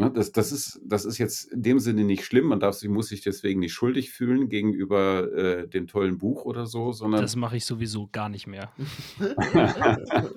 Ne, 0.00 0.10
das, 0.10 0.32
das, 0.32 0.50
ist, 0.50 0.80
das 0.82 1.04
ist 1.04 1.18
jetzt 1.18 1.52
in 1.52 1.62
dem 1.62 1.78
Sinne 1.78 2.04
nicht 2.04 2.24
schlimm, 2.24 2.46
man 2.46 2.58
darf 2.58 2.74
sich, 2.74 2.88
muss 2.88 3.08
sich 3.08 3.20
deswegen 3.20 3.60
nicht 3.60 3.74
schuldig 3.74 4.10
fühlen 4.10 4.48
gegenüber 4.48 5.30
äh, 5.32 5.68
dem 5.68 5.86
tollen 5.86 6.16
Buch 6.16 6.46
oder 6.46 6.64
so, 6.64 6.92
sondern 6.92 7.20
Das 7.20 7.36
mache 7.36 7.58
ich 7.58 7.66
sowieso 7.66 8.08
gar 8.10 8.30
nicht 8.30 8.46
mehr. 8.46 8.72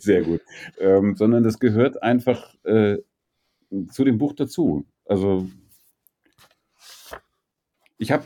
Sehr 0.00 0.22
gut. 0.22 0.40
Ähm, 0.78 1.14
sondern 1.14 1.44
das 1.44 1.60
gehört 1.60 2.02
einfach 2.02 2.54
äh, 2.64 2.98
zu 3.90 4.04
dem 4.04 4.18
Buch 4.18 4.32
dazu. 4.32 4.84
Also 5.04 5.48
ich 7.98 8.10
habe 8.10 8.24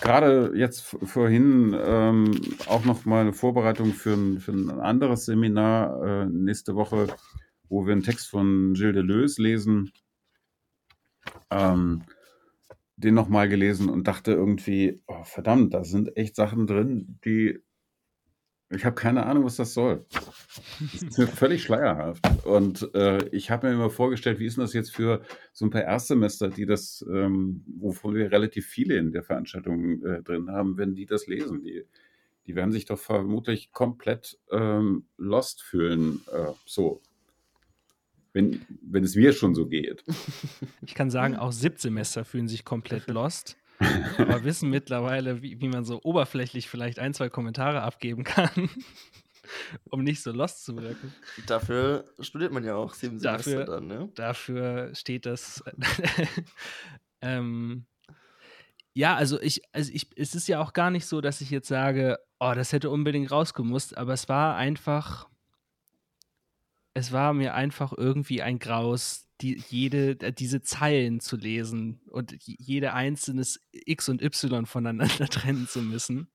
gerade 0.00 0.52
jetzt 0.54 0.80
vorhin 0.80 1.76
ähm, 1.78 2.30
auch 2.66 2.86
noch 2.86 3.04
mal 3.04 3.20
eine 3.20 3.34
Vorbereitung 3.34 3.92
für 3.92 4.14
ein, 4.14 4.40
für 4.40 4.52
ein 4.52 4.70
anderes 4.70 5.26
Seminar 5.26 6.02
äh, 6.02 6.26
nächste 6.26 6.74
Woche, 6.74 7.08
wo 7.68 7.86
wir 7.86 7.92
einen 7.92 8.02
Text 8.02 8.28
von 8.28 8.72
Gilles 8.72 8.94
Deleuze 8.94 9.42
lesen. 9.42 9.92
Ähm, 11.50 12.02
den 12.96 13.14
noch 13.14 13.28
mal 13.28 13.48
gelesen 13.48 13.88
und 13.88 14.08
dachte 14.08 14.32
irgendwie, 14.32 15.02
oh, 15.06 15.22
verdammt, 15.22 15.72
da 15.72 15.84
sind 15.84 16.16
echt 16.16 16.34
Sachen 16.34 16.66
drin, 16.66 17.18
die 17.24 17.62
ich 18.70 18.84
habe 18.84 18.94
keine 18.94 19.24
Ahnung, 19.24 19.44
was 19.44 19.56
das 19.56 19.72
soll. 19.72 20.04
Das 20.12 21.02
ist 21.02 21.18
mir 21.18 21.26
völlig 21.26 21.62
schleierhaft. 21.62 22.22
Und 22.44 22.94
äh, 22.94 23.26
ich 23.28 23.50
habe 23.50 23.66
mir 23.66 23.74
immer 23.74 23.88
vorgestellt, 23.88 24.38
wie 24.38 24.46
ist 24.46 24.58
denn 24.58 24.64
das 24.64 24.74
jetzt 24.74 24.94
für 24.94 25.22
so 25.52 25.64
ein 25.64 25.70
paar 25.70 25.84
Erstsemester, 25.84 26.48
die 26.48 26.66
das, 26.66 27.04
ähm, 27.10 27.64
wovon 27.78 28.14
wir 28.14 28.30
relativ 28.30 28.66
viele 28.66 28.98
in 28.98 29.12
der 29.12 29.22
Veranstaltung 29.22 30.04
äh, 30.04 30.22
drin 30.22 30.50
haben, 30.50 30.76
wenn 30.76 30.94
die 30.94 31.06
das 31.06 31.26
lesen. 31.26 31.62
Die, 31.62 31.84
die 32.46 32.56
werden 32.56 32.72
sich 32.72 32.84
doch 32.84 32.98
vermutlich 32.98 33.72
komplett 33.72 34.38
ähm, 34.50 35.06
lost 35.16 35.62
fühlen. 35.62 36.20
Äh, 36.30 36.52
so. 36.66 37.00
Wenn, 38.38 38.64
wenn 38.82 39.02
es 39.02 39.16
mir 39.16 39.32
schon 39.32 39.56
so 39.56 39.66
geht. 39.66 40.04
Ich 40.86 40.94
kann 40.94 41.10
sagen, 41.10 41.34
auch 41.36 41.50
Siebtsemester 41.50 42.24
fühlen 42.24 42.46
sich 42.46 42.64
komplett 42.64 43.08
lost, 43.08 43.56
aber 44.16 44.44
wissen 44.44 44.70
mittlerweile, 44.70 45.42
wie, 45.42 45.60
wie 45.60 45.66
man 45.68 45.84
so 45.84 46.00
oberflächlich 46.04 46.68
vielleicht 46.68 47.00
ein, 47.00 47.14
zwei 47.14 47.28
Kommentare 47.30 47.82
abgeben 47.82 48.22
kann, 48.22 48.70
um 49.90 50.04
nicht 50.04 50.22
so 50.22 50.30
lost 50.30 50.64
zu 50.64 50.76
wirken. 50.80 51.12
Dafür 51.48 52.04
studiert 52.20 52.52
man 52.52 52.62
ja 52.64 52.76
auch 52.76 52.94
sieben 52.94 53.18
Dafür- 53.20 53.42
Semester 53.42 53.72
dann, 53.72 53.86
ne? 53.88 54.08
Dafür 54.14 54.94
steht 54.94 55.26
das. 55.26 55.64
ähm, 57.20 57.86
ja, 58.94 59.16
also 59.16 59.40
ich, 59.40 59.62
also 59.72 59.90
ich, 59.92 60.08
es 60.16 60.34
ist 60.36 60.46
ja 60.48 60.60
auch 60.60 60.72
gar 60.72 60.90
nicht 60.90 61.06
so, 61.06 61.20
dass 61.20 61.40
ich 61.40 61.50
jetzt 61.50 61.68
sage, 61.68 62.18
oh, 62.38 62.52
das 62.54 62.72
hätte 62.72 62.88
unbedingt 62.90 63.30
rausgemusst, 63.32 63.96
aber 63.98 64.12
es 64.12 64.28
war 64.28 64.56
einfach, 64.56 65.28
es 66.98 67.12
war 67.12 67.32
mir 67.32 67.54
einfach 67.54 67.92
irgendwie 67.96 68.42
ein 68.42 68.58
Graus, 68.58 69.28
die, 69.40 69.62
jede, 69.68 70.20
äh, 70.20 70.32
diese 70.32 70.62
Zeilen 70.62 71.20
zu 71.20 71.36
lesen 71.36 72.00
und 72.10 72.34
jede 72.40 72.92
einzelnes 72.92 73.60
X 73.70 74.08
und 74.08 74.20
Y 74.20 74.66
voneinander 74.66 75.28
trennen 75.28 75.68
zu 75.68 75.80
müssen. 75.80 76.30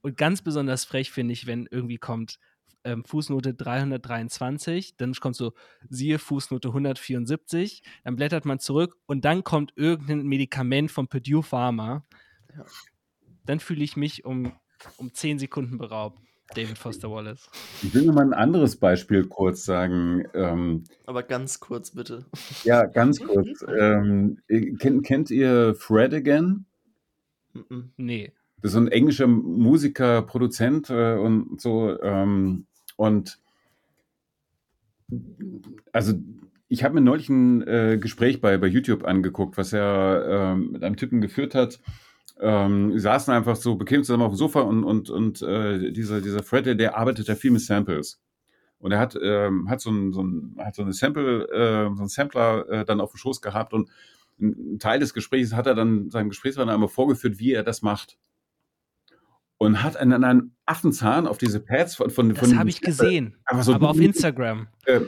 Und 0.00 0.16
ganz 0.16 0.42
besonders 0.42 0.84
frech 0.84 1.10
finde 1.10 1.34
ich, 1.34 1.46
wenn 1.46 1.66
irgendwie 1.70 1.98
kommt 1.98 2.38
ähm, 2.84 3.04
Fußnote 3.04 3.52
323, 3.54 4.96
dann 4.96 5.12
kommt 5.14 5.36
so, 5.36 5.52
siehe 5.90 6.18
Fußnote 6.18 6.68
174, 6.68 7.82
dann 8.04 8.16
blättert 8.16 8.46
man 8.46 8.60
zurück 8.60 8.96
und 9.06 9.24
dann 9.26 9.44
kommt 9.44 9.72
irgendein 9.76 10.26
Medikament 10.26 10.90
von 10.90 11.08
Purdue 11.08 11.42
Pharma. 11.42 12.06
Ja. 12.56 12.64
Dann 13.44 13.60
fühle 13.60 13.84
ich 13.84 13.96
mich 13.96 14.24
um, 14.24 14.52
um 14.96 15.12
10 15.12 15.38
Sekunden 15.38 15.76
beraubt, 15.76 16.22
David 16.54 16.78
Foster 16.78 17.10
Wallace. 17.10 17.50
Ich 17.82 17.92
will 17.94 18.04
nur 18.04 18.14
mal 18.14 18.24
ein 18.24 18.32
anderes 18.32 18.76
Beispiel 18.76 19.26
kurz 19.26 19.64
sagen. 19.64 20.24
Ähm, 20.34 20.84
Aber 21.06 21.22
ganz 21.22 21.60
kurz 21.60 21.90
bitte. 21.90 22.24
ja, 22.64 22.86
ganz 22.86 23.20
kurz. 23.20 23.64
ähm, 23.78 24.38
kennt, 24.78 25.04
kennt 25.04 25.30
ihr 25.30 25.74
Fred 25.74 26.14
Again? 26.14 26.64
Mhm. 27.52 27.90
Nee. 27.96 28.32
Das 28.60 28.70
ist 28.70 28.74
so 28.74 28.80
ein 28.80 28.88
englischer 28.88 29.26
Musiker, 29.26 30.22
Produzent 30.22 30.90
äh, 30.90 31.14
und 31.14 31.60
so. 31.60 32.00
Ähm, 32.02 32.66
und 32.96 33.38
also 35.92 36.14
ich 36.68 36.84
habe 36.84 36.94
mir 36.94 37.00
neulich 37.00 37.28
ein 37.28 37.66
äh, 37.66 37.98
Gespräch 37.98 38.40
bei, 38.40 38.58
bei 38.58 38.66
YouTube 38.66 39.04
angeguckt, 39.04 39.56
was 39.56 39.72
er 39.72 40.26
ähm, 40.28 40.72
mit 40.72 40.82
einem 40.82 40.96
Typen 40.96 41.20
geführt 41.20 41.54
hat. 41.54 41.80
Ähm, 42.40 42.98
saßen 42.98 43.34
einfach 43.34 43.56
so 43.56 43.74
bequem 43.76 44.04
zusammen 44.04 44.22
auf 44.22 44.32
dem 44.32 44.36
Sofa 44.36 44.60
und, 44.60 44.84
und, 44.84 45.10
und 45.10 45.42
äh, 45.42 45.90
dieser, 45.92 46.20
dieser 46.20 46.42
Fred, 46.42 46.66
der, 46.66 46.76
der 46.76 46.96
arbeitet 46.96 47.26
ja 47.26 47.34
viel 47.34 47.50
mit 47.50 47.62
Samples. 47.62 48.20
Und 48.78 48.92
er 48.92 49.00
hat, 49.00 49.18
ähm, 49.20 49.68
hat, 49.68 49.80
so 49.80 49.90
ein, 49.90 50.12
so 50.12 50.22
ein, 50.22 50.56
hat 50.58 50.76
so 50.76 50.82
eine 50.82 50.92
Sample, 50.92 51.48
äh, 51.48 51.94
so 51.96 52.02
einen 52.02 52.08
Sampler 52.08 52.68
äh, 52.68 52.84
dann 52.84 53.00
auf 53.00 53.10
dem 53.10 53.18
Schoß 53.18 53.40
gehabt 53.40 53.72
und 53.72 53.90
ein 54.40 54.78
Teil 54.78 55.00
des 55.00 55.14
Gesprächs 55.14 55.52
hat 55.52 55.66
er 55.66 55.74
dann 55.74 56.10
seinem 56.10 56.28
Gesprächspartner 56.28 56.74
einmal 56.74 56.88
vorgeführt, 56.88 57.38
wie 57.40 57.52
er 57.52 57.64
das 57.64 57.82
macht. 57.82 58.16
Und 59.56 59.82
hat 59.82 59.96
einen, 59.96 60.22
einen 60.22 60.54
Affenzahn 60.64 61.26
auf 61.26 61.38
diese 61.38 61.58
Pads 61.58 61.96
von, 61.96 62.10
von, 62.10 62.34
Das 62.34 62.54
habe 62.54 62.68
ich 62.68 62.80
gesehen. 62.80 63.36
einfach 63.44 63.64
so 63.64 63.74
aber 63.74 63.90
auf 63.90 63.98
Instagram. 63.98 64.68
äh, 64.86 65.00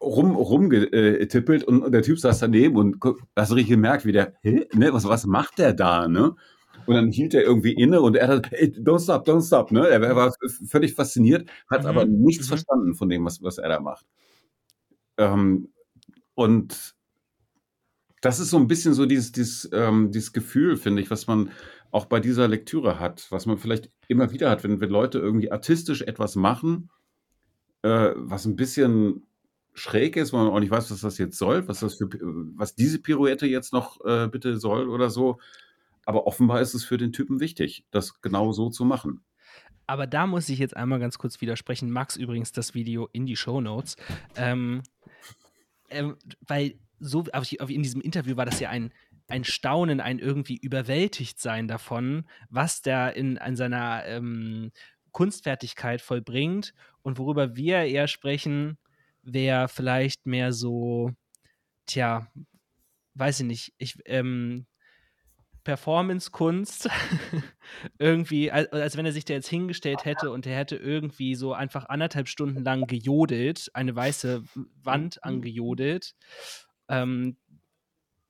rum, 0.00 0.34
rumgetippelt 0.34 1.62
und 1.62 1.92
der 1.92 2.02
Typ 2.02 2.18
saß 2.18 2.40
daneben 2.40 2.76
und 2.76 2.98
guck, 2.98 3.22
hast 3.36 3.52
du 3.52 3.54
richtig 3.54 3.70
gemerkt, 3.70 4.04
wie 4.04 4.10
der, 4.10 4.34
hä, 4.42 4.66
ne, 4.74 4.92
was, 4.92 5.04
was 5.04 5.26
macht 5.26 5.58
der 5.58 5.72
da, 5.72 6.08
ne? 6.08 6.34
Und 6.86 6.94
dann 6.94 7.12
hielt 7.12 7.34
er 7.34 7.42
irgendwie 7.42 7.72
inne 7.72 8.00
und 8.00 8.16
er 8.16 8.28
hat, 8.28 8.50
hey, 8.50 8.68
don't 8.68 9.02
stop, 9.02 9.26
don't 9.26 9.46
stop, 9.46 9.70
ne? 9.70 9.88
Er 9.88 10.16
war 10.16 10.34
völlig 10.66 10.94
fasziniert, 10.94 11.48
hat 11.70 11.82
Mhm, 11.82 11.88
aber 11.88 12.04
nichts 12.06 12.46
mhm. 12.46 12.48
verstanden 12.48 12.94
von 12.94 13.08
dem, 13.08 13.24
was, 13.24 13.42
was 13.42 13.58
er 13.58 13.68
da 13.68 13.80
macht. 13.80 14.06
Ähm, 15.16 15.68
und 16.34 16.94
das 18.20 18.40
ist 18.40 18.50
so 18.50 18.56
ein 18.56 18.68
bisschen 18.68 18.94
so 18.94 19.06
dieses, 19.06 19.32
dieses, 19.32 19.68
ähm, 19.72 20.10
dieses 20.10 20.32
Gefühl, 20.32 20.76
finde 20.76 21.02
ich, 21.02 21.10
was 21.10 21.26
man 21.26 21.50
auch 21.90 22.06
bei 22.06 22.20
dieser 22.20 22.48
Lektüre 22.48 22.98
hat, 22.98 23.26
was 23.30 23.46
man 23.46 23.58
vielleicht 23.58 23.90
immer 24.08 24.32
wieder 24.32 24.48
hat, 24.48 24.64
wenn, 24.64 24.80
wenn 24.80 24.90
Leute 24.90 25.18
irgendwie 25.18 25.52
artistisch 25.52 26.02
etwas 26.02 26.36
machen, 26.36 26.90
äh, 27.82 28.12
was 28.16 28.46
ein 28.46 28.56
bisschen 28.56 29.26
schräg 29.74 30.16
ist, 30.16 30.32
wo 30.32 30.36
man 30.36 30.48
auch 30.48 30.60
nicht 30.60 30.70
weiß, 30.70 30.90
was 30.90 31.00
das 31.00 31.18
jetzt 31.18 31.38
soll, 31.38 31.66
was 31.68 31.80
das 31.80 31.96
für, 31.96 32.08
was 32.56 32.74
diese 32.74 33.00
Pirouette 33.00 33.46
jetzt 33.46 33.72
noch 33.72 34.04
äh, 34.04 34.28
bitte 34.28 34.58
soll 34.58 34.88
oder 34.88 35.10
so. 35.10 35.38
Aber 36.04 36.26
offenbar 36.26 36.60
ist 36.60 36.74
es 36.74 36.84
für 36.84 36.96
den 36.96 37.12
Typen 37.12 37.40
wichtig, 37.40 37.86
das 37.90 38.20
genau 38.20 38.52
so 38.52 38.70
zu 38.70 38.84
machen. 38.84 39.24
Aber 39.86 40.06
da 40.06 40.26
muss 40.26 40.48
ich 40.48 40.58
jetzt 40.58 40.76
einmal 40.76 41.00
ganz 41.00 41.18
kurz 41.18 41.40
widersprechen. 41.40 41.90
Max 41.90 42.16
übrigens 42.16 42.52
das 42.52 42.74
Video 42.74 43.08
in 43.12 43.26
die 43.26 43.36
Show 43.36 43.60
Notes. 43.60 43.96
Ähm, 44.36 44.82
ähm, 45.90 46.16
weil 46.40 46.78
so 46.98 47.24
in 47.68 47.82
diesem 47.82 48.00
Interview 48.00 48.36
war 48.36 48.46
das 48.46 48.60
ja 48.60 48.70
ein, 48.70 48.92
ein 49.28 49.44
Staunen, 49.44 50.00
ein 50.00 50.18
irgendwie 50.18 50.56
überwältigt 50.56 51.40
sein 51.40 51.68
davon, 51.68 52.24
was 52.48 52.82
der 52.82 53.16
in, 53.16 53.36
in 53.36 53.56
seiner 53.56 54.04
ähm, 54.06 54.70
Kunstfertigkeit 55.10 56.00
vollbringt 56.00 56.74
und 57.02 57.18
worüber 57.18 57.56
wir 57.56 57.78
eher 57.84 58.08
sprechen, 58.08 58.78
wäre 59.22 59.68
vielleicht 59.68 60.26
mehr 60.26 60.52
so, 60.52 61.10
tja, 61.86 62.28
weiß 63.14 63.40
ich 63.40 63.46
nicht, 63.46 63.74
ich, 63.78 63.98
ähm, 64.06 64.66
Performance-Kunst 65.64 66.88
irgendwie, 67.98 68.50
als, 68.50 68.72
als 68.72 68.96
wenn 68.96 69.06
er 69.06 69.12
sich 69.12 69.24
da 69.24 69.34
jetzt 69.34 69.48
hingestellt 69.48 70.04
hätte 70.04 70.30
und 70.30 70.46
er 70.46 70.56
hätte 70.56 70.76
irgendwie 70.76 71.34
so 71.34 71.52
einfach 71.52 71.88
anderthalb 71.88 72.28
Stunden 72.28 72.64
lang 72.64 72.86
gejodelt, 72.86 73.70
eine 73.74 73.94
weiße 73.94 74.44
Wand 74.82 75.22
angejodelt. 75.24 76.14
Ähm, 76.88 77.36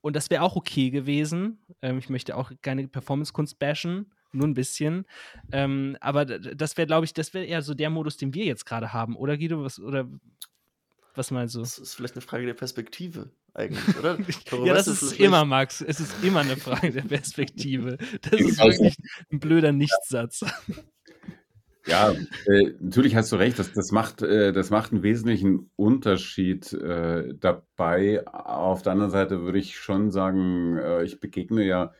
und 0.02 0.16
das 0.16 0.30
wäre 0.30 0.42
auch 0.42 0.56
okay 0.56 0.90
gewesen. 0.90 1.64
Ähm, 1.80 1.98
ich 1.98 2.08
möchte 2.10 2.36
auch 2.36 2.52
keine 2.60 2.88
Performance-Kunst 2.88 3.58
bashen, 3.58 4.12
nur 4.32 4.46
ein 4.46 4.54
bisschen. 4.54 5.06
Ähm, 5.52 5.96
aber 6.00 6.24
das 6.24 6.76
wäre, 6.76 6.86
glaube 6.86 7.04
ich, 7.04 7.14
das 7.14 7.32
wäre 7.34 7.44
eher 7.44 7.62
so 7.62 7.74
der 7.74 7.90
Modus, 7.90 8.16
den 8.16 8.34
wir 8.34 8.44
jetzt 8.44 8.66
gerade 8.66 8.92
haben, 8.92 9.16
oder 9.16 9.38
Guido? 9.38 9.62
Was, 9.62 9.78
oder 9.78 10.08
was 11.14 11.30
meinst 11.30 11.54
du? 11.54 11.60
Das 11.60 11.78
ist 11.78 11.94
vielleicht 11.94 12.14
eine 12.14 12.22
Frage 12.22 12.46
der 12.46 12.54
Perspektive 12.54 13.30
eigentlich, 13.54 13.98
oder? 13.98 14.18
Darüber 14.50 14.66
ja, 14.66 14.74
das 14.74 14.88
ist 14.88 15.18
immer, 15.20 15.44
Max. 15.44 15.80
Es 15.80 16.00
ist 16.00 16.22
immer 16.22 16.40
eine 16.40 16.56
Frage 16.56 16.90
der 16.90 17.02
Perspektive. 17.02 17.98
Das 18.22 18.40
ist 18.40 18.60
Also- 18.60 18.82
wirklich 18.82 18.96
ein 19.30 19.40
blöder 19.40 19.72
Nichtssatz. 19.72 20.44
Ja, 21.86 22.12
äh, 22.12 22.74
natürlich 22.78 23.16
hast 23.16 23.32
du 23.32 23.36
recht, 23.36 23.58
das, 23.58 23.72
das, 23.72 23.90
macht, 23.90 24.22
äh, 24.22 24.52
das 24.52 24.70
macht 24.70 24.92
einen 24.92 25.02
wesentlichen 25.02 25.70
Unterschied 25.74 26.72
äh, 26.72 27.34
dabei. 27.34 28.24
Auf 28.26 28.82
der 28.82 28.92
anderen 28.92 29.10
Seite 29.10 29.42
würde 29.42 29.58
ich 29.58 29.76
schon 29.76 30.12
sagen, 30.12 30.76
äh, 30.76 31.02
ich 31.02 31.18
begegne 31.18 31.64
ja, 31.64 31.92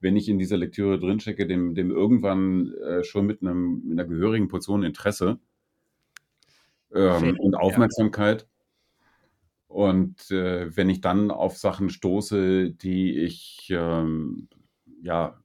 wenn 0.00 0.16
ich 0.16 0.28
in 0.28 0.38
dieser 0.38 0.56
Lektüre 0.56 0.98
drinstecke, 0.98 1.46
dem, 1.46 1.74
dem 1.74 1.90
irgendwann 1.90 2.72
äh, 2.84 3.04
schon 3.04 3.26
mit, 3.26 3.42
einem, 3.42 3.82
mit 3.84 3.98
einer 3.98 4.08
gehörigen 4.08 4.48
Portion 4.48 4.82
Interesse 4.82 5.38
ähm, 6.92 7.38
und 7.38 7.54
Aufmerksamkeit. 7.54 8.46
Und 9.68 10.30
äh, 10.30 10.74
wenn 10.76 10.88
ich 10.88 11.00
dann 11.00 11.30
auf 11.30 11.58
Sachen 11.58 11.90
stoße, 11.90 12.70
die 12.70 13.18
ich 13.18 13.68
ähm, 13.70 14.48
ja 15.02 15.38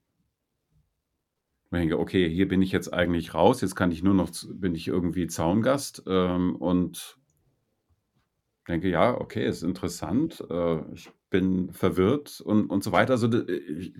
denke, 1.70 1.98
okay, 1.98 2.28
hier 2.28 2.48
bin 2.48 2.62
ich 2.62 2.72
jetzt 2.72 2.92
eigentlich 2.92 3.34
raus, 3.34 3.60
jetzt 3.60 3.74
kann 3.76 3.90
ich 3.90 4.02
nur 4.02 4.14
noch, 4.14 4.30
bin 4.48 4.74
ich 4.74 4.88
irgendwie 4.88 5.26
Zaungast 5.26 6.02
ähm, 6.06 6.56
und 6.56 7.18
denke, 8.66 8.88
ja, 8.88 9.20
okay, 9.20 9.46
ist 9.46 9.62
interessant, 9.62 10.42
äh, 10.48 10.80
ich 10.94 11.10
bin 11.30 11.72
verwirrt 11.72 12.40
und, 12.40 12.70
und 12.70 12.84
so 12.84 12.92
weiter. 12.92 13.12
Also, 13.12 13.28
ich, 13.48 13.92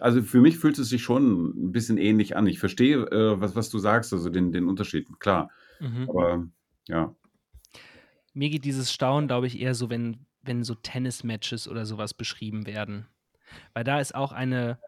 also 0.00 0.22
für 0.22 0.40
mich 0.40 0.58
fühlt 0.58 0.78
es 0.78 0.88
sich 0.88 1.02
schon 1.02 1.68
ein 1.68 1.72
bisschen 1.72 1.98
ähnlich 1.98 2.36
an. 2.36 2.46
Ich 2.46 2.58
verstehe, 2.58 3.02
äh, 3.12 3.40
was, 3.40 3.54
was 3.54 3.70
du 3.70 3.78
sagst, 3.78 4.12
also 4.12 4.30
den, 4.30 4.52
den 4.52 4.66
Unterschied, 4.66 5.06
klar. 5.20 5.50
Mhm. 5.80 6.08
Aber 6.08 6.48
ja, 6.88 7.14
Mir 8.34 8.50
geht 8.50 8.64
dieses 8.64 8.92
Staunen, 8.92 9.28
glaube 9.28 9.46
ich, 9.46 9.60
eher 9.60 9.74
so, 9.74 9.90
wenn, 9.90 10.26
wenn 10.42 10.64
so 10.64 10.74
Tennis-Matches 10.74 11.68
oder 11.68 11.86
sowas 11.86 12.14
beschrieben 12.14 12.66
werden. 12.66 13.06
Weil 13.72 13.84
da 13.84 14.00
ist 14.00 14.14
auch 14.14 14.32
eine, 14.32 14.78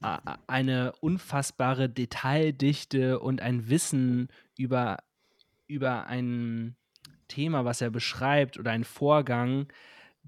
eine 0.00 0.92
unfassbare 1.00 1.88
Detaildichte 1.88 3.20
und 3.20 3.40
ein 3.40 3.68
Wissen 3.68 4.28
über, 4.56 4.98
über 5.66 6.06
ein 6.06 6.76
Thema, 7.28 7.64
was 7.64 7.80
er 7.80 7.90
beschreibt 7.90 8.58
oder 8.58 8.70
einen 8.70 8.84
Vorgang, 8.84 9.68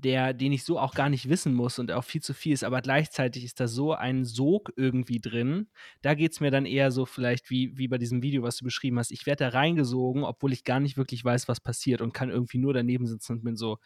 der, 0.05 0.33
den 0.33 0.53
ich 0.53 0.65
so 0.65 0.79
auch 0.79 0.95
gar 0.95 1.09
nicht 1.09 1.29
wissen 1.29 1.55
muss 1.55 1.79
und 1.79 1.91
auch 1.91 2.05
viel 2.05 2.23
zu 2.23 2.35
viel 2.35 2.53
ist, 2.53 2.65
aber 2.65 2.81
gleichzeitig 2.83 3.45
ist 3.45 3.61
da 3.61 3.69
so 3.69 3.93
ein 3.93 4.25
Sog 4.25 4.73
irgendwie 4.77 5.21
drin. 5.21 5.69
Da 6.03 6.15
geht 6.15 6.33
es 6.33 6.41
mir 6.41 6.51
dann 6.51 6.67
eher 6.67 6.91
so 6.91 7.07
vielleicht 7.07 7.51
wie, 7.51 7.77
wie 7.77 7.89
bei 7.89 7.99
diesem 7.99 8.23
Video, 8.23 8.43
was 8.43 8.57
du 8.57 8.65
beschrieben 8.65 8.99
hast. 8.99 9.11
Ich 9.11 9.27
werde 9.27 9.45
da 9.45 9.49
reingesogen, 9.51 10.25
obwohl 10.25 10.53
ich 10.53 10.65
gar 10.65 10.81
nicht 10.81 10.97
wirklich 10.97 11.25
weiß, 11.25 11.49
was 11.49 11.61
passiert 11.61 12.01
und 12.01 12.13
kann 12.13 12.31
irgendwie 12.31 12.59
nur 12.59 12.73
daneben 12.73 13.07
sitzen 13.07 13.33
und 13.33 13.45
bin 13.45 13.57
so, 13.57 13.79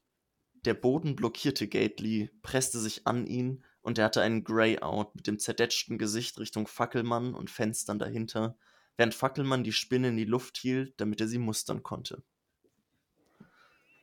Der 0.65 0.73
Boden 0.73 1.15
blockierte 1.15 1.67
Gately, 1.67 2.29
presste 2.41 2.79
sich 2.79 3.07
an 3.07 3.25
ihn 3.25 3.63
und 3.83 3.99
er 3.99 4.05
hatte 4.05 4.21
einen 4.21 4.43
Grey-Out 4.43 5.13
mit 5.15 5.27
dem 5.27 5.37
zerdetschten 5.37 5.97
Gesicht 5.97 6.39
Richtung 6.39 6.67
Fackelmann 6.67 7.35
und 7.35 7.51
Fenstern 7.51 7.99
dahinter, 7.99 8.57
während 8.97 9.13
Fackelmann 9.13 9.63
die 9.63 9.73
Spinne 9.73 10.07
in 10.07 10.17
die 10.17 10.25
Luft 10.25 10.57
hielt, 10.57 10.99
damit 10.99 11.21
er 11.21 11.27
sie 11.27 11.37
mustern 11.37 11.83
konnte. 11.83 12.23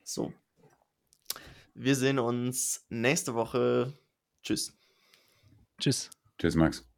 So. 0.05 0.33
Wir 1.75 1.97
sehen 1.97 2.19
uns 2.19 2.85
nächste 2.91 3.35
Woche. 3.35 3.93
Tschüss. 4.43 4.77
Tschüss. 5.79 6.11
Tschüss, 6.39 6.55
Max. 6.55 6.90